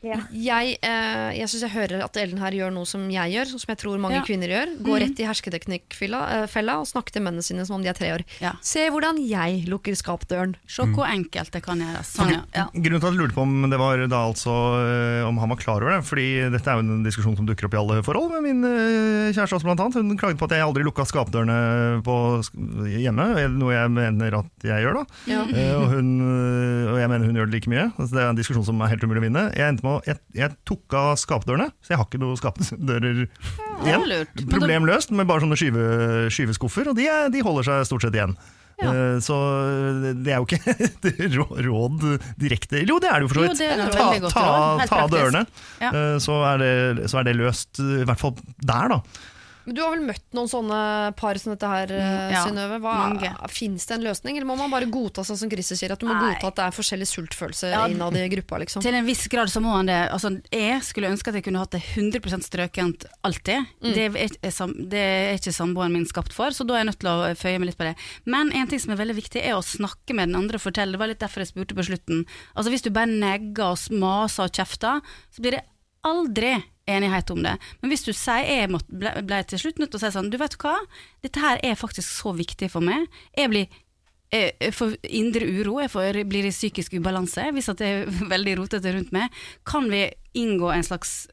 [0.06, 0.20] Ja.
[0.30, 3.72] Jeg, eh, jeg syns jeg hører at Ellen her gjør noe som jeg gjør, som
[3.74, 4.24] jeg tror mange Ja.
[4.28, 4.74] kvinner gjør.
[4.86, 8.12] Går rett i hersketeknikkfella eh, og snakker til mennene sine som om de er tre
[8.14, 8.24] år.
[8.42, 8.54] Ja.
[8.62, 10.56] Se hvordan jeg lukker skapdøren.
[10.68, 12.14] Se hvor enkelt det kan gjøres.
[12.16, 12.42] Sånn, ja.
[12.54, 12.66] ja.
[12.76, 14.54] Grunnen til at jeg lurte på om det var da altså
[14.86, 17.66] eh, Om han var klar over det Fordi dette er jo en diskusjon som dukker
[17.68, 18.62] opp i alle forhold Med min
[19.34, 21.58] kjæreste også blant annet Hun klaget på at jeg aldri lukket skapdørene
[22.06, 22.16] på
[22.92, 23.26] hjemme
[23.56, 25.42] Noe jeg mener at jeg gjør da Ja.
[25.80, 26.12] Og, hun,
[26.94, 28.94] og jeg mener hun gjør det like mye altså, Det er en diskusjon som er
[28.94, 32.06] helt umulig å vinne Jeg, endte med jeg, jeg tok av skapdørene Så jeg har
[32.10, 33.24] ikke noen skapdører
[33.86, 34.06] igjen
[34.52, 35.86] Problem løst med bare sånne skyve,
[36.34, 38.36] skyveskuffer Og de, er, de holder seg stort sett igjen
[38.76, 38.92] Ja.
[39.24, 39.36] Så
[40.20, 42.02] det er jo ikke et råd
[42.42, 43.62] direkte Jo, det er det jo for så vidt.
[43.96, 45.46] ta, ta, ta dørene,
[45.80, 45.94] Ja.
[45.96, 46.74] eh, så, er det,
[47.08, 49.00] så er det løst, eh, i hvert fall der, da.
[49.66, 50.80] Men du har vel møtt noen sånne
[51.18, 53.50] par som dette her, eh, Mm, ja, Synnøve.
[53.50, 56.06] Fins det en løsning, eller må man bare godta sånn som Christer sier, at du
[56.06, 56.34] må Nei.
[56.36, 57.88] godta at det er forskjellig sultfølelse Ja.
[57.88, 58.60] innad i gruppa?
[58.60, 58.82] liksom?
[58.82, 60.10] Til en viss grad så må han det.
[60.12, 63.66] Altså, jeg skulle ønske at jeg kunne hatt det 100% strøkent alltid.
[63.82, 67.00] Det, er, er det er ikke samboeren min skapt for, så da er jeg nødt
[67.00, 67.96] til å føye meg litt på det.
[68.26, 70.92] Men en ting som er veldig viktig, er å snakke med den andre og fortelle.
[70.94, 72.26] Det var litt derfor jeg spurte på slutten.
[72.56, 75.02] Altså Hvis du bare negger og maser og kjefter,
[75.34, 75.64] så blir det
[76.06, 77.56] aldri enighet om det.
[77.82, 80.58] Men hvis du sier Jeg ble, til slutt nødt til å si sånn Du vet
[80.62, 80.76] hva,
[81.26, 83.08] dette her er faktisk så viktig for meg.
[83.38, 83.82] Jeg blir
[84.36, 88.58] jeg får indre uro, jeg får, blir i psykisk ubalanse hvis at det er veldig
[88.60, 89.34] rotete rundt meg.
[89.68, 91.24] Kan vi inngå en slags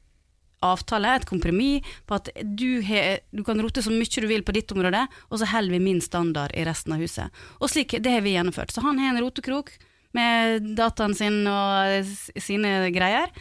[0.63, 4.55] avtale, et kompromiss, på at du, he, du kan rote så mye du vil på
[4.55, 5.01] ditt område,
[5.31, 7.43] og så holder vi min standard i resten av huset.
[7.59, 8.71] Og slik, det har vi gjennomført.
[8.71, 9.73] Så han har en rotekrok
[10.15, 12.07] med dataen sin og
[12.39, 13.33] sine greier,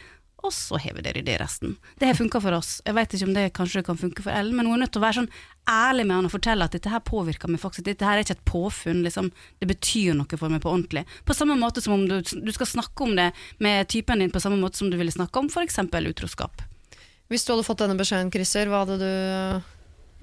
[0.42, 1.76] og så har vi det i resten.
[1.98, 2.80] Det har funka for oss.
[2.84, 5.02] Jeg vet ikke om det kanskje kan funke for Ellen, men hun er nødt til
[5.02, 5.30] å være sånn
[5.70, 7.86] ærlig med han og fortelle at dette her påvirker meg faktisk.
[7.86, 9.30] Dette her er ikke et påfunn, liksom.
[9.62, 11.04] Det betyr noe for meg på ordentlig.
[11.28, 13.30] På samme måte som om du, du skal snakke om det
[13.62, 15.78] med typen din på samme måte som du ville snakke om f.eks.
[15.78, 16.66] utroskap.
[17.30, 19.12] Hvis du hadde fått denne beskjeden, Christer, hva hadde du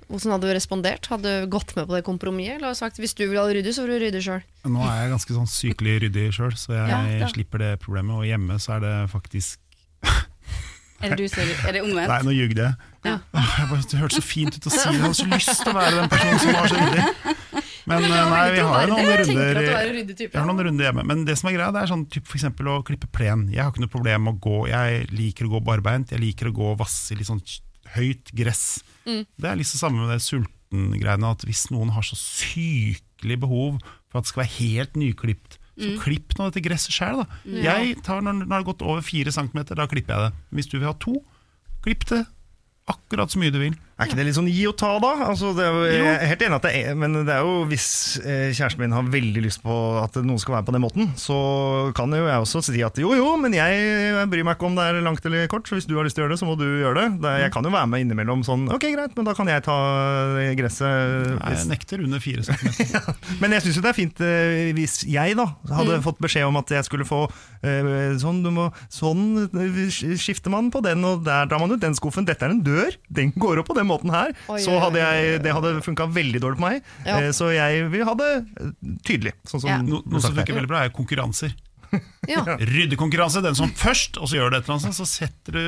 [0.09, 1.05] hvordan hadde du respondert?
[1.11, 2.57] Hadde du gått med på det kompromisset?
[2.57, 4.45] Eller sagt hvis du vil ha det ryddig, så får du rydde sjøl?
[4.65, 8.17] Nå er jeg ganske sånn sykelig ryddig sjøl, så jeg Ja, slipper det problemet.
[8.17, 9.61] Og hjemme så er det faktisk
[10.99, 12.11] Er det, du som, er det omvendt?
[12.11, 12.87] Nei, nå ljugde jeg.
[13.07, 13.13] Ja.
[13.31, 14.95] Det hørtes så fint ut å si det.
[14.97, 17.35] Jeg hadde så lyst til å være den personen som var så ryddig.
[17.89, 21.37] Men eh, nei, vi har noen runder er jeg har noen runder hjemme, men det
[21.39, 23.47] som er greia, det er sånn typ eksempel å klippe plen.
[23.53, 26.51] Jeg har ikke noe problem med å gå, jeg liker å gå barbeint, jeg liker
[26.51, 27.41] å gå og vasse i litt sånn
[27.95, 28.65] høyt gress.
[29.07, 29.23] Mm.
[29.25, 33.79] Det er liksom samme med det sulten-greiene, at hvis noen har så sykelig behov
[34.11, 37.25] for at det skal være helt nyklipt, så klipp nå dette gresset sjæl, da.
[37.63, 40.41] Jeg tar, når, når det har gått over fire centimeter, da klipper jeg det.
[40.59, 41.15] Hvis du vil ha to,
[41.85, 42.25] klipp det
[42.89, 43.75] akkurat så mye du vil.
[43.99, 45.09] Er ikke det litt sånn gi og ta, da?
[45.27, 47.65] Altså, det er jo, jeg er helt enig at det er Men det er jo
[47.67, 47.87] hvis
[48.23, 51.35] eh, kjæresten min har veldig lyst på at noen skal være på den måten, så
[51.97, 54.85] kan jo jeg også si at jo jo, men jeg bryr meg ikke om det
[54.87, 56.55] er langt eller kort, så hvis du har lyst til å gjøre det, så må
[56.59, 57.07] du gjøre det.
[57.25, 59.77] det jeg kan jo være med innimellom sånn ok, greit, men da kan jeg ta
[60.59, 61.35] gresset.
[61.35, 63.19] Nei, Jeg nekter under fire centimeter.
[63.43, 66.59] men jeg syns jo det er fint eh, hvis jeg da hadde fått beskjed om
[66.61, 67.25] at jeg skulle få
[67.67, 71.83] eh, sånn, du må, sånn eh, skifter man på den, og der drar man ut
[71.83, 72.27] den skuffen.
[72.29, 74.31] Dette er en dør, den går opp på den måten her.
[74.53, 76.83] Oi, så hadde jeg, det hadde funka veldig dårlig på meg.
[77.07, 77.17] Ja.
[77.19, 78.69] Eh, Så jeg vil ha det eh,
[79.07, 79.33] tydelig.
[79.49, 79.79] Sånn som Ja.
[79.85, 81.55] No, noe som funker veldig bra, er konkurranser.
[82.29, 82.43] Ja.
[82.73, 83.41] Ryddekonkurranse.
[83.41, 85.63] Den som først, og så gjør det et eller annet, så setter du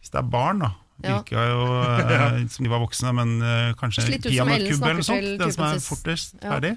[0.00, 0.72] Hvis det er barn, da.
[1.04, 1.18] Ja.
[1.20, 5.32] Virka jo eh, som de var voksne, men eh, kanskje en peanøttkubbe eller noe sånt.
[5.42, 6.54] Den som er fortest Ja.
[6.56, 6.76] ferdig.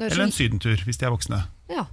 [0.00, 1.42] Eller en sydentur, hvis de er voksne.
[1.72, 1.86] ja.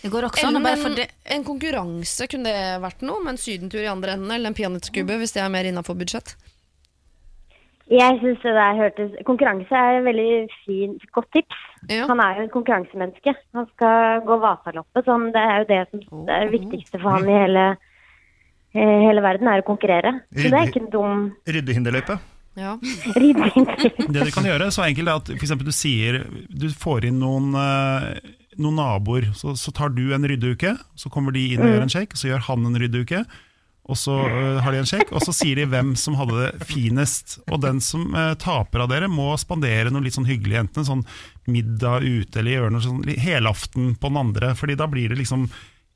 [0.00, 3.18] Det går også an bare en, det en konkurranse, kunne det vært noe?
[3.20, 6.30] Med en sydentur i andre enden, eller en peanøttkubbe, hvis det er mer innafor budsjett?
[7.90, 10.32] Jeg synes det der hørtes Konkurranse er et veldig
[10.62, 11.60] fint, godt tips.
[11.90, 12.04] Ja.
[12.06, 13.34] Han er jo et konkurransemenneske.
[13.58, 15.04] Han skal gå Vasaloppet.
[15.04, 17.64] så det er jo det som det er det viktigste for han i hele,
[18.78, 20.20] eh, hele verden, er å konkurrere.
[20.30, 22.18] Så det er ikke en dum Ryddehinderløype.
[22.60, 22.76] Ja.
[23.22, 24.06] Ryddehinderløype.
[24.06, 25.56] Det du kan gjøre, så enkelt er at f.eks.
[25.58, 30.76] du sier Du får inn noen, eh, noen naboer, så, så tar du en ryddeuke,
[30.94, 33.26] så kommer de inn og gjør en shake, så gjør han en ryddeuke.
[33.90, 36.68] Og så uh, har de en sjekk, og så sier de hvem som hadde det
[36.70, 37.40] finest.
[37.50, 40.90] Og den som uh, taper av dere, må spandere noe litt sånn hyggelig, enten en
[40.92, 41.04] sånn
[41.50, 44.54] middag ute eller gjøre noe sånn helaften på den andre.
[44.58, 45.48] Fordi da blir det liksom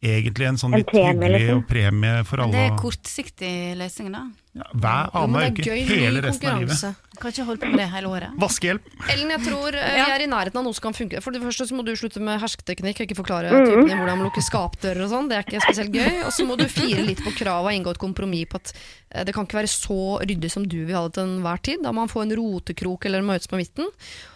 [0.05, 1.61] egentlig en sånn litt hyggelig liksom.
[1.62, 2.52] og premie for alle.
[2.55, 2.72] Det alle.
[2.74, 4.24] er kortsiktig løsning, da.
[4.55, 7.00] Ja, hver annen det uke, hele resten av livet.
[7.18, 8.36] Kan ikke holde på med det hele året.
[8.38, 8.84] Vaskehjelp.
[9.11, 11.22] Ellen, jeg tror eh, vi er i nærheten av noe som kan funke.
[11.24, 13.66] For det første så må du slutte med hersketeknikk, ikke forklare Mm.
[13.66, 15.28] typene hvordan man lukker skapdører og sånn.
[15.30, 16.20] Det er ikke spesielt gøy.
[16.26, 18.72] Og så må du fire litt på kravet og inngå et kompromiss på at
[19.11, 21.82] eh, det kan ikke være så ryddig som du vil ha det til enhver tid.
[21.82, 23.90] Da må man få en rotekrok eller møtes på midten.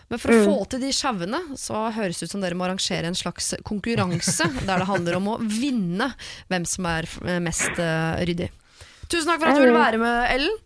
[0.09, 3.11] Men for å få til de sjauene, så høres det ut som dere må arrangere
[3.11, 6.14] en slags konkurranse der det handler om å vinne
[6.48, 8.48] hvem som er eh, mest uh, ryddig.
[9.09, 10.64] Tusen takk for at du ville være med, Ellen.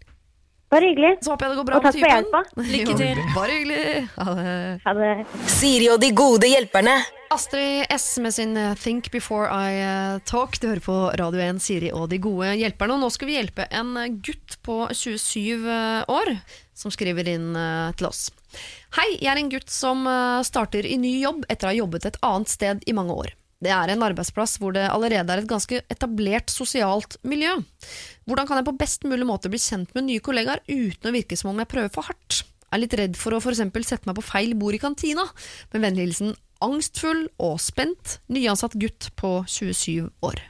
[0.73, 1.19] Bare hyggelig.
[1.21, 2.39] Så håper jeg det går bra Og takk for hjelpa.
[2.65, 3.19] Lykke til.
[3.35, 3.81] Bare hyggelig.
[4.15, 4.55] Ha det.
[4.87, 5.11] Ha det.
[5.53, 6.95] Siri og de gode hjelperne.
[7.33, 10.57] Astrid S med sin eh, Think Before I Talk.
[10.63, 12.97] Du hører på Radio 1, Siri og de gode hjelperne.
[12.97, 15.67] Og nå skal vi hjelpe en gutt på 27
[16.09, 16.37] år
[16.79, 17.51] som skriver inn
[17.99, 18.31] til oss.
[18.99, 22.11] Hei, jeg er en gutt som eh, starter i ny jobb etter å ha jobbet
[22.11, 23.33] et annet sted i mange år.
[23.63, 27.55] Det er en arbeidsplass hvor det allerede er et ganske etablert sosialt miljø.
[28.27, 31.39] Hvordan kan jeg på best mulig måte bli kjent med nye kollegaer uten å virke
[31.39, 32.43] som om jeg prøver for hardt?
[32.43, 35.29] Jeg er litt redd for å for eksempel sette meg på feil bord i kantina.
[35.75, 36.33] Med vennlig hilsen
[36.63, 40.41] angstfull og spent, nyansatt gutt på 27 år.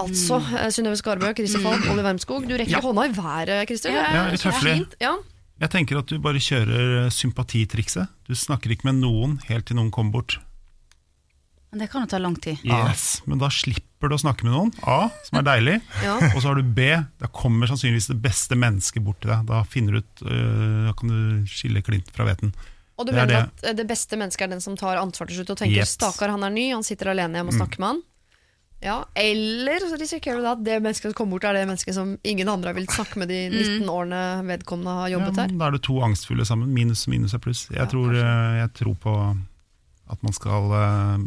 [0.00, 0.70] Altså, mm.
[0.70, 2.46] Synnøve Skarbø, Christer Falk, Olli Wermskog.
[2.46, 2.82] Du rekker Ja.
[2.84, 3.90] hånda i været, Christer.
[3.90, 4.94] Er Ja, det er fint.
[5.00, 5.16] Ja.
[5.60, 8.08] Jeg tenker at du bare kjører eh, sympatitrikset.
[8.28, 10.38] Du snakker ikke med noen helt til noen kommer bort.
[11.70, 12.58] Men det kan jo ta lang tid.
[12.66, 14.72] Yes, Men da slipper du å snakke med noen.
[14.82, 15.76] A, som er deilig.
[16.06, 16.16] Ja.
[16.32, 16.88] Og så har du B,
[17.20, 19.44] da kommer sannsynligvis det beste mennesket bort til deg.
[19.52, 22.50] Da finner du ut, øh, da kan du skille klint fra hveten.
[22.98, 23.44] Og du Det er mener det.
[23.62, 25.88] at eh, det beste mennesket er den som tar ansvar til slutt og tenker yep.
[25.92, 27.60] 'stakkar, han er ny, han sitter alene, jeg må Mm.
[27.78, 28.02] med han'.
[28.80, 32.14] Ja, Eller så risikerer du at det mennesket som kommer bort, er det mennesket som
[32.24, 35.52] ingen andre har villet snakke med de 19 årene vedkommende har Ja, jobbet her.
[35.52, 36.72] da er det to angstfulle sammen.
[36.72, 37.66] Minus minus er pluss.
[37.68, 39.16] Jeg, tror, øh, jeg tror på
[40.10, 41.18] at man skal uh,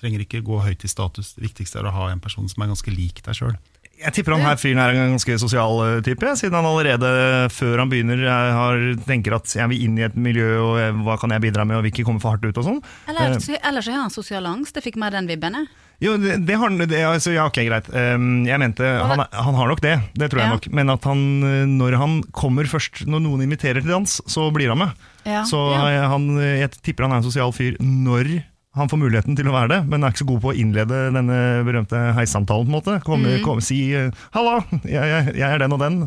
[0.00, 1.32] Trenger ikke gå høyt i status.
[1.32, 3.54] Det viktigste er å ha en person som er ganske lik deg sjøl.
[3.94, 7.08] Jeg tipper han her fyren er en ganske sosial eh, type, siden han allerede
[7.54, 10.98] før han begynner eh, har, tenker at jeg vil inn i et miljø, og eh,
[11.06, 12.82] hva kan jeg bidra med, og vil ikke komme for hardt ut og sånn.
[13.08, 14.76] Eller, ellers har han sosial angst.
[14.76, 15.60] Jeg fikk mer den vibben.
[15.62, 15.70] jeg.
[16.02, 17.86] Jo, det, det har det, altså, ja, ok, greit.
[17.94, 20.54] Um, jeg mente, han, han har nok det, det tror jeg Ja.
[20.56, 20.66] nok.
[20.74, 24.72] Men at han, eh, når han kommer først, når noen inviterer til dans, så blir
[24.74, 25.06] han med.
[25.24, 25.44] Ja.
[25.48, 26.08] Så ja.
[26.10, 28.42] han, jeg tipper han er en sosial fyr når
[28.74, 31.02] han får muligheten til å være det, men er ikke så god på å innlede
[31.14, 32.66] denne berømte heissamtalen.
[32.66, 32.96] på en måte.
[33.06, 36.00] Komme, kom, si eh, 'halla, jeg, jeg, jeg er den og den',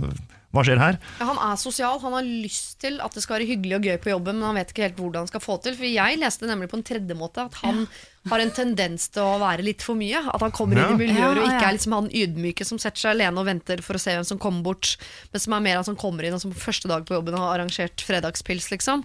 [0.56, 0.96] hva skjer her?
[1.20, 3.98] Ja, han er sosial, han har lyst til at det skal være hyggelig og gøy
[4.02, 5.76] på jobben, men han vet ikke helt hvordan han skal få det til.
[5.82, 7.84] For jeg leste nemlig på en tredje måte at han
[8.28, 10.20] har en tendens til å være litt for mye.
[10.34, 10.88] At han kommer Ja.
[10.90, 13.46] inn i miljøer Ja, og ikke er liksom han ydmyke som setter seg alene og
[13.48, 14.98] venter for å se hvem som kommer bort,
[15.32, 17.38] men som er mer han som kommer inn og som på første dag på jobben
[17.38, 19.04] har arrangert fredagspils, liksom.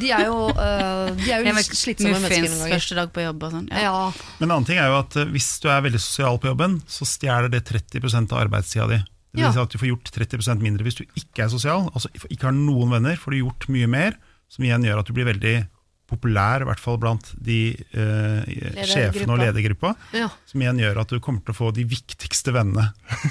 [0.00, 2.74] De er jo, uh, de er jo Jeg var slitsomme mennesker noen ganger.
[2.78, 3.68] første dag på jobb og sånn.
[3.70, 3.82] Ja.
[3.88, 4.12] Ja.
[4.40, 6.82] Men en annen ting er jo at øh, hvis du er veldig sosial på jobben,
[6.86, 9.02] så stjeler det 30% av arbeidstida di.
[9.38, 12.10] Det vil si at du får gjort 30% mindre hvis du ikke er sosial, altså
[12.28, 14.18] ikke har noen venner, får du gjort mye mer,
[14.48, 15.56] som igjen gjør at du blir veldig
[16.08, 20.30] populær, i hvert fall blant de eh, sjefene og ledergruppa, ja.
[20.48, 22.86] som igjen gjør at du kommer til å få de viktigste vennene.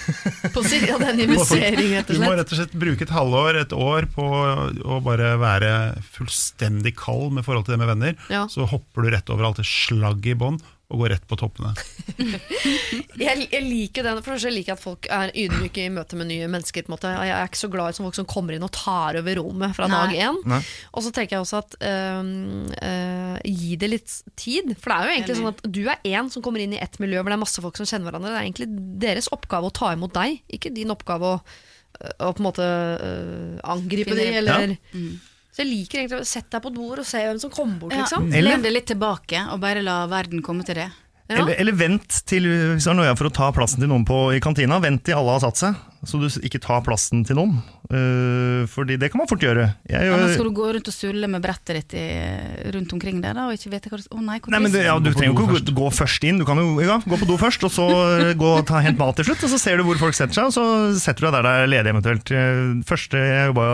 [0.55, 3.73] På siden av den investeringen, rett Du må rett og slett bruke et halvår, et
[3.73, 5.71] år på å bare være
[6.13, 8.17] fullstendig kald med forhold til det med venner.
[8.33, 8.45] Ja.
[8.51, 11.73] Så hopper du rett over alt det slagget i bånn og går rett på toppene.
[13.17, 16.45] Jeg, jeg liker den, for jeg liker at folk er ydmyke i møte med nye
[16.51, 16.85] mennesker.
[16.85, 17.09] På en måte.
[17.11, 19.87] Jeg er ikke så glad i folk som kommer inn og tar over rommet fra
[19.89, 19.97] Nei.
[20.13, 20.67] dag én.
[20.93, 22.29] Og så tenker jeg også at øh,
[22.77, 24.75] øh, gi det litt tid.
[24.77, 26.99] For det er jo egentlig sånn at du er én som kommer inn i ett
[27.03, 28.31] miljø hvor det er masse folk som kjenner hverandre.
[28.31, 28.69] Det er egentlig
[29.07, 33.57] deres oppgave å ta imot deg, ikke din oppgave å, å på en måte øh,
[33.65, 34.37] angripe dem.
[34.43, 34.77] Eller...
[34.77, 34.77] Ja.
[34.93, 35.17] Mm.
[35.57, 37.79] Så jeg liker egentlig å sette deg på et bord og se hvem som kommer
[37.81, 38.27] bort, liksom.
[38.29, 40.85] Ja, Len deg litt tilbake og bare la verden komme til det.
[41.31, 41.39] Ja.
[41.39, 44.19] Eller, eller vent til hvis du har noe for å ta plassen til noen på,
[44.37, 44.77] i kantina.
[44.83, 47.57] Vent til alle har satt seg, så du ikke tar plassen til noen.
[47.87, 49.69] Uh, fordi det kan man fort gjøre.
[49.87, 52.07] Jeg, Ja, men skal du gå rundt og sulle med brettet ditt i,
[52.75, 54.83] rundt omkring der da, og ikke vite hva du Å nei, hvor Nei, men det,
[54.87, 56.41] ja, Du trenger jo ikke å gå først inn.
[56.41, 57.87] Du kan jo ja, gå på do først, og så
[58.39, 59.45] gå og ta, hent mat til slutt.
[59.47, 60.65] Og så ser du hvor folk setter seg, og så
[60.99, 62.35] setter du deg der det er ledig eventuelt.
[62.35, 63.67] Eh, Første, Jeg jobba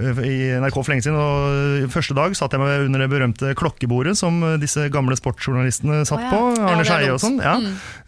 [0.00, 4.14] i NRK for lenge siden, og første dag satt jeg meg under det berømte klokkebordet
[4.16, 6.30] som disse gamle sportsjournalistene satt oh, ja.
[6.32, 6.64] på.
[6.64, 7.36] Arne er Skeie og sånn.
[7.44, 7.56] Ja.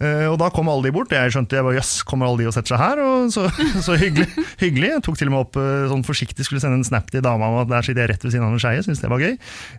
[0.01, 1.12] Uh, Og da kom alle de bort.
[1.12, 3.03] Jeg skjønte jeg bare jøss, kommer alle de og setter seg her?
[3.05, 3.44] Og så
[3.86, 4.28] Så hyggelig.
[4.60, 4.89] hyggelig.
[4.97, 7.48] Jeg tok til og med opp eh, sånn forsiktig, skulle sende en snap til dama
[7.52, 8.82] om at der sitter jeg rett ved siden av en skeie.
[8.86, 9.36] Syntes det var gøy.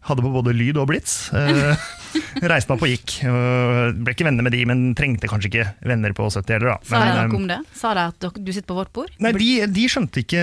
[0.10, 1.16] Hadde på både lyd og blits.
[1.34, 1.88] Eh,
[2.54, 3.18] reiste meg opp og gikk.
[3.28, 6.80] Eh, ble ikke venner med de, men trengte kanskje ikke venner på 70 heller, da.
[6.90, 7.60] Sa de noe eh, om det?
[7.78, 9.14] Sa de at du sitter på vårt bord?
[9.24, 10.42] Nei, de, de skjønte ikke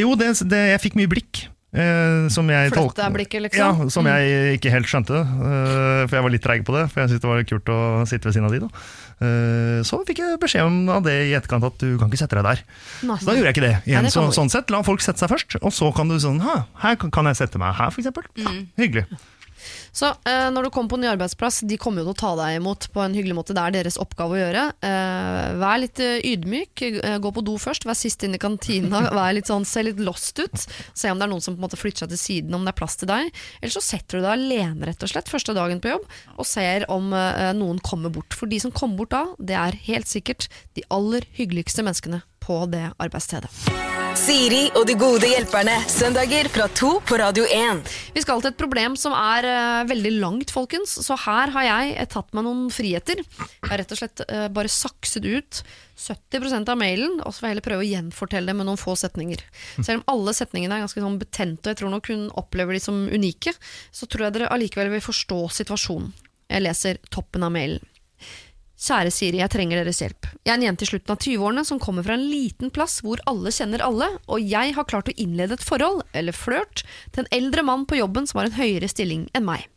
[0.00, 1.44] Jo, det, det, jeg fikk mye blikk.
[1.70, 3.84] eh, som jeg Flytta blikket, liksom?
[3.84, 5.20] Ja, som jeg ikke helt skjønte.
[5.22, 7.78] eh, for jeg var litt treig på det, for jeg syntes det var kult å
[8.10, 8.62] sitte ved siden av de.
[8.66, 8.70] da.
[9.20, 12.38] Eh, så fikk jeg beskjed om av det i etterkant at du kan ikke sette
[12.38, 12.62] deg der.
[13.04, 13.18] Nei.
[13.20, 13.74] Da gjorde jeg ikke det.
[13.84, 14.00] igjen.
[14.00, 16.40] Nei, det så, sånn sett, La folk sette seg først, og så kan du sånn
[16.40, 18.08] Her kan kan jeg sette meg her, f.eks.
[18.40, 19.04] Ja, hyggelig.
[19.92, 22.32] Så eh, når du kommer på en ny arbeidsplass, de kommer jo til å ta
[22.42, 23.56] deg imot på en hyggelig måte.
[23.56, 24.64] Det er deres oppgave å gjøre.
[24.86, 29.04] Eh, vær litt eh, ydmyk, eh, gå på do først, vær sist inn i kantina,
[29.18, 30.66] vær litt sånn, se litt lost ut.
[30.94, 32.74] Se om det er noen som på en måte flytter seg til siden, om det
[32.74, 33.30] er plass til deg.
[33.60, 36.06] Eller så setter du deg alene rett og slett første dagen på jobb
[36.36, 38.36] og ser om eh, noen kommer bort.
[38.36, 42.64] For de som kommer bort da, det er helt sikkert de aller hyggeligste menneskene på
[42.72, 43.99] det arbeidsstedet.
[44.18, 45.74] Siri og de gode hjelperne.
[45.90, 47.82] Søndager fra to på Radio 1.
[48.14, 50.96] Vi skal til et problem som er uh, veldig langt, folkens.
[51.04, 53.22] Så her har jeg uh, tatt meg noen friheter.
[53.22, 55.60] Jeg har rett og slett uh, bare sakset ut
[56.00, 58.96] 70% av mailen, og så får jeg heller prøve å gjenfortelle det med noen få
[58.98, 59.44] setninger.
[59.78, 62.82] Selv om alle setningene er ganske sånn betente, og jeg tror nok hun opplever de
[62.82, 63.54] som unike,
[63.94, 66.10] så tror jeg dere allikevel vil forstå situasjonen.
[66.50, 67.84] Jeg leser toppen av mailen.
[68.80, 70.26] Kjære Siri, jeg trenger deres hjelp.
[70.40, 73.20] Jeg er en jente i slutten av 20-årene som kommer fra en liten plass hvor
[73.28, 77.30] alle kjenner alle, og jeg har klart å innlede et forhold, eller flørt, til en
[77.36, 79.68] eldre mann på jobben som har en høyere stilling enn meg.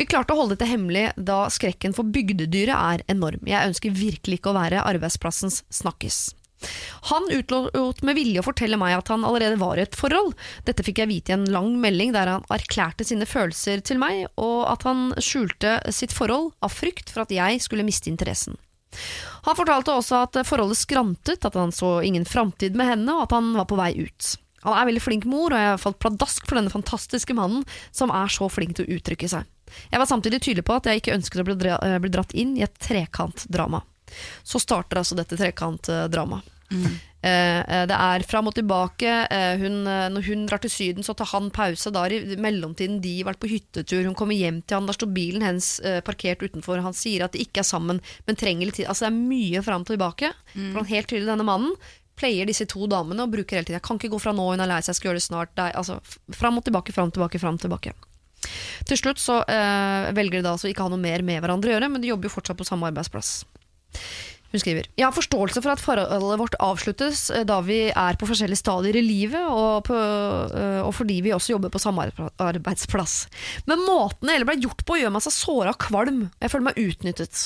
[0.00, 3.44] Vi klarte å holde dette hemmelig da skrekken for bygdedyret er enorm.
[3.44, 6.30] Jeg ønsker virkelig ikke å være arbeidsplassens snakkis.
[7.10, 10.34] Han utlot med vilje å fortelle meg at han allerede var i et forhold.
[10.68, 14.26] Dette fikk jeg vite i en lang melding der han erklærte sine følelser til meg,
[14.40, 18.58] og at han skjulte sitt forhold av frykt for at jeg skulle miste interessen.
[19.46, 23.36] Han fortalte også at forholdet skrantet, at han så ingen framtid med henne, og at
[23.38, 24.34] han var på vei ut.
[24.66, 27.64] Han er veldig flink mor, og jeg falt pladask for denne fantastiske mannen
[27.96, 29.48] som er så flink til å uttrykke seg.
[29.88, 31.46] Jeg var samtidig tydelig på at jeg ikke ønsket å
[32.02, 33.84] bli dratt inn i et trekantdrama.
[34.42, 36.56] Så starter altså dette trekantdramaet.
[37.20, 39.10] Eh, eh, det er fram og tilbake.
[39.28, 41.92] Eh, hun, når hun drar til Syden, så tar han pause.
[41.92, 44.06] Da har i mellomtiden de vært på hyttetur.
[44.06, 45.72] Hun kommer hjem til han, der står bilen hennes
[46.06, 46.80] parkert utenfor.
[46.84, 48.88] Han sier at de ikke er sammen, men trenger litt tid.
[48.88, 50.32] Altså Det er mye fram og tilbake.
[50.54, 51.74] For han helt tydelig, denne mannen
[52.20, 54.60] pleier disse to damene og bruker hele tiden Jeg kan ikke gå fra nå, hun
[54.60, 55.52] er lei seg, jeg skal gjøre det snart.
[55.56, 56.00] Det er, altså,
[56.36, 57.94] fram og tilbake, fram og tilbake, fram og tilbake.
[58.88, 61.74] Til slutt så øh, velger de da altså ikke ha noe mer med hverandre å
[61.74, 63.42] gjøre, men de jobber jo fortsatt på samme arbeidsplass.
[64.50, 68.26] Hun skriver Jeg har forståelse for at forholdet vårt avsluttes eh, da vi er på
[68.28, 72.08] forskjellige stadier i livet, og, på, eh, og fordi vi også jobber på samme
[72.42, 73.28] arbeidsplass-.
[73.70, 76.24] Men måten det hele ble gjort på, gjør meg så såra kvalm.
[76.42, 77.44] Jeg føler meg utnyttet.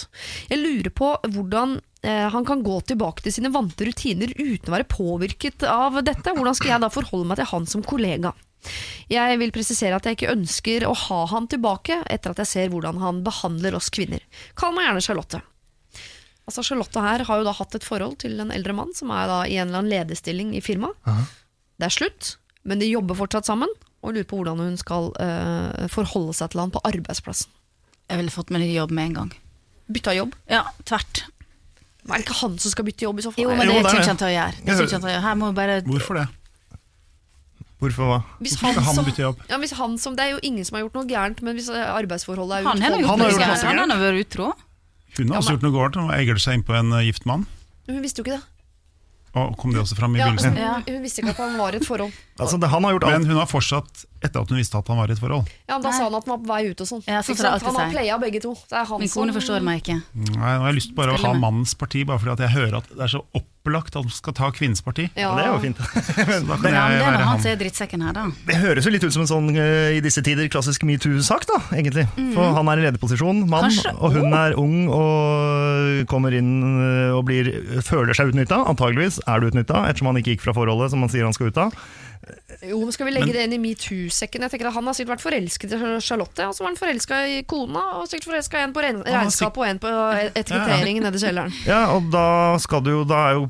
[0.48, 1.76] Jeg lurer på hvordan
[2.06, 6.32] eh, han kan gå tilbake til sine vante rutiner uten å være påvirket av dette.
[6.32, 8.32] Hvordan skal jeg da forholde meg til han som kollega?
[9.12, 12.70] Jeg vil presisere at jeg ikke ønsker å ha han tilbake etter at jeg ser
[12.72, 14.24] hvordan han behandler oss kvinner.
[14.56, 15.48] Kall meg gjerne Charlotte.
[16.44, 19.26] Altså Charlotte her har jo da hatt et forhold til en eldre mann som er
[19.30, 20.96] da i en eller annen lederstilling i firmaet.
[21.80, 22.34] Det er slutt,
[22.68, 23.70] men de jobber fortsatt sammen,
[24.04, 27.48] og lurer på hvordan hun skal uh, forholde seg til han på arbeidsplassen.
[28.10, 29.32] Jeg ville fått meg ny jobb med en gang.
[29.88, 30.34] Bytta jobb.
[30.52, 31.24] Ja, tvert.
[32.04, 33.46] Men er det ikke han som skal bytte jobb i så fall?
[33.46, 34.58] Jo, men det det er ikke han til å gjøre.
[34.60, 35.24] Det Jeg han til å gjøre.
[35.24, 36.26] Her må bare Hvorfor det?
[37.80, 38.18] Hvorfor hva?
[38.40, 39.40] Hvis han som- bytte jobb?
[39.48, 41.68] Ja, hvis han som, det er jo ingen som har gjort noe gærent, men hvis
[41.68, 43.64] eh, arbeidsforholdet er Han har gjort Han noe gærent.
[43.64, 44.52] Han har vært utro.
[45.18, 47.46] Hun har også gjort noe galt, hun egler seg inn på en eh, gift mann.
[47.88, 48.44] Hun visste jo ikke det.
[49.34, 50.56] Og kom det også fram i Ja, begynnelsen?
[50.58, 50.74] Ja.
[50.78, 52.12] hun, hun visste ikke at han var i et forhold.
[52.34, 53.20] Altså, det, han har gjort alt.
[53.22, 55.46] Men hun har fortsatt, etter at hun visste at han var i et forhold.
[55.68, 55.92] Ja, Da Nei.
[55.94, 57.02] sa han at han var på vei ut og sånn.
[57.06, 58.54] Ja, så det han har playa begge to.
[58.70, 60.00] Det er han Min kone som- forstår meg ikke.
[60.14, 62.76] Nei, nå har jeg lyst bare å ha mannens parti, bare fordi at jeg hører
[62.80, 65.06] at det er så opplagt at han skal ta kvinnens parti.
[65.14, 65.30] Ja.
[65.38, 65.78] Det er jo fint.
[65.78, 68.24] Så da kan Ja, jeg men det er være han er drittsekken her, da.
[68.50, 71.60] Det høres jo litt ut som en sånn eh, i disse tider klassisk metoo-sak, da,
[71.70, 72.08] egentlig.
[72.34, 76.50] For han er i lederposisjon, mann, Kanskje- og hun er ung og kommer inn
[76.82, 77.50] eh, og blir,
[77.86, 78.58] føler seg utnytta.
[78.66, 81.52] Antageligvis er du utnytta, ettersom han ikke gikk fra forholdet som han sier han skal
[81.52, 81.78] ut av.
[82.64, 84.44] Jo, men Skal vi legge det inn i metoo-sekken?
[84.46, 87.20] Jeg tenker at Han har sikkert vært forelsket i Charlotte, og så var han forelska
[87.28, 89.92] i kona, og sikkert forelska en på regnskap og en på
[90.32, 91.54] etikettering nede i kjelleren.
[91.70, 92.26] Ja, og da
[92.62, 93.46] skal du da er jo,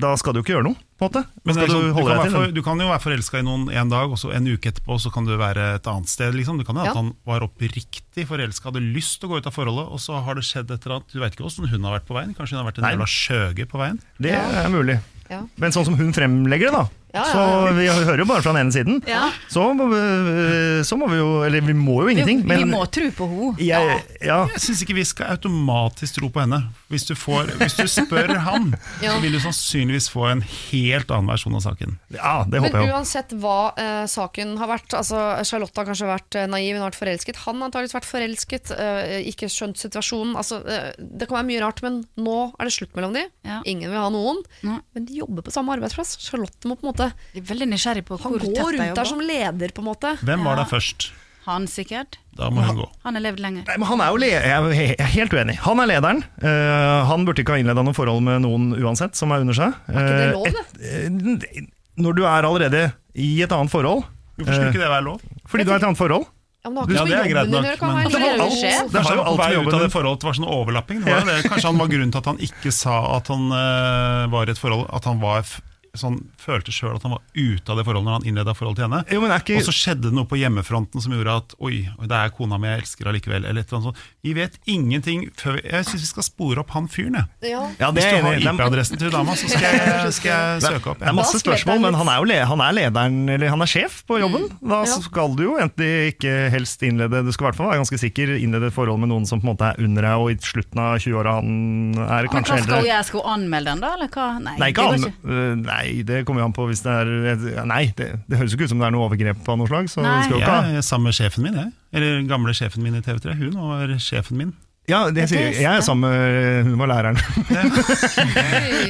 [0.00, 1.22] da skal du ikke gjøre noe, måte.
[1.44, 3.68] Men er sånn, du du, kan være for, du kan jo være forelska i noen
[3.72, 6.34] en dag, og så en uke etterpå så kan du være et annet sted.
[6.36, 6.58] Liksom.
[6.60, 6.90] Det kan jo Ja.
[6.92, 10.20] at han var oppriktig forelska, hadde lyst til å gå ut av forholdet, og så
[10.24, 11.14] har det skjedd et eller annet.
[11.14, 12.34] Du veit ikke åssen hun har vært på veien.
[12.36, 14.00] Kanskje hun har vært en jævla skjøge på veien.
[14.20, 15.00] Det er mulig.
[15.30, 15.44] Ja.
[15.62, 16.88] Men sånn som hun fremlegger det, da.
[17.10, 19.00] Ja, ja, Så vi hører jo bare fra den ene siden.
[19.10, 19.32] Ja.
[19.50, 22.42] Så, vi- så må vi jo Eller vi må jo ingenting.
[22.44, 23.56] vi Men må tro på henne.
[23.58, 26.60] jeg, ja, Jeg syns ikke vi skal automatisk tro på henne.
[26.88, 29.16] Hvis du, får, hvis du spør han, Ja.
[29.16, 31.98] så vil du sannsynligvis få en helt annen versjon av saken.
[32.14, 36.06] ja, det Men jeg Men uansett hva uh, saken har vært altså Charlotte har kanskje
[36.06, 37.42] vært eh, naiv, hun har vært forelsket.
[37.46, 40.36] Han har antakeligvis vært forelsket, uh, ikke skjønt situasjonen.
[40.38, 43.26] Altså, uh, det kan være mye rart, men nå er det slutt mellom de.
[43.46, 43.60] Ja.
[43.66, 44.42] Ingen vil ha noen.
[44.62, 44.78] Nei.
[44.94, 46.16] Men de jobber på samme arbeidsplass.
[46.24, 49.00] Charlotte må på en måte er veldig nysgjerrig på Han hvor tett går de rundt
[49.00, 50.14] der som leder, på en måte.
[50.24, 51.10] Hvem var der først?
[51.46, 52.18] Han sikkert.
[52.36, 52.86] Da må hun gå.
[53.02, 53.64] Han har levd lenger.
[53.66, 55.54] Nei, men han er jo le jeg er he- jeg er helt uenig.
[55.64, 56.20] Han er lederen.
[56.44, 59.72] Eh, han burde ikke ha innleda noe forhold med noen uansett, som er under seg.
[59.88, 61.66] ikke det Eh, lov, et- eh,
[61.96, 64.04] når du er allerede i et annet forhold,
[64.36, 65.20] Hvorfor skulle Eh, ikke det være lov?
[65.48, 66.26] fordi du er i et annet forhold
[66.62, 69.02] Ja, men det har Ja, det er greit nok, men- Det har alt- det Det
[69.04, 69.90] var jo alt vi ut jobben av det din.
[69.90, 70.98] forholdet det var sånn overlapping.
[71.04, 71.42] Det var det.
[71.48, 74.58] Kanskje han var grunnen til at han ikke sa at han uh, var i et
[74.60, 75.60] forhold At han var f
[75.98, 78.86] sånn, følte sjøl at han var ute av det forholdet når han innleda forhold til
[78.86, 79.00] henne.
[79.10, 81.88] Jo, men er ikke Og så skjedde det noe på hjemmefronten som gjorde at oi,
[82.06, 83.44] det er kona mi jeg elsker allikevel.
[83.48, 84.04] Eller et eller annet sånt.
[84.22, 87.50] Vi vet ingenting før vi, Jeg syns vi skal spore opp han fyren, jeg.
[87.54, 87.62] Ja.
[87.80, 90.98] Ja, Hvis du har IP-adressen til dama, så skal jeg, skal jeg søke opp.
[91.02, 93.70] Det er masse spørsmål, men han er jo le han er lederen, eller han er
[93.70, 94.46] sjef på jobben.
[94.62, 95.00] Da Ja.
[95.02, 98.34] skal du jo enten ikke helst innlede Du skal i hvert fall være ganske sikker
[98.38, 100.80] innlede et forhold med noen som på en måte er under deg, og i slutten
[100.82, 101.50] av 20-åra han
[101.96, 103.92] er Men kanskje hva skal jeg Skal anmelde den, da?
[103.96, 104.26] Eller hva?
[104.40, 107.66] Nei, Nei, ikke går an, øh, nei, det kommer jo an på hvis det er
[107.68, 109.90] Nei, det, det høres jo ikke ut som det er noe overgrep av noe slag.
[109.92, 110.16] Så Nei.
[110.26, 111.76] skal jo ikke ha Jeg er sammen med sjefen min, jeg.
[111.96, 113.38] Eller gamle sjefen min i TV3.
[113.40, 114.58] Hun var sjefen min.
[114.90, 115.60] Ja, det sier jeg.
[115.62, 117.18] Jeg er sammen med Hun var læreren.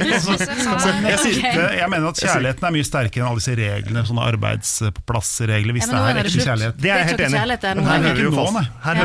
[0.01, 1.43] Jeg, sier,
[1.77, 5.91] jeg mener at kjærligheten er mye sterkere enn alle disse reglene, sånne arbeidsplassregler, hvis Ja,
[5.91, 6.79] det er det ekte kjærlighet.
[6.81, 7.41] Det er jeg helt enig i.
[7.41, 8.31] er Her hører vi jo,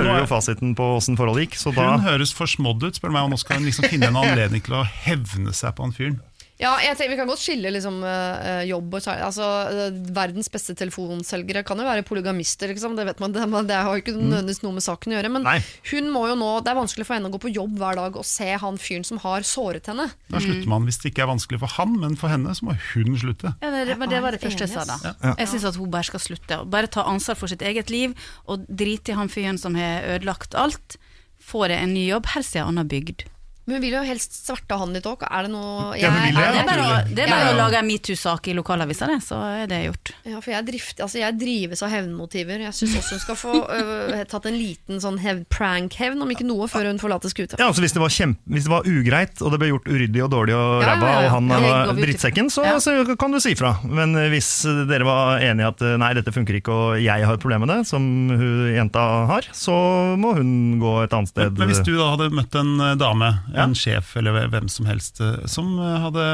[0.06, 1.58] vi jo fasiten på åssen forholdet gikk.
[1.60, 3.88] Så da Hun høres for smådd ut, spør du meg, og nå skal hun liksom
[3.90, 6.18] finne en anledning til å hevne seg på han fyren.
[6.56, 9.08] Ja, jeg tenker, Vi kan godt skille liksom, eh, jobb og.
[9.12, 12.72] Altså, eh, verdens beste telefonselgere kan jo være polygamister.
[12.72, 12.96] Liksom.
[12.96, 15.32] Det vet man, det, det har jo ikke nødvendigvis noe med saken å gjøre.
[15.36, 15.58] Men Nei.
[15.92, 18.16] hun må jo nå, det er vanskelig for henne å gå på jobb hver dag
[18.16, 20.08] og se han fyren som har såret henne.
[20.32, 22.78] Da slutter man hvis det ikke er vanskelig for han, men for henne så må
[22.94, 23.52] hun slutte.
[23.60, 24.98] Ja, det, men det var det første jeg sa, da.
[25.04, 25.36] Ja.
[25.42, 26.62] Jeg syns at hun bare skal slutte.
[26.72, 28.16] Bare ta ansvar for sitt eget liv,
[28.48, 30.96] og drite i han fyren som har ødelagt alt.
[31.36, 33.28] Få deg en ny jobb, helst i en annen bygd.
[33.66, 35.24] Men hun vil jo helst sverte han litt òg.
[35.26, 36.51] Er det noe Ja, vil, ja.
[36.55, 39.16] Det er bare å, det er bare Ja, å lage en metoo-sak i lokalavisa, det,
[39.26, 40.12] så er det gjort.
[40.22, 42.62] Ja, for jeg, drift, altså jeg drives av hevnmotiver.
[42.62, 46.47] Jeg syns også hun skal få uh, tatt en liten sånn hev, prank-hevn, om ikke
[46.47, 47.59] noe, før hun forlater skuta.
[47.59, 50.22] Ja, altså hvis det, var kjempe, hvis det var ugreit, og det ble gjort uryddig
[50.28, 51.26] og dårlig og ræva, ja, ja.
[51.26, 52.78] og han var drittsekken, så, Ja.
[52.82, 53.74] så kan du si fra.
[53.82, 54.52] Men eh, hvis
[54.86, 57.66] dere var enige i at eh, nei, dette funker ikke, og jeg har et problem
[57.66, 59.74] med det, som hun jenta har, så
[60.14, 61.59] må hun gå et annet sted.
[61.59, 63.34] Men hvis du da hadde møtt en dame.
[63.64, 66.24] En sjef eller hvem som helst, eh, som eh, hadde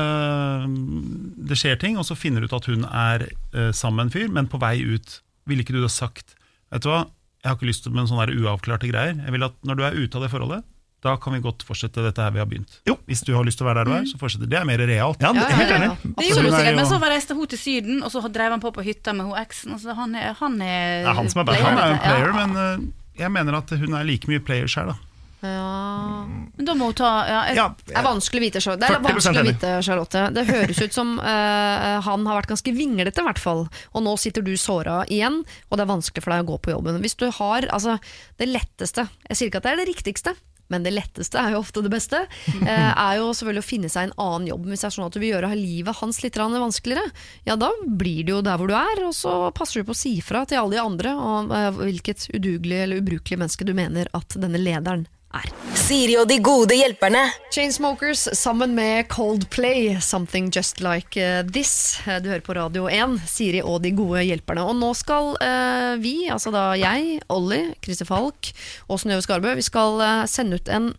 [0.68, 4.10] mm, Det skjer ting, og så finner du ut at hun er eh, sammen med
[4.10, 6.36] en fyr, men på vei ut, ville ikke du da sagt
[6.72, 7.02] Vet du hva,
[7.42, 9.16] jeg har ikke lyst til med sånne der uavklarte greier.
[9.18, 10.62] Jeg vil at Når du er ute av det forholdet,
[11.02, 12.76] da kan vi godt fortsette dette her vi har begynt.
[12.86, 12.94] Jo.
[13.10, 14.78] Hvis du har lyst til å være der du er, så fortsetter Det er mer
[14.86, 15.20] realt.
[15.20, 16.12] Ja, Ja, ja, helt ja, enig.
[16.16, 18.62] Det gjorde hun er sikkert, men så reiste hun til Syden, og så drev han
[18.62, 19.74] på på hytta med hun eksen.
[19.74, 21.52] og så Han er, han er, Det er han som er.
[21.66, 22.02] Han er en Ja.
[22.06, 24.96] player, men jeg mener at hun er like mye player sjøl, da.
[25.42, 26.22] Ja.
[26.56, 28.86] Men da må hun ta ja, Ja, Det er vanskelig å vite, Charlotte.
[28.86, 30.22] Det er vanskelig å vite, Charlotte.
[30.36, 33.66] Det høres ut som uh, han har vært ganske vinglete, i hvert fall.
[33.92, 36.74] Og nå sitter du såra igjen, og det er vanskelig for deg å gå på
[36.76, 37.02] jobben.
[37.02, 37.98] Hvis du har altså,
[38.38, 40.36] det letteste Jeg sier ikke at det er det riktigste.
[40.72, 42.24] Men det letteste er jo ofte det beste.
[42.62, 44.68] Eh, er jo selvfølgelig å finne seg en annen jobb.
[44.70, 47.10] Hvis det er sånn at du vil gjøre livet hans litt vanskeligere,
[47.48, 49.98] ja da blir det jo der hvor du er, og så passer du på å
[49.98, 54.08] si fra til alle de andre om eh, hvilket udugelig eller ubrukelig menneske du mener
[54.16, 55.50] at denne lederen er.
[55.82, 57.24] Siri og de gode hjelperne.
[57.52, 62.00] Chainsmokers sammen med Coldplay, 'Something Just Like eh, This'.
[62.06, 64.62] Eh, Du hører på Radio 1, Siri og de gode hjelperne.
[64.62, 68.52] Og nå skal uh, vi, altså da jeg, Olli, Christer Falk
[68.88, 70.92] og Synnøve Skarbø, vi skal uh, sende ut en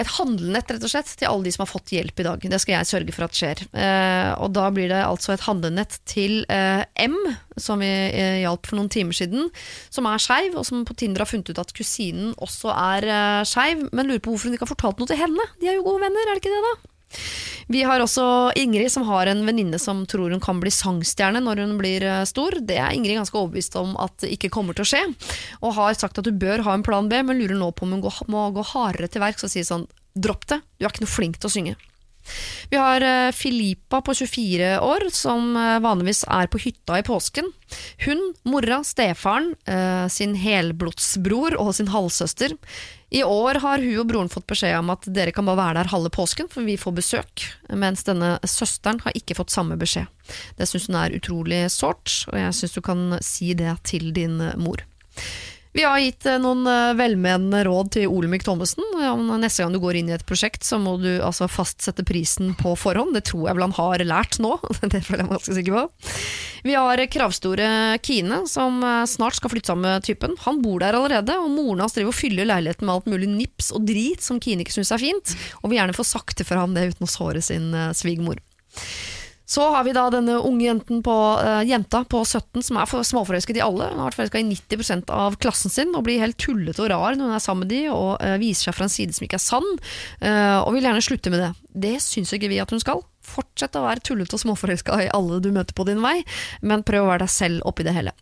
[0.00, 2.46] et handlenett rett og slett til alle de som har fått hjelp i dag.
[2.54, 3.64] Det skal jeg sørge for at skjer.
[3.72, 7.18] Eh, og da blir det altså et handlenett til eh, M,
[7.60, 9.50] som vi eh, hjalp for noen timer siden,
[9.94, 13.44] som er skeiv, og som på Tinder har funnet ut at kusinen også er eh,
[13.48, 15.52] skeiv, men lurer på hvorfor hun ikke har fortalt noe til henne.
[15.60, 16.74] De er jo gode venner, er det ikke det da?
[17.72, 21.62] Vi har også Ingrid som har en venninne som tror hun kan bli sangstjerne når
[21.64, 22.58] hun blir eh, stor.
[22.60, 25.02] Det er Ingrid ganske overbevist om at det ikke kommer til å skje,
[25.62, 27.96] og har sagt at du bør ha en plan B, men lurer nå på om
[27.96, 31.16] hun må gå hardere til verks og si sånn dropp det, du er ikke noe
[31.16, 31.74] flink til å synge.
[32.70, 37.50] Vi har Filipa Filippa på 24 år, som eh, vanligvis er på hytta i påsken.
[38.06, 42.56] Hun, mora, stefaren, eh, sin helblodsbror og sin halvsøster.
[43.14, 45.90] I år har hun og broren fått beskjed om at dere kan bare være der
[45.92, 47.44] halve påsken, for vi får besøk.
[47.70, 50.10] Mens denne søsteren har ikke fått samme beskjed.
[50.58, 54.40] Det syns hun er utrolig sårt, og jeg syns du kan si det til din
[54.58, 54.82] mor.
[55.74, 58.84] Vi har gitt eh, noen eh, velmenende råd til Olemic Thommessen.
[59.10, 62.52] Om Neste gang du går inn i et prosjekt, så må du altså fastsette prisen
[62.60, 63.10] på forhånd.
[63.16, 64.52] Det tror jeg vel han har lært nå.
[64.92, 66.12] Det føler jeg meg ganske sikker på.
[66.64, 67.66] Vi har kravstore
[68.06, 70.38] Kine, som eh, snart skal flytte sammen med typen.
[70.46, 73.72] Han bor der allerede, og moren hans driver og fyller leiligheten med alt mulig nips
[73.74, 76.78] og drit som Kine ikke syns er fint, og vil gjerne få til fra ham
[76.78, 78.38] det uten å såre sin svigermor.
[79.46, 83.58] Så har vi da denne unge jenten på, uh, jenta på 17 som er småforelsket
[83.60, 83.90] i alle.
[83.92, 87.18] Hun har vært forelska i 90% av klassen sin og blir helt tullete og rar
[87.18, 89.36] når hun er sammen med de og uh, viser seg fra en side som ikke
[89.40, 89.70] er sann,
[90.24, 91.50] uh, og vil gjerne slutte med det.
[91.86, 93.04] Det syns ikke vi at hun skal.
[93.24, 96.18] Fortsett å være tullete og småforelska i alle du møter på din vei,
[96.64, 98.16] men prøv å være deg selv oppi det hele.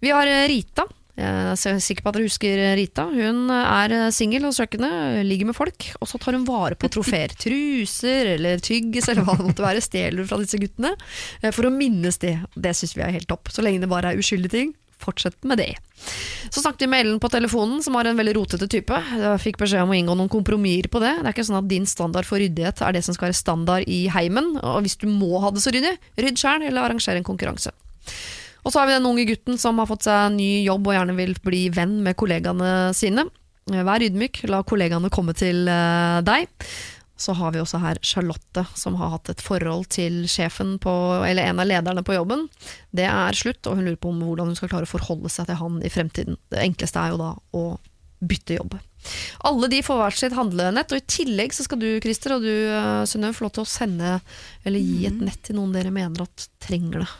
[0.00, 0.84] Vi har Rita.
[1.16, 3.06] Jeg er sikker på at dere husker Rita.
[3.08, 4.90] Hun er singel og søkende,
[5.24, 7.32] ligger med folk, og så tar hun vare på trofeer.
[7.42, 10.92] Truser eller tyggis eller hva det måtte være, stjeler fra disse guttene
[11.40, 12.36] eh, for å minnes det.
[12.52, 13.48] Det syns vi er helt topp.
[13.52, 15.72] Så lenge det bare er uskyldige ting, fortsett med det.
[16.52, 19.00] Så snakket vi med Ellen på telefonen, som har en veldig rotete type.
[19.16, 21.14] Jeg fikk beskjed om å inngå noen kompromisser på det.
[21.22, 23.88] Det er ikke sånn at din standard for ryddighet er det som skal være standard
[23.88, 24.58] i heimen.
[24.60, 27.72] Og hvis du må ha det så ryddig, rydd sjøl, eller arranger en konkurranse.
[28.66, 30.96] Og så har vi den unge gutten som har fått seg en ny jobb og
[30.96, 33.28] gjerne vil bli venn med kollegaene sine.
[33.70, 36.50] Vær ydmyk, la kollegaene komme til eh, deg.
[37.16, 40.92] Så har vi også her Charlotte, som har hatt et forhold til sjefen på,
[41.24, 42.44] eller en av lederne på jobben.
[42.92, 45.48] Det er slutt, og hun lurer på om hvordan hun skal klare å forholde seg
[45.48, 46.36] til han i fremtiden.
[46.52, 47.64] Det enkleste er jo da å
[48.26, 48.76] bytte jobb.
[49.48, 52.52] Alle de får hvert sitt handlenett, og i tillegg så skal du Christer og du
[52.52, 54.16] eh, Synnøve få lov til å sende,
[54.66, 57.10] eller gi et nett til noen dere mener at trenger det.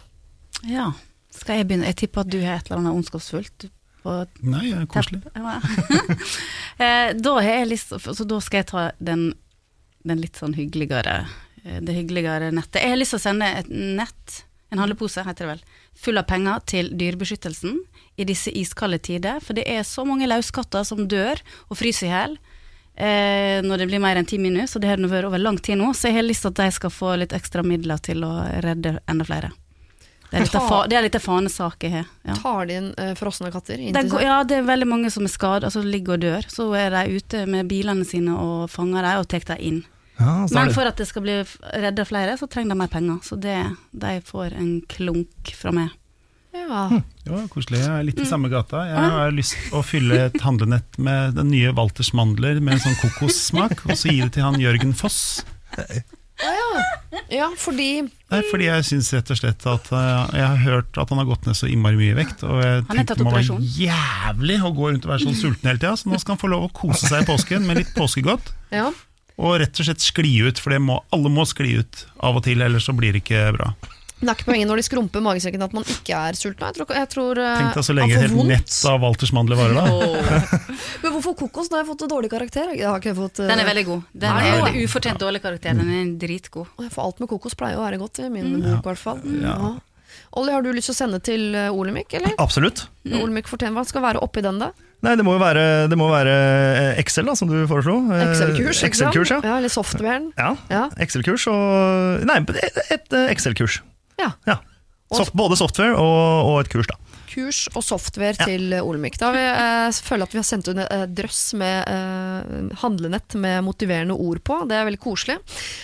[0.69, 0.91] Ja.
[1.37, 1.89] Skal jeg begynne?
[1.91, 3.69] Jeg tipper at du har et eller annet ondskapsfullt.
[4.47, 5.23] Nei, jeg er koselig.
[6.77, 7.33] Eh, da
[7.65, 9.31] lyst Så da skal jeg ta den,
[10.05, 11.15] den litt sånn hyggeligere
[11.65, 12.83] eh, Det hyggeligere nettet.
[12.83, 15.63] Jeg har lyst til å sende et nett, en handlepose heter det vel,
[15.97, 17.79] full av penger til Dyrebeskyttelsen
[18.21, 19.41] i disse iskalde tider.
[19.41, 21.41] For det er så mange løskatter som dør
[21.71, 22.37] og fryser i hjel.
[22.97, 25.81] Eh, når det blir mer enn ti minutter, så det har vært over lang tid
[25.81, 28.35] nå, så jeg har lyst til at de skal få litt ekstra midler til å
[28.65, 29.57] redde enda flere.
[30.31, 32.07] Det er litt av, fa litt av fanesak jeg har.
[32.27, 32.37] Ja.
[32.43, 35.33] Tar de inn uh, frosne katter Det går, ja, det er veldig mange som er
[35.33, 36.49] skadet, altså ligger og dør.
[36.51, 39.85] Så er de ute med bilene sine og fanger dem og tar dem inn.
[40.17, 41.37] Ja, Men for at det skal bli
[41.77, 43.21] redda flere, så trenger de mer penger.
[43.23, 43.59] Så det,
[43.93, 45.93] de får en klunk fra meg.
[46.57, 46.87] Ja.
[46.89, 47.03] Hm.
[47.29, 47.83] var koselig.
[47.83, 48.87] Jeg er litt i samme gata.
[48.89, 53.01] Jeg har lyst å fylle et handlenett med den nye Walters mandler med en sånn
[53.03, 55.45] kokossmak, og så gi det til han Jørgen Foss.
[57.33, 61.13] Ja, fordi Nei, fordi jeg syns rett og slett at uh, Jeg har hørt at
[61.13, 63.57] han har gått ned så innmari mye i vekt, og jeg tenkte det må være
[63.79, 66.53] jævlig å gå rundt og være sånn sulten hele tida, så nå skal han få
[66.53, 68.53] lov å kose seg i påsken med litt påskegodt.
[68.75, 68.91] Ja.
[69.37, 72.45] Og rett og slett skli ut, for det må, alle må skli ut av og
[72.45, 73.73] til, ellers så blir det ikke bra.
[74.17, 76.65] Det er ikke poenget når de skrumper magesekken at man ikke er sulten.
[76.65, 79.59] Jeg tror, jeg tror eh, Tenk deg så lenge et helt nett av Walters mandler
[79.61, 80.61] varer, da.
[81.03, 81.69] Men hvorfor kokos?
[81.69, 82.71] Da har jeg fått en dårlig karakter.
[82.79, 83.49] Jeg har ikke fått, uh...
[83.51, 84.07] Den er veldig god.
[84.17, 85.77] Den Er er, det ufortjent dårlig karakter.
[85.77, 86.71] Den er dritgod.
[86.87, 88.63] For alt med kokos pleier å være godt, i min Mm.
[88.65, 89.21] bok i hvert fall.
[89.43, 89.75] Ja.
[90.41, 92.33] Olli, har du lyst til å sende til eh, Olemic, eller?
[92.41, 92.87] Absolutt.
[93.11, 94.71] Olemic fortjener, Hva skal være oppi den, da?
[95.05, 96.33] Nei, det må jo være, det må være
[97.03, 97.99] Excel, da, som du foreslo.
[98.17, 98.81] Excel-kurs.
[98.89, 99.43] Excel-kurs, ja.
[99.45, 99.59] ja.
[99.61, 100.31] Eller softwaren.
[100.41, 100.55] ja.
[100.73, 100.87] Ja.
[101.05, 102.39] Excel-kurs og Nei,
[102.97, 103.83] et, Excel-kurs.
[104.23, 104.33] Ja.
[104.49, 104.61] Ja.
[105.15, 106.97] Soft, både software og, og et kurs, da.
[107.31, 109.19] Kurs og software til eh, Olemic.
[109.21, 113.37] Da vi, eh, føler at vi har sendt ut en eh, drøss med eh, handlenett
[113.39, 114.57] med motiverende ord på.
[114.71, 115.37] Det er veldig koselig.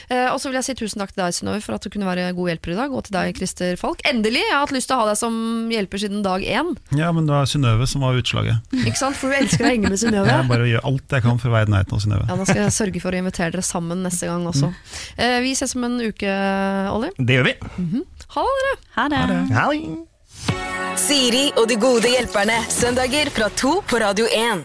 [0.08, 2.08] Eh, og så vil jeg si tusen takk til deg, Synnøve, for at du kunne
[2.08, 2.94] være god hjelper i dag.
[2.96, 4.00] Og til deg, Christer Falk.
[4.08, 4.40] Endelig!
[4.46, 5.36] Jeg har hatt lyst til å ha deg som
[5.74, 6.72] hjelper siden dag én.
[6.98, 8.72] Ja, men det var Synnøve som var utslaget.
[8.80, 9.20] Ikke sant?
[9.20, 10.32] For du elsker å henge med Synnøve.
[10.32, 12.26] Jeg bare gjør alt jeg kan for å være i nærheten av Synnøve.
[12.32, 14.72] Ja, Nå skal jeg sørge for å invitere dere sammen neste gang også.
[15.20, 16.34] Eh, vi ses om en uke,
[16.96, 17.12] Olli.
[17.20, 17.56] Det gjør vi.
[18.32, 18.76] Ha det,
[19.12, 19.34] dere!
[19.52, 20.06] Ha det.
[20.96, 22.54] Siri og de gode hjelperne.
[22.72, 24.62] Søndager fra to på Radio 1.